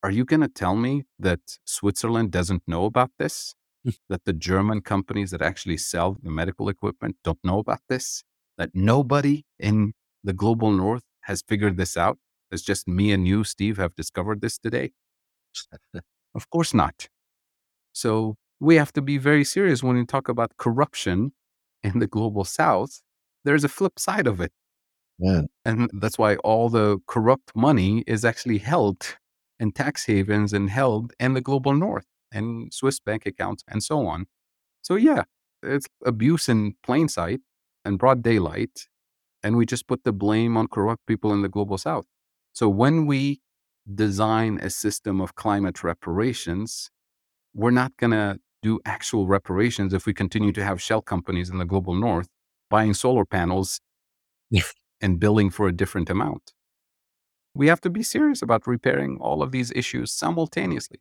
are 0.07 0.11
you 0.11 0.23
going 0.23 0.39
to 0.39 0.47
tell 0.47 0.77
me 0.77 1.03
that 1.19 1.41
Switzerland 1.65 2.31
doesn't 2.31 2.63
know 2.65 2.85
about 2.85 3.11
this? 3.19 3.53
Mm. 3.85 3.97
that 4.07 4.23
the 4.23 4.31
German 4.31 4.79
companies 4.79 5.31
that 5.31 5.41
actually 5.41 5.75
sell 5.75 6.17
the 6.23 6.31
medical 6.31 6.69
equipment 6.69 7.17
don't 7.25 7.43
know 7.43 7.59
about 7.59 7.81
this? 7.89 8.23
That 8.57 8.69
nobody 8.73 9.43
in 9.59 9.91
the 10.23 10.31
global 10.31 10.71
north 10.71 11.03
has 11.23 11.43
figured 11.45 11.75
this 11.75 11.97
out? 11.97 12.19
It's 12.51 12.61
just 12.61 12.87
me 12.87 13.11
and 13.11 13.27
you, 13.27 13.43
Steve, 13.43 13.75
have 13.77 13.95
discovered 13.95 14.39
this 14.39 14.57
today? 14.57 14.93
of 16.35 16.49
course 16.49 16.73
not. 16.73 17.09
So 17.91 18.35
we 18.61 18.75
have 18.75 18.93
to 18.93 19.01
be 19.01 19.17
very 19.17 19.43
serious 19.43 19.83
when 19.83 19.97
we 19.97 20.05
talk 20.05 20.29
about 20.29 20.55
corruption 20.55 21.33
in 21.83 21.99
the 21.99 22.07
global 22.07 22.45
south. 22.45 23.01
There's 23.43 23.65
a 23.65 23.69
flip 23.69 23.99
side 23.99 24.25
of 24.25 24.39
it. 24.39 24.53
And 25.65 25.89
that's 25.99 26.17
why 26.17 26.37
all 26.37 26.69
the 26.69 26.99
corrupt 27.07 27.51
money 27.57 28.05
is 28.07 28.23
actually 28.23 28.59
held 28.59 29.17
in 29.59 29.71
tax 29.71 30.05
havens 30.05 30.53
and 30.53 30.69
held 30.69 31.13
in 31.19 31.33
the 31.33 31.41
global 31.41 31.73
north 31.73 32.05
and 32.31 32.73
Swiss 32.73 32.99
bank 32.99 33.25
accounts 33.25 33.63
and 33.67 33.83
so 33.83 34.05
on. 34.07 34.25
So, 34.81 34.95
yeah, 34.95 35.23
it's 35.63 35.87
abuse 36.05 36.49
in 36.49 36.75
plain 36.83 37.09
sight 37.09 37.41
and 37.85 37.97
broad 37.97 38.21
daylight. 38.21 38.87
And 39.43 39.57
we 39.57 39.65
just 39.65 39.87
put 39.87 40.03
the 40.03 40.11
blame 40.11 40.57
on 40.57 40.67
corrupt 40.67 41.05
people 41.05 41.31
in 41.33 41.41
the 41.41 41.49
global 41.49 41.77
south. 41.77 42.05
So, 42.53 42.69
when 42.69 43.05
we 43.05 43.41
design 43.93 44.59
a 44.61 44.69
system 44.69 45.21
of 45.21 45.35
climate 45.35 45.83
reparations, 45.83 46.89
we're 47.53 47.71
not 47.71 47.95
going 47.97 48.11
to 48.11 48.39
do 48.61 48.79
actual 48.85 49.27
reparations 49.27 49.93
if 49.93 50.05
we 50.05 50.13
continue 50.13 50.51
to 50.51 50.63
have 50.63 50.81
shell 50.81 51.01
companies 51.01 51.49
in 51.49 51.57
the 51.57 51.65
global 51.65 51.93
north 51.93 52.27
buying 52.69 52.93
solar 52.93 53.25
panels 53.25 53.79
and 55.01 55.19
billing 55.19 55.49
for 55.49 55.67
a 55.67 55.71
different 55.71 56.09
amount. 56.09 56.53
We 57.57 57.69
have 57.69 57.81
to 57.81 57.89
be 57.89 58.03
serious 58.03 58.43
about 58.43 58.67
repairing 58.67 59.17
all 59.19 59.41
of 59.41 59.51
these 59.51 59.71
issues 59.71 60.13
simultaneously. 60.13 60.99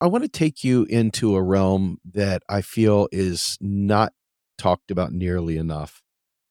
I 0.00 0.08
want 0.08 0.24
to 0.24 0.28
take 0.28 0.64
you 0.64 0.82
into 0.90 1.36
a 1.36 1.42
realm 1.42 1.98
that 2.04 2.42
I 2.48 2.60
feel 2.60 3.06
is 3.12 3.56
not 3.60 4.12
talked 4.58 4.90
about 4.90 5.12
nearly 5.12 5.56
enough. 5.56 6.02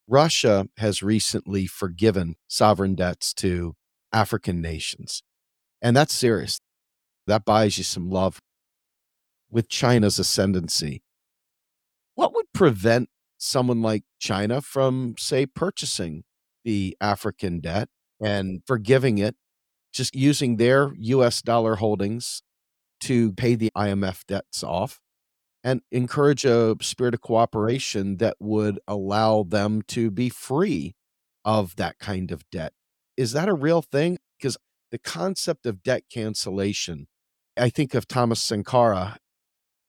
Russia 0.07 0.69
has 0.77 1.03
recently 1.03 1.67
forgiven 1.67 2.35
sovereign 2.47 2.95
debts 2.95 3.33
to 3.33 3.75
African 4.13 4.61
nations. 4.61 5.21
And 5.81 5.93
that's 5.93 6.13
serious. 6.13 6.61
That 7.27 7.43
buys 7.43 7.77
you 7.77 7.83
some 7.83 8.09
love 8.09 8.39
with 9.51 9.67
China's 9.67 10.17
ascendancy. 10.17 11.03
What 12.15 12.33
would 12.33 12.53
prevent 12.53 13.09
someone 13.37 13.81
like 13.81 14.03
China 14.17 14.61
from, 14.61 15.15
say, 15.17 15.45
purchasing 15.45 16.23
the 16.63 16.95
African 17.01 17.59
debt 17.59 17.89
and 18.21 18.61
forgiving 18.65 19.17
it, 19.17 19.35
just 19.93 20.15
using 20.15 20.57
their 20.57 20.93
US 20.95 21.41
dollar 21.41 21.75
holdings 21.75 22.41
to 23.01 23.31
pay 23.33 23.55
the 23.55 23.71
IMF 23.75 24.25
debts 24.27 24.63
off? 24.63 24.99
and 25.63 25.81
encourage 25.91 26.45
a 26.45 26.75
spirit 26.81 27.13
of 27.13 27.21
cooperation 27.21 28.17
that 28.17 28.37
would 28.39 28.79
allow 28.87 29.43
them 29.43 29.81
to 29.83 30.09
be 30.09 30.29
free 30.29 30.95
of 31.43 31.75
that 31.75 31.99
kind 31.99 32.31
of 32.31 32.49
debt. 32.49 32.73
Is 33.17 33.33
that 33.33 33.49
a 33.49 33.53
real 33.53 33.81
thing? 33.81 34.17
Because 34.37 34.57
the 34.91 34.99
concept 34.99 35.65
of 35.65 35.83
debt 35.83 36.03
cancellation, 36.11 37.07
I 37.57 37.69
think 37.69 37.93
of 37.93 38.07
Thomas 38.07 38.41
Sankara. 38.41 39.17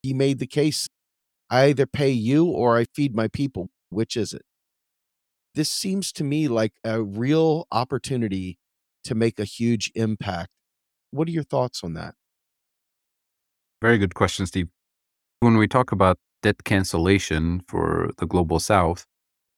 He 0.02 0.12
made 0.12 0.38
the 0.38 0.46
case 0.46 0.88
I 1.50 1.66
either 1.66 1.86
pay 1.86 2.10
you 2.10 2.46
or 2.46 2.76
I 2.76 2.86
feed 2.94 3.14
my 3.14 3.28
people. 3.28 3.70
Which 3.90 4.16
is 4.16 4.32
it? 4.32 4.42
This 5.54 5.68
seems 5.68 6.12
to 6.12 6.24
me 6.24 6.48
like 6.48 6.72
a 6.84 7.02
real 7.02 7.66
opportunity 7.72 8.58
to 9.04 9.14
make 9.14 9.38
a 9.38 9.44
huge 9.44 9.90
impact. 9.94 10.50
What 11.10 11.26
are 11.28 11.32
your 11.32 11.42
thoughts 11.42 11.82
on 11.82 11.94
that? 11.94 12.14
Very 13.82 13.98
good 13.98 14.14
question, 14.14 14.46
Steve. 14.46 14.68
When 15.40 15.56
we 15.56 15.66
talk 15.66 15.90
about 15.90 16.18
debt 16.42 16.64
cancellation 16.64 17.62
for 17.66 18.10
the 18.18 18.26
global 18.26 18.60
south, 18.60 19.06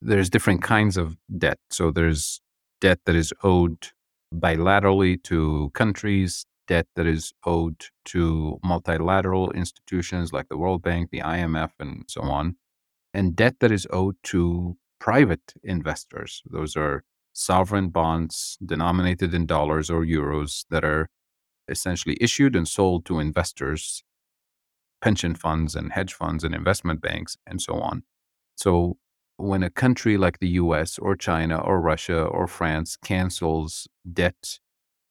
there's 0.01 0.29
different 0.29 0.63
kinds 0.63 0.97
of 0.97 1.17
debt. 1.37 1.59
So 1.69 1.91
there's 1.91 2.41
debt 2.81 2.99
that 3.05 3.15
is 3.15 3.33
owed 3.43 3.89
bilaterally 4.33 5.21
to 5.23 5.71
countries, 5.73 6.45
debt 6.67 6.87
that 6.95 7.05
is 7.05 7.33
owed 7.45 7.85
to 8.05 8.59
multilateral 8.63 9.51
institutions 9.51 10.33
like 10.33 10.49
the 10.49 10.57
World 10.57 10.81
Bank, 10.81 11.09
the 11.11 11.19
IMF, 11.19 11.71
and 11.79 12.03
so 12.07 12.21
on, 12.21 12.55
and 13.13 13.35
debt 13.35 13.55
that 13.59 13.71
is 13.71 13.87
owed 13.91 14.15
to 14.23 14.77
private 15.03 15.53
investors. 15.63 16.41
Those 16.49 16.77
are 16.77 17.03
sovereign 17.33 17.89
bonds 17.89 18.57
denominated 18.65 19.33
in 19.33 19.45
dollars 19.45 19.89
or 19.89 20.05
euros 20.05 20.63
that 20.69 20.85
are 20.85 21.09
essentially 21.67 22.17
issued 22.21 22.55
and 22.55 22.65
sold 22.65 23.03
to 23.07 23.19
investors, 23.19 24.01
pension 25.01 25.35
funds 25.35 25.75
and 25.75 25.91
hedge 25.91 26.13
funds 26.13 26.45
and 26.45 26.55
investment 26.55 27.01
banks, 27.01 27.35
and 27.45 27.61
so 27.61 27.73
on. 27.81 28.03
So 28.55 28.95
when 29.35 29.61
a 29.61 29.69
country 29.69 30.15
like 30.15 30.39
the 30.39 30.55
US 30.63 30.97
or 30.97 31.17
China 31.17 31.57
or 31.59 31.81
Russia 31.81 32.23
or 32.23 32.47
France 32.47 32.95
cancels 32.95 33.89
debt 34.09 34.57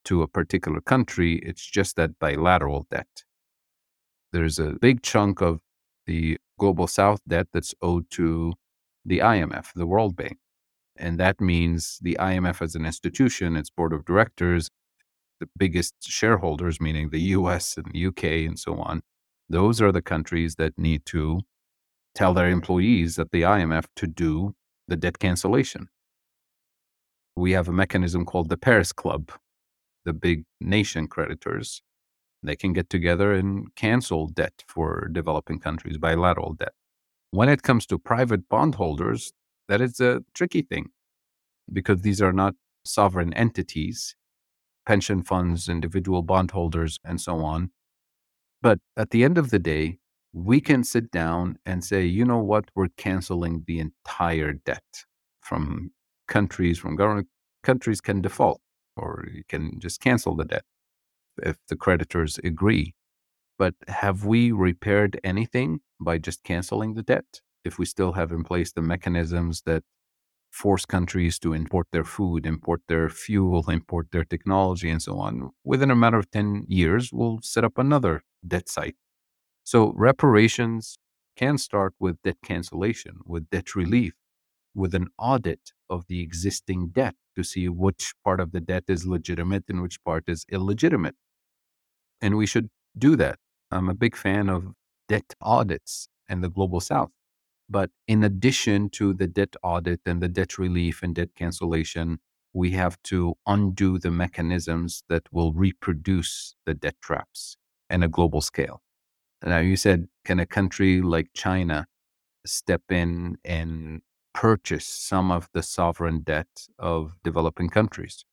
to 0.07 0.23
a 0.23 0.27
particular 0.27 0.81
country, 0.81 1.35
it's 1.41 1.67
just 1.67 1.97
that 1.97 2.19
bilateral 2.19 2.87
debt. 2.91 3.25
There's 4.33 4.59
a 4.59 4.73
big 4.81 5.03
chunk 5.03 5.43
of 5.43 5.61
the 6.07 6.39
global 6.59 6.87
south 6.87 7.21
debt 7.29 7.49
that's 7.53 7.75
owed 7.83 8.09
to 8.13 8.55
the 9.05 9.19
IMF, 9.19 9.69
the 9.75 9.87
World 9.87 10.17
Bank. 10.17 10.39
And 10.97 11.19
that 11.19 11.41
means 11.41 11.99
the 12.03 12.17
IMF 12.21 12.61
as 12.63 12.75
an 12.75 12.85
institution, 12.87 13.57
its 13.57 13.71
board 13.71 13.93
of 13.93 14.05
directors, 14.05 14.69
the 15.41 15.49
biggest 15.59 15.95
shareholders, 16.03 16.81
meaning 16.81 17.11
the 17.11 17.21
US 17.37 17.77
and 17.77 17.87
the 17.93 18.07
UK 18.07 18.25
and 18.47 18.59
so 18.59 18.77
on, 18.77 19.03
those 19.49 19.81
are 19.81 19.93
the 19.93 20.03
countries 20.03 20.55
that 20.57 20.79
need 20.79 21.05
to 21.07 21.41
tell 22.15 22.35
their 22.35 22.49
employees 22.49 23.19
at 23.19 23.31
the 23.33 23.43
IMF 23.43 23.87
to 23.97 24.07
do 24.07 24.55
the 24.89 24.97
debt 24.97 25.19
cancellation. 25.19 25.89
We 27.37 27.53
have 27.53 27.69
a 27.69 27.73
mechanism 27.73 28.25
called 28.25 28.51
the 28.51 28.57
Paris 28.57 28.93
Club, 28.93 29.33
the 30.05 30.13
big 30.13 30.45
nation 30.61 31.09
creditors. 31.09 31.83
They 32.43 32.57
can 32.57 32.73
get 32.73 32.91
together 32.91 33.33
and 33.33 33.75
cancel 33.75 34.29
debt 34.29 34.65
for 34.69 35.09
developing 35.11 35.59
countries, 35.59 35.97
bilateral 35.97 36.55
debt. 36.55 36.75
When 37.33 37.49
it 37.49 37.63
comes 37.63 37.85
to 37.87 37.99
private 37.99 38.49
bondholders, 38.49 39.33
that 39.69 39.81
is 39.81 39.99
a 40.01 40.23
tricky 40.35 40.63
thing 40.63 40.91
because 41.73 42.03
these 42.03 42.23
are 42.23 42.33
not 42.33 42.55
sovereign 42.85 43.33
entities, 43.35 44.17
pension 44.87 45.23
funds, 45.23 45.69
individual 45.69 46.23
bondholders, 46.23 46.99
and 47.05 47.21
so 47.21 47.39
on. 47.39 47.73
But 48.63 48.81
at 48.97 49.11
the 49.11 49.25
end 49.25 49.39
of 49.39 49.51
the 49.51 49.59
day, 49.59 49.99
we 50.33 50.61
can 50.61 50.85
sit 50.85 51.11
down 51.11 51.59
and 51.67 51.85
say, 51.85 52.05
you 52.07 52.25
know 52.25 52.39
what, 52.39 52.67
we're 52.75 52.89
canceling 52.97 53.65
the 53.67 53.81
entire 53.81 54.53
debt 54.55 55.05
from 55.41 55.93
countries, 56.29 56.79
from 56.79 56.97
government. 56.97 57.29
Countries 57.65 58.01
can 58.01 58.23
default 58.23 58.61
or 58.97 59.27
you 59.33 59.45
can 59.49 59.81
just 59.81 60.01
cancel 60.01 60.37
the 60.37 60.45
debt 60.45 60.65
if 61.43 61.59
the 61.69 61.77
creditors 61.77 62.39
agree. 62.45 62.95
But 63.59 63.75
have 63.89 64.25
we 64.25 64.53
repaired 64.53 65.21
anything 65.25 65.81
by 66.01 66.19
just 66.19 66.43
canceling 66.45 66.95
the 66.95 67.03
debt 67.03 67.41
if 67.65 67.79
we 67.79 67.87
still 67.87 68.13
have 68.13 68.33
in 68.33 68.45
place 68.45 68.73
the 68.73 68.83
mechanisms 68.83 69.63
that 69.67 69.85
force 70.51 70.85
countries 70.85 71.39
to 71.41 71.53
import 71.53 71.89
their 71.93 72.05
food, 72.05 72.47
import 72.47 72.83
their 72.89 73.09
fuel, 73.09 73.71
import 73.71 74.09
their 74.13 74.25
technology, 74.25 74.91
and 74.91 75.03
so 75.03 75.19
on? 75.19 75.51
Within 75.65 75.91
a 75.91 75.97
matter 75.97 76.19
of 76.19 76.31
10 76.31 76.67
years, 76.69 77.11
we'll 77.13 77.41
set 77.43 77.65
up 77.65 77.79
another 77.79 78.23
debt 78.47 78.69
site 78.69 78.97
so 79.65 79.93
reparations 79.97 80.99
can 81.37 81.59
start 81.59 81.95
with 81.99 82.21
debt 82.23 82.39
cancellation, 82.45 83.21
with 83.25 83.49
debt 83.51 83.75
relief, 83.75 84.15
with 84.75 84.95
an 84.95 85.09
audit 85.19 85.73
of 85.89 86.07
the 86.09 86.21
existing 86.21 86.89
debt 86.89 87.15
to 87.37 87.43
see 87.43 87.69
which 87.69 88.13
part 88.25 88.41
of 88.41 88.53
the 88.53 88.61
debt 88.61 88.85
is 88.89 89.07
legitimate 89.07 89.65
and 89.69 89.83
which 89.83 90.03
part 90.05 90.25
is 90.29 90.45
illegitimate. 90.51 91.15
And 92.21 92.37
we 92.37 92.47
should 92.47 92.71
do 92.97 93.17
that. 93.17 93.39
I'm 93.71 93.89
a 93.89 93.95
big 93.95 94.17
fan 94.17 94.49
of 94.49 94.75
debt 95.09 95.35
audits 95.41 96.09
and 96.29 96.43
the 96.43 96.51
global 96.51 96.81
south. 96.81 97.11
But 97.69 97.91
in 98.07 98.25
addition 98.25 98.91
to 98.91 99.15
the 99.15 99.27
debt 99.27 99.57
audit 99.63 100.01
and 100.07 100.23
the 100.23 100.29
debt 100.29 100.59
relief 100.59 101.03
and 101.03 101.15
debt 101.15 101.31
cancellation, 101.35 102.21
we 102.53 102.73
have 102.73 103.03
to 103.05 103.35
undo 103.47 103.99
the 103.99 104.11
mechanisms 104.11 105.05
that 105.09 105.25
will 105.33 105.53
reproduce 105.53 106.55
the 106.67 106.75
debt 106.75 106.97
traps 107.03 107.57
in 107.91 108.03
a 108.03 108.09
global 108.09 108.41
scale. 108.41 108.83
Now, 109.45 109.59
you 109.59 109.77
said, 109.77 110.09
can 110.25 110.39
a 110.41 110.47
country 110.47 111.03
like 111.03 111.29
China 111.35 111.87
step 112.47 112.83
in 112.91 113.39
and 113.45 114.03
purchase 114.35 114.87
some 114.87 115.31
of 115.31 115.49
the 115.55 115.63
sovereign 115.63 116.21
debt 116.23 116.69
of 116.79 117.17
developing 117.25 117.71
countries? 117.71 118.25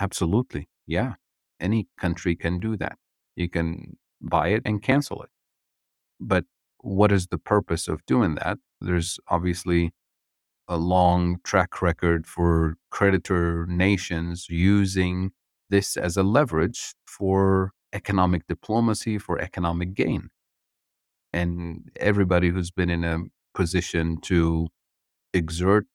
Absolutely. 0.00 0.68
Yeah. 0.86 1.14
Any 1.60 1.88
country 1.98 2.36
can 2.36 2.58
do 2.60 2.76
that. 2.78 2.98
You 3.36 3.48
can 3.48 3.96
buy 4.28 4.48
it 4.48 4.62
and 4.64 4.82
cancel 4.82 5.22
it. 5.22 5.30
But 6.20 6.44
what 6.78 7.12
is 7.12 7.28
the 7.28 7.38
purpose 7.38 7.88
of 7.88 8.04
doing 8.06 8.36
that? 8.36 8.58
There's 8.80 9.18
obviously 9.28 9.92
a 10.68 10.76
long 10.76 11.38
track 11.44 11.82
record 11.82 12.26
for 12.26 12.76
creditor 12.90 13.66
nations 13.68 14.46
using 14.48 15.32
this 15.70 15.96
as 15.96 16.16
a 16.16 16.22
leverage 16.22 16.94
for 17.06 17.72
economic 17.92 18.46
diplomacy, 18.46 19.18
for 19.18 19.38
economic 19.40 19.94
gain 19.94 20.30
and 21.34 21.90
everybody 21.96 22.48
who's 22.50 22.70
been 22.70 22.88
in 22.88 23.02
a 23.02 23.18
position 23.54 24.16
to 24.20 24.68
exert 25.32 25.86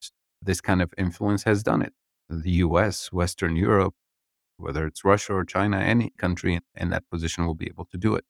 this 0.42 0.60
kind 0.60 0.82
of 0.82 0.94
influence 0.98 1.44
has 1.44 1.64
done 1.64 1.82
it. 1.82 1.94
The 2.30 2.52
US, 2.68 3.12
Western 3.12 3.56
Europe, 3.56 3.96
whether 4.60 4.86
it's 4.86 5.06
Russia 5.06 5.34
or 5.34 5.46
China, 5.46 5.80
any 5.80 6.12
country 6.18 6.60
in 6.76 6.90
that 6.90 7.10
position 7.10 7.46
will 7.46 7.56
be 7.56 7.68
able 7.68 7.86
to 7.86 7.98
do 7.98 8.16
it. 8.16 8.26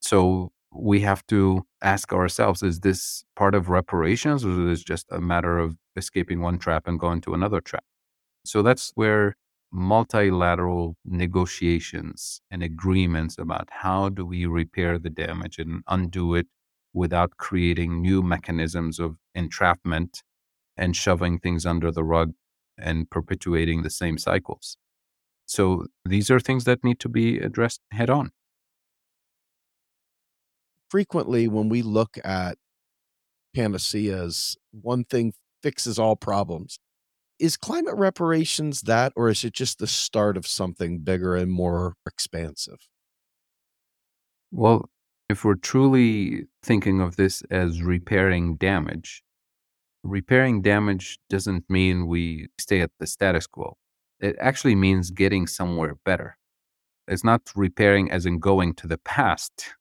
So 0.00 0.52
we 0.72 1.00
have 1.00 1.26
to 1.28 1.66
ask 1.82 2.12
ourselves 2.12 2.62
is 2.62 2.80
this 2.80 3.24
part 3.36 3.54
of 3.54 3.68
reparations 3.68 4.44
or 4.44 4.70
is 4.70 4.80
it 4.80 4.86
just 4.86 5.06
a 5.10 5.20
matter 5.20 5.58
of 5.58 5.76
escaping 5.96 6.40
one 6.40 6.58
trap 6.58 6.86
and 6.86 7.00
going 7.00 7.20
to 7.22 7.34
another 7.34 7.60
trap? 7.60 7.84
So 8.44 8.62
that's 8.62 8.92
where 8.94 9.36
multilateral 9.72 10.96
negotiations 11.04 12.40
and 12.50 12.62
agreements 12.62 13.36
about 13.38 13.68
how 13.70 14.08
do 14.08 14.24
we 14.24 14.46
repair 14.46 14.98
the 14.98 15.10
damage 15.10 15.58
and 15.58 15.82
undo 15.88 16.34
it 16.34 16.46
without 16.94 17.36
creating 17.36 18.00
new 18.00 18.22
mechanisms 18.22 18.98
of 18.98 19.16
entrapment 19.34 20.22
and 20.76 20.96
shoving 20.96 21.38
things 21.38 21.66
under 21.66 21.90
the 21.90 22.04
rug 22.04 22.32
and 22.78 23.10
perpetuating 23.10 23.82
the 23.82 23.90
same 23.90 24.16
cycles. 24.16 24.78
So 25.48 25.86
these 26.04 26.30
are 26.30 26.38
things 26.38 26.64
that 26.64 26.84
need 26.84 27.00
to 27.00 27.08
be 27.08 27.38
addressed 27.38 27.80
head 27.90 28.10
on. 28.10 28.30
Frequently, 30.90 31.48
when 31.48 31.68
we 31.68 31.82
look 31.82 32.18
at 32.22 32.58
panaceas, 33.54 34.56
one 34.70 35.04
thing 35.04 35.32
fixes 35.62 35.98
all 35.98 36.16
problems 36.16 36.78
is 37.38 37.56
climate 37.56 37.94
reparations 37.94 38.82
that, 38.82 39.12
or 39.16 39.28
is 39.28 39.44
it 39.44 39.52
just 39.52 39.78
the 39.78 39.86
start 39.86 40.36
of 40.36 40.46
something 40.46 40.98
bigger 41.00 41.36
and 41.36 41.50
more 41.52 41.94
expansive? 42.06 42.88
Well, 44.50 44.90
if 45.28 45.44
we're 45.44 45.54
truly 45.54 46.46
thinking 46.62 47.00
of 47.00 47.16
this 47.16 47.42
as 47.50 47.82
repairing 47.82 48.56
damage, 48.56 49.22
repairing 50.02 50.62
damage 50.62 51.18
doesn't 51.28 51.68
mean 51.70 52.06
we 52.06 52.48
stay 52.58 52.80
at 52.80 52.90
the 52.98 53.06
status 53.06 53.46
quo. 53.46 53.76
It 54.20 54.36
actually 54.40 54.74
means 54.74 55.10
getting 55.10 55.46
somewhere 55.46 55.96
better. 56.04 56.36
It's 57.06 57.24
not 57.24 57.50
repairing 57.54 58.10
as 58.10 58.26
in 58.26 58.38
going 58.40 58.74
to 58.74 58.86
the 58.86 58.98
past 58.98 59.74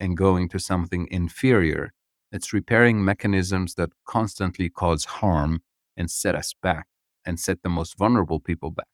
and 0.00 0.16
going 0.16 0.48
to 0.50 0.58
something 0.58 1.06
inferior. 1.10 1.92
It's 2.32 2.52
repairing 2.52 3.04
mechanisms 3.04 3.74
that 3.76 3.90
constantly 4.06 4.68
cause 4.68 5.04
harm 5.04 5.62
and 5.96 6.10
set 6.10 6.34
us 6.34 6.54
back 6.60 6.86
and 7.24 7.38
set 7.38 7.62
the 7.62 7.68
most 7.68 7.96
vulnerable 7.96 8.40
people 8.40 8.70
back. 8.70 8.88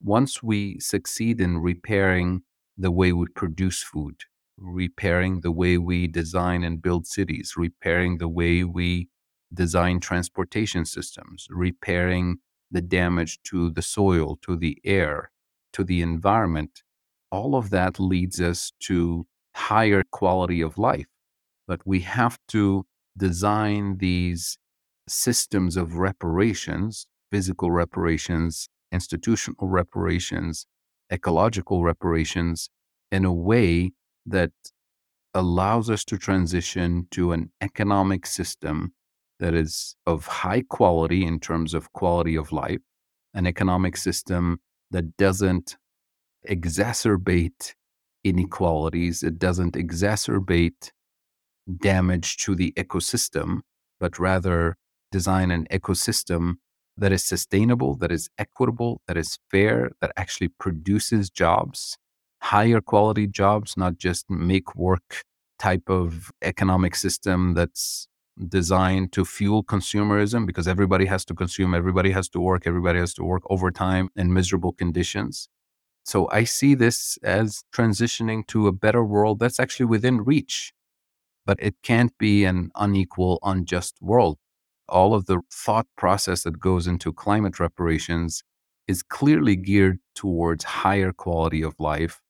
Once 0.00 0.42
we 0.42 0.78
succeed 0.78 1.40
in 1.40 1.58
repairing 1.58 2.42
the 2.76 2.92
way 2.92 3.12
we 3.12 3.26
produce 3.34 3.82
food, 3.82 4.14
repairing 4.56 5.40
the 5.40 5.50
way 5.50 5.76
we 5.76 6.06
design 6.06 6.62
and 6.62 6.80
build 6.80 7.06
cities, 7.06 7.54
repairing 7.56 8.18
the 8.18 8.28
way 8.28 8.62
we 8.62 9.08
design 9.52 9.98
transportation 9.98 10.84
systems, 10.84 11.48
repairing 11.50 12.38
the 12.70 12.80
damage 12.80 13.38
to 13.44 13.70
the 13.70 13.82
soil, 13.82 14.36
to 14.42 14.56
the 14.56 14.78
air, 14.84 15.30
to 15.72 15.84
the 15.84 16.02
environment. 16.02 16.82
All 17.30 17.54
of 17.54 17.70
that 17.70 17.98
leads 17.98 18.40
us 18.40 18.72
to 18.80 19.26
higher 19.54 20.02
quality 20.10 20.60
of 20.60 20.78
life. 20.78 21.06
But 21.66 21.86
we 21.86 22.00
have 22.00 22.38
to 22.48 22.86
design 23.16 23.98
these 23.98 24.58
systems 25.08 25.76
of 25.76 25.96
reparations, 25.96 27.06
physical 27.30 27.70
reparations, 27.70 28.68
institutional 28.92 29.68
reparations, 29.68 30.66
ecological 31.12 31.82
reparations, 31.82 32.70
in 33.10 33.24
a 33.24 33.32
way 33.32 33.92
that 34.26 34.52
allows 35.34 35.90
us 35.90 36.04
to 36.04 36.18
transition 36.18 37.06
to 37.10 37.32
an 37.32 37.50
economic 37.60 38.26
system 38.26 38.92
that 39.40 39.54
is 39.54 39.96
of 40.06 40.26
high 40.26 40.62
quality 40.62 41.24
in 41.24 41.40
terms 41.40 41.74
of 41.74 41.92
quality 41.92 42.36
of 42.36 42.52
life, 42.52 42.80
an 43.34 43.46
economic 43.46 43.96
system 43.96 44.58
that 44.90 45.16
doesn't 45.16 45.76
exacerbate 46.48 47.74
inequalities, 48.24 49.22
it 49.22 49.38
doesn't 49.38 49.74
exacerbate 49.74 50.90
damage 51.80 52.36
to 52.38 52.54
the 52.54 52.72
ecosystem, 52.72 53.60
but 54.00 54.18
rather 54.18 54.76
design 55.12 55.50
an 55.50 55.66
ecosystem 55.70 56.54
that 56.96 57.12
is 57.12 57.24
sustainable, 57.24 57.94
that 57.96 58.10
is 58.10 58.28
equitable, 58.38 59.00
that 59.06 59.16
is 59.16 59.38
fair, 59.50 59.90
that 60.00 60.12
actually 60.16 60.48
produces 60.48 61.30
jobs, 61.30 61.96
higher 62.42 62.80
quality 62.80 63.26
jobs, 63.26 63.76
not 63.76 63.98
just 63.98 64.28
make 64.28 64.74
work 64.74 65.22
type 65.58 65.88
of 65.88 66.30
economic 66.42 66.94
system 66.94 67.54
that's 67.54 68.08
designed 68.46 69.12
to 69.12 69.24
fuel 69.24 69.64
consumerism 69.64 70.46
because 70.46 70.68
everybody 70.68 71.06
has 71.06 71.24
to 71.26 71.34
consume, 71.34 71.74
everybody 71.74 72.10
has 72.12 72.28
to 72.30 72.40
work, 72.40 72.66
everybody 72.66 72.98
has 72.98 73.14
to 73.14 73.24
work 73.24 73.42
overtime 73.50 74.10
in 74.16 74.32
miserable 74.32 74.72
conditions. 74.72 75.48
So 76.04 76.28
I 76.30 76.44
see 76.44 76.74
this 76.74 77.18
as 77.22 77.64
transitioning 77.74 78.46
to 78.48 78.66
a 78.66 78.72
better 78.72 79.04
world 79.04 79.40
that's 79.40 79.60
actually 79.60 79.86
within 79.86 80.22
reach, 80.24 80.72
but 81.44 81.58
it 81.60 81.74
can't 81.82 82.16
be 82.18 82.44
an 82.44 82.70
unequal, 82.76 83.38
unjust 83.42 83.96
world. 84.00 84.38
All 84.88 85.14
of 85.14 85.26
the 85.26 85.40
thought 85.52 85.86
process 85.96 86.44
that 86.44 86.60
goes 86.60 86.86
into 86.86 87.12
climate 87.12 87.60
reparations 87.60 88.42
is 88.86 89.02
clearly 89.02 89.54
geared 89.54 89.98
towards 90.14 90.64
higher 90.64 91.12
quality 91.12 91.62
of 91.62 91.74
life, 91.78 92.22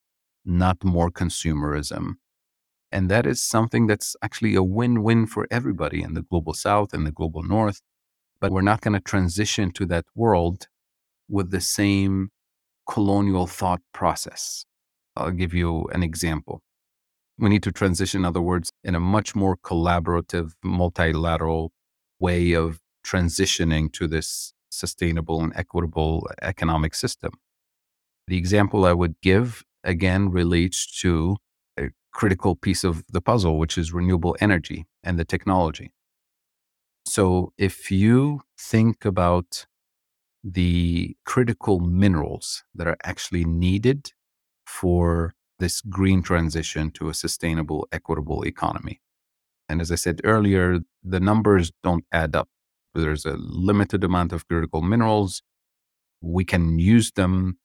not 0.45 0.83
more 0.83 1.11
consumerism. 1.11 2.15
And 2.91 3.11
that 3.11 3.26
is 3.26 3.43
something 3.43 3.86
that's 3.86 4.16
actually 4.22 4.55
a 4.55 4.62
win 4.62 5.03
win 5.03 5.26
for 5.26 5.47
everybody 5.51 6.03
in 6.03 6.14
the 6.14 6.22
global 6.22 6.55
south 6.55 6.95
and 6.95 7.07
the 7.07 7.12
global 7.12 7.43
north. 7.43 7.80
But 8.41 8.53
we're 8.53 8.62
not 8.62 8.80
going 8.80 8.95
to 8.95 9.01
transition 9.01 9.72
to 9.72 9.86
that 9.86 10.07
world 10.14 10.68
with 11.28 11.51
the 11.51 11.61
same 11.61 12.30
colonial 12.89 13.47
thought 13.47 13.82
process. 13.93 14.64
I'll 15.16 15.32
give 15.32 15.53
you 15.53 15.84
an 15.93 16.03
example. 16.03 16.62
We 17.39 17.49
need 17.49 17.62
to 17.64 17.72
transition, 17.72 18.22
in 18.22 18.24
other 18.24 18.41
words, 18.41 18.72
in 18.82 18.95
a 18.95 19.01
much 19.01 19.34
more 19.34 19.57
collaborative, 19.57 20.53
multilateral 20.64 21.72
way 22.18 22.53
of 22.53 22.80
transitioning 23.05 23.93
to 23.93 24.07
this 24.07 24.53
sustainable 24.70 25.41
and 25.43 25.53
equitable 25.55 26.28
economic 26.43 26.95
system. 26.95 27.32
The 28.26 28.36
example 28.36 28.84
I 28.84 28.93
would 28.93 29.20
give 29.22 29.64
again 29.84 30.30
relates 30.30 31.01
to 31.01 31.36
critical 32.19 32.57
piece 32.57 32.83
of 32.83 33.05
the 33.12 33.21
puzzle, 33.21 33.59
which 33.59 33.79
is 33.79 33.93
renewable 33.93 34.37
energy 34.41 34.87
and 35.05 35.16
the 35.19 35.25
technology. 35.25 35.93
So, 37.07 37.53
if 37.57 37.93
you 37.93 38.41
think 38.59 39.05
about 39.05 39.66
the 40.43 41.16
critical 41.25 41.79
minerals 41.79 42.64
that 42.75 42.89
are 42.89 42.97
actually 43.05 43.45
needed 43.45 44.12
for 44.66 45.35
this 45.61 45.81
green 45.81 46.21
transition 46.23 46.91
to 46.91 47.09
a 47.09 47.14
sustainable, 47.14 47.87
equitable 47.93 48.43
economy. 48.45 49.01
And 49.69 49.81
as 49.81 49.93
I 49.93 49.97
said 49.97 50.21
earlier, 50.25 50.81
the 51.05 51.21
numbers 51.21 51.71
don't 51.85 52.05
add 52.12 52.35
up. 52.35 52.49
There's 52.95 53.27
a 53.27 53.37
limited 53.39 54.03
amount 54.03 54.33
of 54.33 54.47
critical 54.49 54.83
minerals. 54.83 55.43
We 56.21 56.45
can 56.45 56.79
use 56.81 57.12
them 57.12 57.59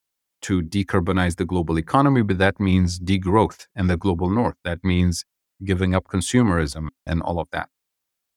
to 0.44 0.62
decarbonize 0.62 1.38
the 1.38 1.46
global 1.46 1.78
economy, 1.78 2.22
but 2.22 2.38
that 2.38 2.60
means 2.60 3.00
degrowth 3.00 3.68
in 3.76 3.88
the 3.88 3.98
global 3.98 4.30
north. 4.30 4.56
That 4.64 4.84
means 4.84 5.26
giving 5.64 5.96
up 5.96 6.08
consumerism 6.08 6.90
and 7.06 7.22
all 7.22 7.40
of 7.40 7.48
that. 7.52 7.70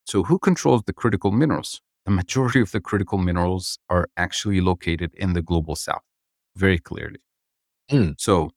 So, 0.05 0.23
who 0.25 0.39
controls 0.39 0.83
the 0.87 0.93
critical 0.93 1.33
minerals? 1.33 1.81
The 2.05 2.13
majority 2.13 2.61
of 2.61 2.71
the 2.71 2.81
critical 2.81 3.19
minerals 3.19 3.79
are 3.91 4.09
actually 4.17 4.61
located 4.61 5.13
in 5.15 5.33
the 5.33 5.43
global 5.43 5.75
south, 5.75 6.05
very 6.55 6.79
clearly. 6.79 7.21
Mm. 7.91 8.15
So, 8.19 8.53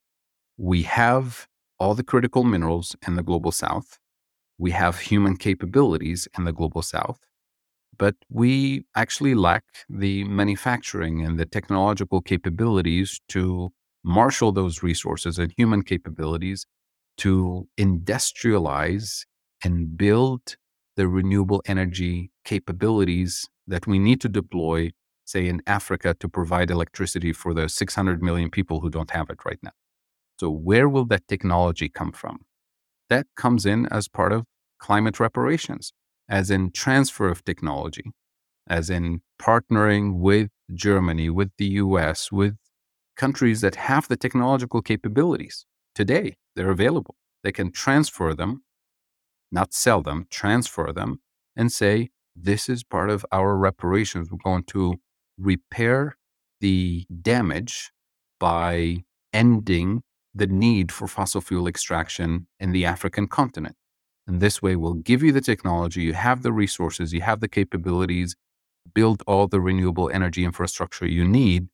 we 0.58 0.84
have 0.84 1.48
all 1.80 1.96
the 1.96 2.04
critical 2.04 2.44
minerals 2.44 2.96
in 3.08 3.16
the 3.16 3.24
global 3.24 3.52
south. 3.52 3.98
We 4.58 4.72
have 4.72 5.00
human 5.00 5.38
capabilities 5.38 6.28
in 6.38 6.44
the 6.44 6.54
global 6.54 6.82
south 6.82 7.20
but 8.00 8.16
we 8.30 8.86
actually 8.96 9.36
lack 9.36 9.64
the 9.90 10.24
manufacturing 10.24 11.24
and 11.24 11.38
the 11.38 11.46
technological 11.46 12.22
capabilities 12.22 13.22
to 13.28 13.72
marshal 14.04 14.52
those 14.52 14.82
resources 14.82 15.38
and 15.38 15.54
human 15.58 15.84
capabilities 15.84 16.66
to 17.18 17.68
industrialize 17.78 19.26
and 19.64 19.98
build 19.98 20.56
the 20.96 21.08
renewable 21.08 21.62
energy 21.66 22.32
capabilities 22.46 23.48
that 23.68 23.86
we 23.86 24.00
need 24.00 24.22
to 24.22 24.30
deploy, 24.30 24.90
say, 25.26 25.46
in 25.46 25.62
Africa 25.68 26.16
to 26.20 26.30
provide 26.30 26.72
electricity 26.72 27.34
for 27.34 27.54
the 27.54 27.68
600 27.68 28.24
million 28.24 28.50
people 28.50 28.80
who 28.80 28.90
don't 28.90 29.12
have 29.12 29.30
it 29.30 29.46
right 29.46 29.60
now. 29.62 29.72
So, 30.40 30.50
where 30.50 30.88
will 30.88 31.06
that 31.06 31.28
technology 31.28 31.90
come 31.90 32.14
from? 32.14 32.46
That 33.10 33.28
comes 33.36 33.66
in 33.66 33.86
as 33.88 34.08
part 34.08 34.32
of 34.32 34.46
climate 34.80 35.20
reparations 35.20 35.92
as 36.30 36.52
in 36.52 36.72
transfer 36.72 37.28
of 37.28 37.44
technology, 37.44 38.12
as 38.68 38.90
in 38.90 39.22
partnering 39.42 40.20
with 40.20 40.50
Germany, 40.74 41.30
with 41.30 41.52
the 41.58 41.66
US, 41.66 42.32
with 42.32 42.56
countries 43.18 43.62
that 43.62 43.76
have 43.76 44.08
the 44.08 44.16
technological 44.16 44.82
capabilities 44.82 45.66
today. 45.96 46.38
They're 46.56 46.72
available. 46.72 47.16
They 47.44 47.52
can 47.52 47.72
transfer 47.72 48.34
them, 48.34 48.64
not 49.52 49.74
sell 49.74 50.02
them, 50.02 50.28
transfer 50.30 50.94
them, 50.94 51.20
and 51.56 51.72
say, 51.72 52.10
this 52.36 52.70
is 52.70 52.84
part 52.84 53.10
of 53.10 53.26
our 53.32 53.58
reparations. 53.58 54.30
We're 54.32 54.38
going 54.44 54.64
to 54.66 54.96
repair 55.38 56.18
the 56.62 57.06
damage 57.22 57.92
by 58.40 59.04
ending 59.34 60.04
the 60.34 60.48
need 60.48 60.92
for 60.92 61.08
fossil 61.08 61.42
fuel 61.42 61.68
extraction 61.68 62.48
in 62.60 62.72
the 62.72 62.86
African 62.86 63.28
continent. 63.28 63.76
And 64.30 64.42
this 64.42 64.62
way, 64.62 64.76
we'll 64.76 64.94
give 64.94 65.24
you 65.24 65.32
the 65.32 65.42
technology, 65.42 66.04
you 66.04 66.14
have 66.14 66.44
the 66.44 66.52
resources, 66.54 67.14
you 67.14 67.22
have 67.22 67.40
the 67.40 67.48
capabilities, 67.48 68.36
build 68.94 69.24
all 69.26 69.48
the 69.48 69.60
renewable 69.60 70.08
energy 70.14 70.46
infrastructure 70.46 71.08
you 71.08 71.28
need 71.28 71.70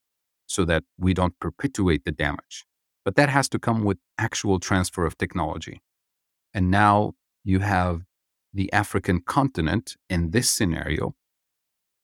so 0.48 0.64
that 0.64 0.86
we 0.98 1.14
don't 1.14 1.38
perpetuate 1.42 2.06
the 2.06 2.14
damage. 2.14 2.64
But 3.04 3.18
that 3.18 3.28
has 3.28 3.50
to 3.50 3.60
come 3.60 3.84
with 3.84 3.98
actual 4.18 4.62
transfer 4.62 5.06
of 5.06 5.18
technology. 5.18 5.82
And 6.54 6.72
now 6.72 7.16
you 7.44 7.60
have 7.60 8.04
the 8.54 8.72
African 8.72 9.20
continent 9.20 9.98
in 10.10 10.32
this 10.32 10.50
scenario 10.50 11.14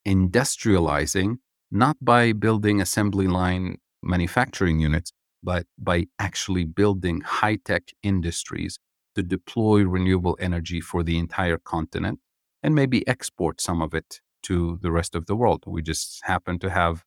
industrializing, 0.05 1.37
not 1.71 1.95
by 2.01 2.33
building 2.33 2.81
assembly 2.81 3.29
line 3.29 3.77
manufacturing 4.03 4.81
units, 4.81 5.13
but 5.41 5.65
by 5.77 6.07
actually 6.19 6.65
building 6.65 7.21
high 7.21 7.55
tech 7.55 7.83
industries 8.03 8.79
to 9.15 9.23
deploy 9.23 9.83
renewable 9.83 10.37
energy 10.39 10.81
for 10.81 11.03
the 11.03 11.17
entire 11.17 11.57
continent 11.57 12.19
and 12.63 12.75
maybe 12.75 13.07
export 13.07 13.59
some 13.61 13.81
of 13.81 13.93
it 13.93 14.21
to 14.43 14.79
the 14.81 14.91
rest 14.91 15.15
of 15.15 15.25
the 15.25 15.35
world. 15.35 15.63
We 15.67 15.81
just 15.81 16.21
happen 16.23 16.59
to 16.59 16.69
have 16.69 17.03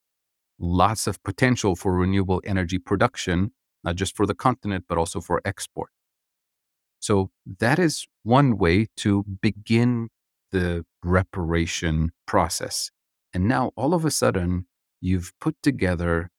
lots 0.58 1.06
of 1.06 1.22
potential 1.22 1.74
for 1.76 1.94
renewable 1.94 2.40
energy 2.44 2.78
production, 2.78 3.52
not 3.82 3.96
just 3.96 4.16
for 4.16 4.26
the 4.26 4.34
continent, 4.34 4.84
but 4.88 4.98
also 4.98 5.20
for 5.20 5.40
export. 5.44 5.90
So 7.00 7.30
that 7.58 7.78
is 7.78 8.06
one 8.22 8.56
way 8.56 8.86
to 8.98 9.24
begin 9.42 10.08
the 10.52 10.86
reparation 11.02 12.12
process. 12.26 12.90
And 13.34 13.46
now 13.48 13.72
all 13.76 13.92
of 13.92 14.04
a 14.04 14.10
sudden, 14.10 14.66
you've 15.00 15.32
put 15.40 15.56
together 15.62 16.30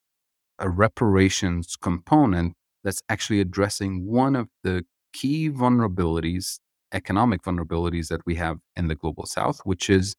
a 0.58 0.70
reparations 0.70 1.76
component 1.76 2.54
that's 2.84 3.02
actually 3.10 3.42
addressing 3.42 4.08
one 4.08 4.36
of 4.36 4.48
the 4.64 4.86
key 5.20 5.50
vulnerabilities, 5.50 6.60
economic 7.02 7.42
vulnerabilities 7.48 8.08
that 8.10 8.22
we 8.28 8.36
have 8.36 8.58
in 8.80 8.88
the 8.90 8.96
global 9.02 9.26
south, 9.26 9.62
which 9.64 9.90
is 9.90 10.16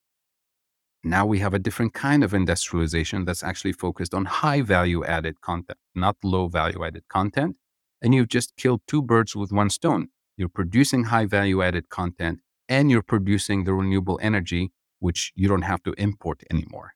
now 1.05 1.25
we 1.27 1.39
have 1.41 1.55
a 1.55 1.59
different 1.67 1.93
kind 1.95 2.25
of 2.25 2.33
industrialization 2.43 3.25
that's 3.27 3.45
actually 3.51 3.73
focused 3.73 4.15
on 4.15 4.25
high 4.25 4.63
value 4.63 5.05
added 5.05 5.37
content, 5.51 5.79
not 5.95 6.17
low 6.25 6.49
value 6.49 6.83
added 6.85 7.05
content. 7.09 7.57
And 8.03 8.15
you've 8.15 8.35
just 8.39 8.57
killed 8.57 8.81
two 8.87 9.03
birds 9.03 9.37
with 9.37 9.53
one 9.53 9.71
stone. 9.71 10.09
you're 10.39 10.49
producing 10.61 11.05
high 11.05 11.27
value 11.27 11.63
added 11.63 11.89
content, 11.89 12.41
and 12.69 12.91
you're 12.91 13.03
producing 13.15 13.65
the 13.65 13.75
renewable 13.75 14.19
energy, 14.23 14.73
which 14.99 15.33
you 15.35 15.49
don't 15.49 15.63
have 15.73 15.83
to 15.85 15.93
import 16.07 16.43
anymore. 16.51 16.93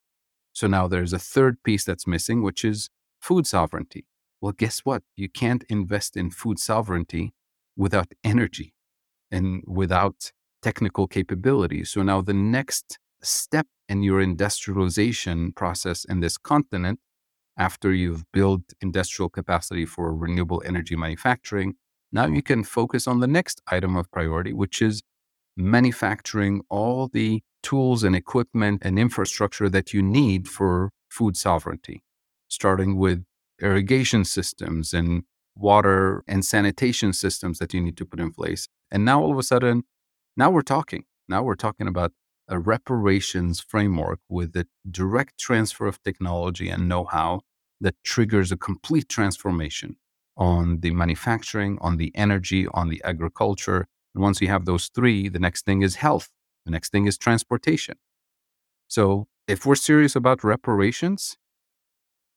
So 0.53 0.67
now 0.67 0.87
there's 0.87 1.13
a 1.13 1.19
third 1.19 1.63
piece 1.63 1.85
that's 1.85 2.05
missing, 2.05 2.43
which 2.43 2.63
is 2.65 2.89
food 3.19 3.47
sovereignty. 3.47 4.05
Well, 4.41 4.53
guess 4.53 4.79
what? 4.79 5.03
You 5.15 5.29
can't 5.29 5.63
invest 5.69 6.17
in 6.17 6.31
food 6.31 6.59
sovereignty 6.59 7.33
without 7.81 8.09
energy 8.23 8.73
and 9.31 9.63
without 9.65 10.31
technical 10.61 11.07
capabilities. 11.07 11.89
So 11.89 12.03
now 12.03 12.21
the 12.21 12.39
next 12.59 12.99
step 13.23 13.65
in 13.89 14.03
your 14.03 14.21
industrialization 14.21 15.51
process 15.53 16.05
in 16.05 16.19
this 16.19 16.37
continent, 16.37 16.99
after 17.57 17.91
you've 17.91 18.23
built 18.31 18.61
industrial 18.81 19.29
capacity 19.29 19.85
for 19.85 20.15
renewable 20.15 20.61
energy 20.63 20.95
manufacturing, 20.95 21.73
now 22.11 22.27
you 22.27 22.43
can 22.43 22.63
focus 22.63 23.07
on 23.07 23.19
the 23.19 23.31
next 23.37 23.61
item 23.67 23.95
of 23.95 24.11
priority, 24.11 24.53
which 24.53 24.79
is 24.81 25.01
manufacturing 25.57 26.61
all 26.69 27.07
the 27.07 27.41
tools 27.63 28.03
and 28.03 28.15
equipment 28.15 28.81
and 28.85 28.99
infrastructure 28.99 29.69
that 29.69 29.91
you 29.93 30.03
need 30.03 30.47
for 30.47 30.91
food 31.09 31.35
sovereignty, 31.35 32.03
starting 32.47 32.95
with 32.95 33.23
irrigation 33.59 34.23
systems 34.23 34.93
and 34.93 35.23
water 35.55 36.23
and 36.27 36.45
sanitation 36.45 37.13
systems 37.13 37.59
that 37.59 37.73
you 37.73 37.81
need 37.81 37.97
to 37.97 38.05
put 38.05 38.19
in 38.19 38.31
place. 38.31 38.67
And 38.89 39.05
now 39.05 39.21
all 39.21 39.31
of 39.31 39.37
a 39.37 39.43
sudden, 39.43 39.83
now 40.37 40.49
we're 40.49 40.61
talking. 40.61 41.03
Now 41.27 41.43
we're 41.43 41.55
talking 41.55 41.87
about 41.87 42.11
a 42.47 42.59
reparations 42.59 43.59
framework 43.59 44.19
with 44.27 44.55
a 44.55 44.67
direct 44.89 45.37
transfer 45.39 45.87
of 45.87 46.01
technology 46.03 46.69
and 46.69 46.89
know 46.89 47.05
how 47.05 47.41
that 47.79 47.95
triggers 48.03 48.51
a 48.51 48.57
complete 48.57 49.09
transformation 49.09 49.95
on 50.37 50.79
the 50.81 50.91
manufacturing, 50.91 51.77
on 51.81 51.97
the 51.97 52.11
energy, 52.15 52.67
on 52.73 52.89
the 52.89 53.01
agriculture. 53.03 53.87
And 54.13 54.21
once 54.21 54.41
you 54.41 54.47
have 54.47 54.65
those 54.65 54.89
three, 54.93 55.29
the 55.29 55.39
next 55.39 55.65
thing 55.65 55.81
is 55.81 55.95
health, 55.95 56.29
the 56.65 56.71
next 56.71 56.91
thing 56.91 57.07
is 57.07 57.17
transportation. 57.17 57.95
So 58.87 59.27
if 59.47 59.65
we're 59.65 59.75
serious 59.75 60.15
about 60.15 60.43
reparations, 60.43 61.37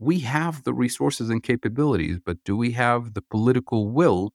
we 0.05 0.21
have 0.21 0.65
the 0.65 0.75
resources 0.75 1.31
and 1.31 1.43
capabilities, 1.43 2.19
but 2.25 2.37
do 2.45 2.55
we 2.57 2.73
have 2.73 3.15
the 3.15 3.23
political 3.23 3.89
will 3.91 4.33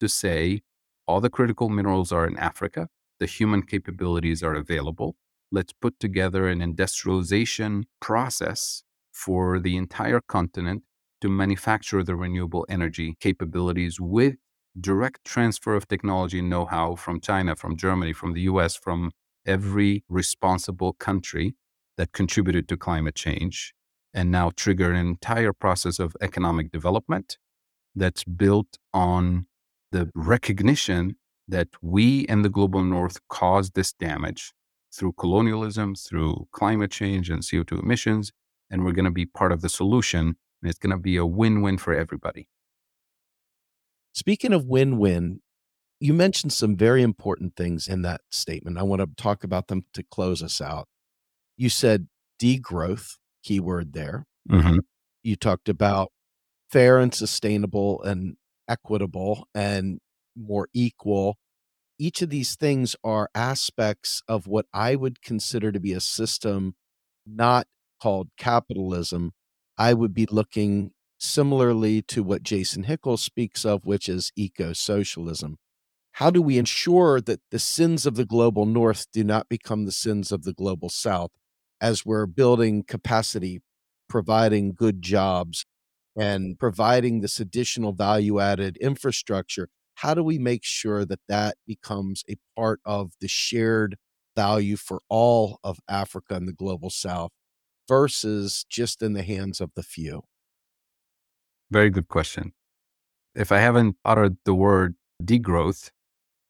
to 0.00 0.08
say 0.08 0.62
all 1.06 1.20
the 1.20 1.30
critical 1.30 1.68
minerals 1.68 2.10
are 2.10 2.26
in 2.26 2.36
Africa? 2.36 2.88
The 3.20 3.26
human 3.26 3.62
capabilities 3.62 4.42
are 4.42 4.54
available. 4.54 5.14
Let's 5.52 5.72
put 5.72 6.00
together 6.00 6.48
an 6.48 6.60
industrialization 6.60 7.84
process 8.00 8.82
for 9.12 9.60
the 9.60 9.76
entire 9.76 10.20
continent 10.20 10.82
to 11.20 11.28
manufacture 11.28 12.02
the 12.02 12.16
renewable 12.16 12.66
energy 12.68 13.16
capabilities 13.20 14.00
with 14.00 14.34
direct 14.80 15.24
transfer 15.24 15.76
of 15.76 15.86
technology 15.86 16.40
and 16.40 16.50
know 16.50 16.64
how 16.64 16.96
from 16.96 17.20
China, 17.20 17.54
from 17.54 17.76
Germany, 17.76 18.12
from 18.12 18.32
the 18.32 18.40
US, 18.52 18.74
from 18.74 19.12
every 19.46 20.02
responsible 20.08 20.94
country 20.94 21.54
that 21.96 22.10
contributed 22.10 22.68
to 22.68 22.76
climate 22.76 23.14
change 23.14 23.72
and 24.14 24.30
now 24.30 24.50
trigger 24.54 24.92
an 24.92 25.06
entire 25.06 25.52
process 25.52 25.98
of 25.98 26.16
economic 26.20 26.70
development 26.70 27.38
that's 27.94 28.24
built 28.24 28.78
on 28.92 29.46
the 29.90 30.10
recognition 30.14 31.16
that 31.48 31.68
we 31.80 32.20
in 32.20 32.42
the 32.42 32.48
global 32.48 32.82
north 32.82 33.18
caused 33.28 33.74
this 33.74 33.92
damage 33.92 34.52
through 34.94 35.12
colonialism, 35.12 35.94
through 35.94 36.46
climate 36.52 36.90
change 36.90 37.30
and 37.30 37.42
CO2 37.42 37.82
emissions, 37.82 38.32
and 38.70 38.84
we're 38.84 38.92
going 38.92 39.04
to 39.04 39.10
be 39.10 39.26
part 39.26 39.52
of 39.52 39.60
the 39.60 39.68
solution. 39.68 40.36
And 40.62 40.70
it's 40.70 40.78
going 40.78 40.90
to 40.90 40.98
be 40.98 41.16
a 41.16 41.26
win 41.26 41.60
win 41.60 41.76
for 41.76 41.92
everybody. 41.92 42.48
Speaking 44.12 44.52
of 44.52 44.66
win 44.66 44.98
win, 44.98 45.40
you 45.98 46.12
mentioned 46.12 46.52
some 46.52 46.76
very 46.76 47.02
important 47.02 47.56
things 47.56 47.88
in 47.88 48.02
that 48.02 48.20
statement. 48.30 48.78
I 48.78 48.82
want 48.82 49.00
to 49.00 49.22
talk 49.22 49.44
about 49.44 49.68
them 49.68 49.84
to 49.94 50.02
close 50.02 50.42
us 50.42 50.60
out. 50.60 50.88
You 51.56 51.68
said 51.68 52.08
degrowth, 52.40 53.16
keyword 53.42 53.92
there. 53.92 54.26
Mm-hmm. 54.50 54.78
You 55.22 55.36
talked 55.36 55.68
about 55.68 56.10
fair 56.70 56.98
and 56.98 57.14
sustainable 57.14 58.02
and 58.02 58.36
equitable 58.68 59.46
and 59.54 59.98
more 60.36 60.68
equal. 60.72 61.36
Each 61.98 62.22
of 62.22 62.30
these 62.30 62.56
things 62.56 62.96
are 63.04 63.28
aspects 63.34 64.22
of 64.26 64.46
what 64.46 64.66
I 64.72 64.96
would 64.96 65.22
consider 65.22 65.70
to 65.70 65.80
be 65.80 65.92
a 65.92 66.00
system 66.00 66.74
not 67.26 67.66
called 68.00 68.30
capitalism. 68.36 69.32
I 69.78 69.94
would 69.94 70.14
be 70.14 70.26
looking 70.26 70.92
similarly 71.18 72.02
to 72.02 72.22
what 72.22 72.42
Jason 72.42 72.84
Hickel 72.84 73.18
speaks 73.18 73.64
of, 73.64 73.84
which 73.84 74.08
is 74.08 74.32
eco 74.36 74.72
socialism. 74.72 75.58
How 76.16 76.30
do 76.30 76.42
we 76.42 76.58
ensure 76.58 77.20
that 77.20 77.40
the 77.50 77.58
sins 77.58 78.04
of 78.04 78.16
the 78.16 78.24
global 78.24 78.66
north 78.66 79.06
do 79.12 79.22
not 79.22 79.48
become 79.48 79.84
the 79.84 79.92
sins 79.92 80.32
of 80.32 80.42
the 80.42 80.52
global 80.52 80.88
south 80.88 81.30
as 81.82 82.06
we're 82.06 82.26
building 82.26 82.84
capacity, 82.84 83.60
providing 84.08 84.72
good 84.72 85.02
jobs, 85.02 85.66
and 86.16 86.58
providing 86.58 87.20
this 87.20 87.40
additional 87.40 87.92
value 87.92 88.40
added 88.40 88.76
infrastructure? 88.78 89.68
How 89.96 90.14
do 90.14 90.22
we 90.22 90.38
make 90.38 90.64
sure 90.64 91.04
that 91.04 91.20
that 91.28 91.56
becomes 91.66 92.24
a 92.30 92.36
part 92.56 92.80
of 92.86 93.12
the 93.20 93.28
shared 93.28 93.96
value 94.36 94.76
for 94.76 95.00
all 95.08 95.58
of 95.62 95.80
Africa 95.88 96.34
and 96.34 96.48
the 96.48 96.52
global 96.52 96.88
south 96.88 97.32
versus 97.88 98.64
just 98.70 99.02
in 99.02 99.12
the 99.12 99.22
hands 99.22 99.60
of 99.60 99.72
the 99.74 99.82
few? 99.82 100.22
Very 101.70 101.90
good 101.90 102.08
question. 102.08 102.52
If 103.34 103.50
I 103.50 103.58
haven't 103.58 103.96
uttered 104.04 104.36
the 104.44 104.54
word 104.54 104.94
degrowth, 105.22 105.90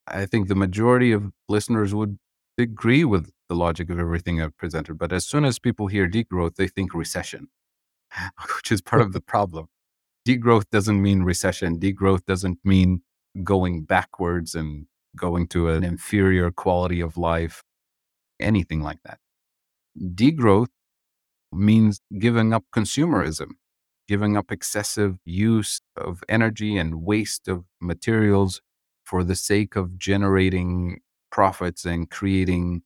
I 0.07 0.27
think 0.27 0.49
the 0.49 0.55
majority 0.55 1.13
of 1.13 1.31
listeners 1.49 1.95
would 1.95 2.19
agree 2.59 3.05
with 3.05 3.31
the 3.53 3.59
logic 3.59 3.91
of 3.91 3.99
everything 3.99 4.41
I've 4.41 4.57
presented. 4.57 4.97
But 4.97 5.13
as 5.13 5.27
soon 5.27 5.45
as 5.45 5.59
people 5.59 5.89
hear 5.89 6.09
degrowth, 6.09 6.55
they 6.57 6.69
think 6.69 6.95
recession, 6.95 7.49
which 8.57 8.73
is 8.73 8.81
part 8.81 9.03
of 9.03 9.13
the 9.13 9.21
problem. 9.21 9.67
Degrowth 10.27 10.71
doesn't 10.71 11.03
mean 11.03 11.23
recession. 11.23 11.79
Degrowth 11.79 12.25
doesn't 12.25 12.61
mean 12.65 13.03
going 13.45 13.83
backwards 13.83 14.55
and 14.55 14.87
going 15.17 15.49
to 15.49 15.69
an 15.69 15.85
inferior 15.85 16.51
quality 16.51 17.01
of 17.03 17.19
life, 17.19 17.63
anything 18.41 18.81
like 18.81 19.01
that. 19.05 19.19
Degrowth 19.99 20.69
means 21.53 22.01
giving 22.19 22.55
up 22.55 22.65
consumerism, 22.75 23.51
giving 24.09 24.35
up 24.35 24.51
excessive 24.51 25.19
use 25.27 25.83
of 25.95 26.25
energy 26.27 26.79
and 26.79 27.03
waste 27.03 27.49
of 27.49 27.65
materials 27.83 28.63
for 29.05 29.23
the 29.23 29.37
sake 29.37 29.77
of 29.77 29.99
generating 29.99 31.01
profits 31.31 31.85
and 31.85 32.11
creating 32.11 32.83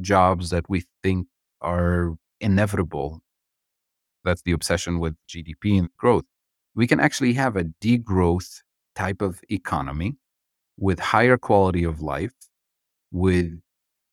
jobs 0.00 0.50
that 0.50 0.68
we 0.68 0.84
think 1.02 1.26
are 1.60 2.16
inevitable. 2.40 3.20
That's 4.24 4.42
the 4.42 4.52
obsession 4.52 4.98
with 4.98 5.14
GDP 5.28 5.78
and 5.78 5.88
growth. 5.96 6.24
We 6.74 6.86
can 6.86 7.00
actually 7.00 7.32
have 7.34 7.56
a 7.56 7.64
degrowth 7.64 8.62
type 8.94 9.22
of 9.22 9.40
economy 9.48 10.16
with 10.78 10.98
higher 10.98 11.38
quality 11.38 11.84
of 11.84 12.00
life, 12.00 12.34
with 13.10 13.60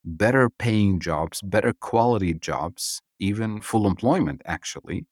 better 0.06 0.50
paying 0.50 1.00
jobs, 1.00 1.42
better 1.42 1.74
quality 1.74 2.34
jobs, 2.34 3.02
even 3.20 3.62
full 3.62 3.88
employment, 3.88 4.42
actually, 4.46 5.06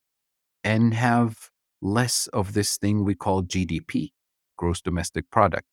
and 0.64 0.94
have 0.94 1.50
less 1.80 2.26
of 2.28 2.54
this 2.54 2.78
thing 2.78 3.04
we 3.04 3.14
call 3.14 3.42
GDP, 3.42 4.12
gross 4.56 4.80
domestic 4.80 5.28
product, 5.30 5.66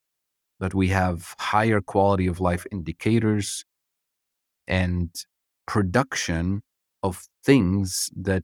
that 0.59 0.73
we 0.73 0.89
have 0.89 1.35
higher 1.39 1.81
quality 1.81 2.27
of 2.27 2.39
life 2.41 2.65
indicators 2.71 3.63
and 4.69 5.09
production 5.67 6.61
of 7.03 7.27
things 7.43 8.09
that 8.15 8.43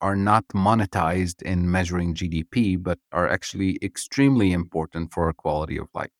are 0.00 0.16
not 0.16 0.44
monetized 0.48 1.42
in 1.42 1.70
measuring 1.70 2.14
GDP, 2.14 2.82
but 2.82 2.98
are 3.12 3.28
actually 3.28 3.78
extremely 3.82 4.52
important 4.52 5.12
for 5.12 5.26
our 5.26 5.32
quality 5.32 5.78
of 5.78 5.86
life. 5.94 6.10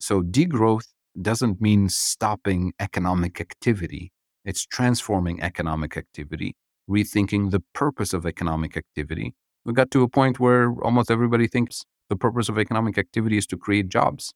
So, 0.00 0.22
degrowth 0.22 0.88
doesn't 1.20 1.60
mean 1.60 1.88
stopping 1.88 2.72
economic 2.78 3.40
activity, 3.40 4.12
it's 4.44 4.66
transforming 4.66 5.42
economic 5.42 5.96
activity, 5.96 6.54
rethinking 6.88 7.50
the 7.50 7.62
purpose 7.74 8.12
of 8.12 8.26
economic 8.26 8.76
activity. 8.76 9.34
We 9.64 9.72
got 9.72 9.90
to 9.92 10.02
a 10.02 10.08
point 10.08 10.38
where 10.38 10.72
almost 10.82 11.10
everybody 11.10 11.48
thinks 11.48 11.84
the 12.08 12.16
purpose 12.16 12.48
of 12.48 12.58
economic 12.58 12.98
activity 12.98 13.38
is 13.38 13.46
to 13.48 13.56
create 13.56 13.88
jobs. 13.88 14.32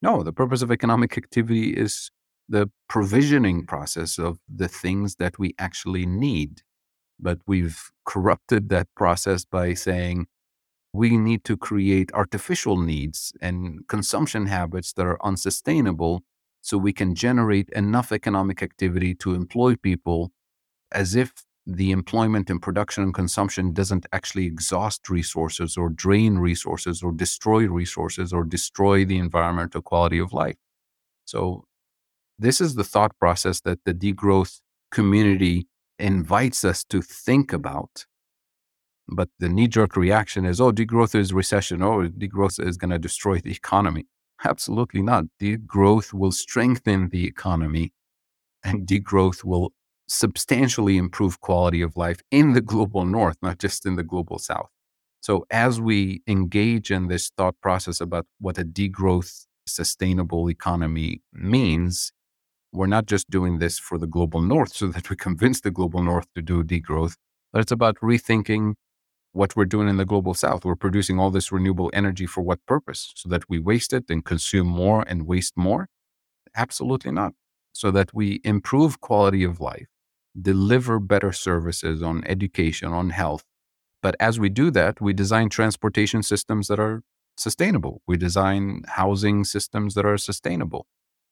No, 0.00 0.22
the 0.22 0.32
purpose 0.32 0.62
of 0.62 0.70
economic 0.70 1.16
activity 1.16 1.70
is 1.70 2.10
the 2.52 2.70
provisioning 2.86 3.66
process 3.66 4.18
of 4.18 4.38
the 4.46 4.68
things 4.68 5.16
that 5.16 5.38
we 5.38 5.54
actually 5.58 6.04
need. 6.06 6.60
But 7.18 7.38
we've 7.46 7.90
corrupted 8.04 8.68
that 8.68 8.88
process 8.94 9.44
by 9.46 9.72
saying 9.74 10.26
we 10.92 11.16
need 11.16 11.44
to 11.44 11.56
create 11.56 12.12
artificial 12.12 12.76
needs 12.76 13.32
and 13.40 13.88
consumption 13.88 14.46
habits 14.46 14.92
that 14.92 15.06
are 15.06 15.24
unsustainable 15.24 16.22
so 16.60 16.76
we 16.76 16.92
can 16.92 17.14
generate 17.14 17.70
enough 17.70 18.12
economic 18.12 18.62
activity 18.62 19.14
to 19.14 19.34
employ 19.34 19.74
people 19.74 20.30
as 20.92 21.14
if 21.14 21.32
the 21.66 21.90
employment 21.90 22.50
and 22.50 22.60
production 22.60 23.02
and 23.02 23.14
consumption 23.14 23.72
doesn't 23.72 24.04
actually 24.12 24.44
exhaust 24.44 25.08
resources 25.08 25.78
or 25.78 25.88
drain 25.88 26.36
resources 26.36 27.02
or 27.02 27.12
destroy 27.12 27.66
resources 27.66 28.32
or 28.32 28.44
destroy 28.44 29.04
the 29.06 29.16
environmental 29.16 29.80
quality 29.80 30.18
of 30.18 30.34
life. 30.34 30.56
So, 31.24 31.64
this 32.38 32.60
is 32.60 32.74
the 32.74 32.84
thought 32.84 33.16
process 33.18 33.60
that 33.60 33.80
the 33.84 33.94
degrowth 33.94 34.60
community 34.90 35.66
invites 35.98 36.64
us 36.64 36.84
to 36.84 37.00
think 37.02 37.52
about. 37.52 38.06
But 39.08 39.28
the 39.38 39.48
knee 39.48 39.68
jerk 39.68 39.96
reaction 39.96 40.44
is, 40.44 40.60
oh, 40.60 40.72
degrowth 40.72 41.14
is 41.14 41.32
recession. 41.32 41.82
Oh, 41.82 42.08
degrowth 42.08 42.64
is 42.64 42.76
going 42.76 42.90
to 42.90 42.98
destroy 42.98 43.38
the 43.38 43.52
economy. 43.52 44.06
Absolutely 44.44 45.02
not. 45.02 45.24
Degrowth 45.40 46.12
will 46.12 46.32
strengthen 46.32 47.08
the 47.10 47.26
economy 47.26 47.92
and 48.64 48.86
degrowth 48.86 49.44
will 49.44 49.72
substantially 50.08 50.96
improve 50.96 51.40
quality 51.40 51.82
of 51.82 51.96
life 51.96 52.20
in 52.30 52.52
the 52.52 52.60
global 52.60 53.04
north, 53.04 53.36
not 53.42 53.58
just 53.58 53.86
in 53.86 53.96
the 53.96 54.02
global 54.02 54.38
south. 54.38 54.68
So, 55.20 55.46
as 55.50 55.80
we 55.80 56.22
engage 56.26 56.90
in 56.90 57.08
this 57.08 57.30
thought 57.36 57.54
process 57.60 58.00
about 58.00 58.26
what 58.40 58.58
a 58.58 58.64
degrowth 58.64 59.46
sustainable 59.66 60.50
economy 60.50 61.22
means, 61.32 62.12
we're 62.72 62.86
not 62.86 63.06
just 63.06 63.30
doing 63.30 63.58
this 63.58 63.78
for 63.78 63.98
the 63.98 64.06
global 64.06 64.40
north 64.40 64.72
so 64.74 64.88
that 64.88 65.10
we 65.10 65.16
convince 65.28 65.60
the 65.60 65.70
global 65.70 66.02
north 66.02 66.26
to 66.34 66.42
do 66.42 66.64
degrowth, 66.64 67.16
but 67.52 67.60
it's 67.60 67.72
about 67.72 67.96
rethinking 68.00 68.74
what 69.32 69.56
we're 69.56 69.64
doing 69.64 69.88
in 69.88 69.96
the 69.96 70.04
global 70.04 70.34
south. 70.34 70.64
We're 70.64 70.76
producing 70.76 71.18
all 71.18 71.30
this 71.30 71.50
renewable 71.50 71.90
energy 71.92 72.26
for 72.26 72.42
what 72.42 72.64
purpose? 72.66 73.12
So 73.16 73.28
that 73.30 73.48
we 73.48 73.58
waste 73.58 73.92
it 73.92 74.04
and 74.08 74.24
consume 74.24 74.66
more 74.66 75.04
and 75.06 75.26
waste 75.26 75.56
more? 75.56 75.88
Absolutely 76.54 77.12
not. 77.12 77.32
So 77.72 77.90
that 77.90 78.12
we 78.14 78.40
improve 78.44 79.00
quality 79.00 79.44
of 79.44 79.60
life, 79.60 79.86
deliver 80.40 80.98
better 80.98 81.32
services 81.32 82.02
on 82.02 82.24
education, 82.26 82.92
on 82.92 83.10
health. 83.10 83.44
But 84.02 84.16
as 84.20 84.38
we 84.38 84.50
do 84.50 84.70
that, 84.72 85.00
we 85.00 85.14
design 85.14 85.48
transportation 85.48 86.22
systems 86.22 86.68
that 86.68 86.78
are 86.78 87.02
sustainable. 87.36 88.02
We 88.06 88.18
design 88.18 88.82
housing 88.88 89.44
systems 89.44 89.94
that 89.94 90.04
are 90.04 90.18
sustainable. 90.18 90.86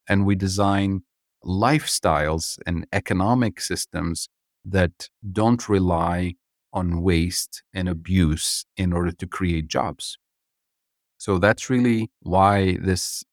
And 0.08 0.24
we 0.24 0.34
design 0.34 1.02
lifestyles 1.44 2.58
and 2.66 2.86
economic 2.92 3.60
systems 3.60 4.28
that 4.64 5.08
don't 5.32 5.68
rely 5.68 6.34
on 6.72 7.02
waste 7.02 7.62
and 7.74 7.88
abuse 7.88 8.64
in 8.76 8.92
order 8.92 9.12
to 9.12 9.26
create 9.26 9.68
jobs. 9.68 10.18
So 11.18 11.38
that's 11.38 11.68
really 11.68 12.10
why 12.20 12.78
this 12.80 13.24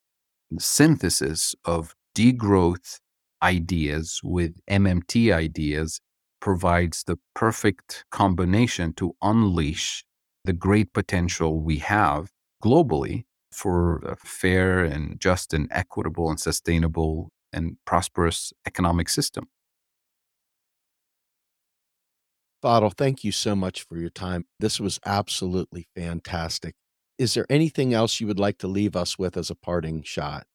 synthesis 0.60 1.56
of 1.66 1.96
degrowth 2.16 3.00
ideas 3.44 4.22
with 4.24 4.56
MMT 4.70 5.34
ideas 5.34 6.00
provides 6.40 7.04
the 7.04 7.18
perfect 7.36 8.06
combination 8.12 8.94
to 8.94 9.16
unleash 9.22 10.04
the 10.46 10.54
great 10.54 10.94
potential 10.94 11.60
we 11.62 11.78
have 11.80 12.32
globally 12.64 13.26
for 13.52 13.98
a 14.00 14.16
fair 14.16 14.84
and 14.84 15.20
just 15.20 15.54
and 15.54 15.68
equitable 15.72 16.30
and 16.30 16.40
sustainable 16.40 17.30
and 17.54 17.78
prosperous 17.86 18.54
economic 18.66 19.10
system. 19.10 19.48
Fadhel, 22.64 22.96
thank 22.96 23.24
you 23.24 23.32
so 23.32 23.56
much 23.56 23.84
for 23.84 23.98
your 23.98 24.10
time. 24.10 24.46
This 24.60 24.80
was 24.80 25.00
absolutely 25.06 25.88
fantastic. 25.96 26.76
Is 27.18 27.34
there 27.34 27.46
anything 27.50 27.94
else 27.94 28.20
you 28.20 28.28
would 28.28 28.40
like 28.40 28.58
to 28.60 28.68
leave 28.68 28.96
us 28.96 29.18
with 29.18 29.38
as 29.38 29.50
a 29.50 29.56
parting 29.56 30.04
shot? 30.04 30.46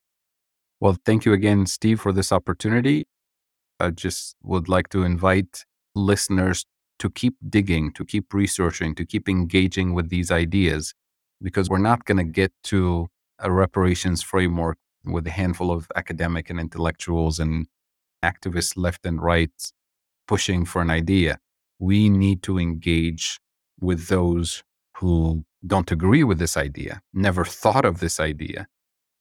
Well, 0.81 0.97
thank 1.07 1.25
you 1.25 1.33
again, 1.33 1.67
Steve, 1.67 2.01
for 2.01 2.13
this 2.13 2.33
opportunity. 2.33 3.07
I 3.79 3.91
just 3.91 4.37
would 4.43 4.69
like 4.69 4.89
to 4.91 5.05
invite 5.05 5.65
listeners 5.95 6.65
to 6.99 7.11
keep 7.11 7.35
digging, 7.49 7.93
to 7.93 8.05
keep 8.05 8.35
researching, 8.35 8.95
to 8.97 9.05
keep 9.05 9.29
engaging 9.29 9.95
with 9.95 10.09
these 10.09 10.31
ideas, 10.31 10.95
because 11.41 11.69
we're 11.69 11.79
not 11.79 12.05
going 12.05 12.19
to 12.19 12.25
get 12.25 12.53
to 12.65 13.09
a 13.39 13.51
reparations 13.51 14.23
framework 14.23 14.79
with 15.05 15.27
a 15.27 15.31
handful 15.31 15.71
of 15.71 15.89
academic 15.97 16.51
and 16.51 16.61
intellectuals 16.61 17.39
and 17.39 17.67
activists 18.25 18.77
left 18.77 19.05
and 19.05 19.23
right 19.23 19.73
pushing 20.29 20.65
for 20.65 20.81
an 20.83 20.91
idea. 20.91 21.39
We 21.79 22.09
need 22.09 22.43
to 22.45 22.59
engage 22.59 23.41
with 23.81 24.09
those 24.09 24.63
who 24.99 25.45
don't 25.67 25.91
agree 25.91 26.25
with 26.25 26.39
this 26.39 26.57
idea, 26.57 27.03
never 27.13 27.45
thought 27.45 27.85
of 27.85 28.01
this 28.01 28.21
idea, 28.21 28.67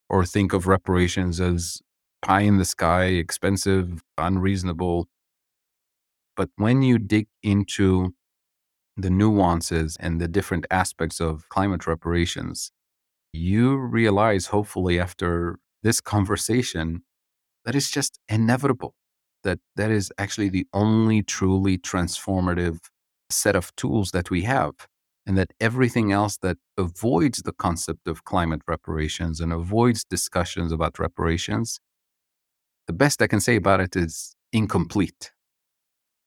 or 0.09 0.25
think 0.25 0.53
of 0.53 0.67
reparations 0.67 1.39
as 1.41 1.81
pie 2.21 2.41
in 2.41 2.57
the 2.57 2.65
sky, 2.65 3.05
expensive, 3.05 4.03
unreasonable. 4.17 5.07
But 6.35 6.49
when 6.55 6.81
you 6.81 6.99
dig 6.99 7.27
into 7.41 8.13
the 8.95 9.09
nuances 9.09 9.97
and 9.99 10.21
the 10.21 10.27
different 10.27 10.65
aspects 10.69 11.19
of 11.19 11.49
climate 11.49 11.87
reparations, 11.87 12.71
you 13.33 13.77
realize, 13.77 14.47
hopefully, 14.47 14.99
after 14.99 15.57
this 15.83 16.01
conversation 16.01 17.03
that 17.65 17.75
is 17.75 17.91
just 17.91 18.19
inevitable, 18.29 18.95
that 19.43 19.59
that 19.75 19.91
is 19.91 20.11
actually 20.17 20.49
the 20.49 20.67
only 20.73 21.23
truly 21.23 21.77
transformative 21.77 22.79
set 23.29 23.55
of 23.55 23.75
tools 23.75 24.11
that 24.11 24.29
we 24.31 24.43
have. 24.43 24.73
And 25.27 25.37
that 25.37 25.51
everything 25.59 26.11
else 26.11 26.37
that 26.37 26.57
avoids 26.77 27.43
the 27.43 27.53
concept 27.53 28.07
of 28.07 28.23
climate 28.25 28.61
reparations 28.67 29.39
and 29.39 29.53
avoids 29.53 30.03
discussions 30.03 30.71
about 30.71 30.97
reparations, 30.97 31.79
the 32.87 32.93
best 32.93 33.21
I 33.21 33.27
can 33.27 33.39
say 33.39 33.55
about 33.55 33.79
it 33.79 33.95
is 33.95 34.35
incomplete. 34.51 35.31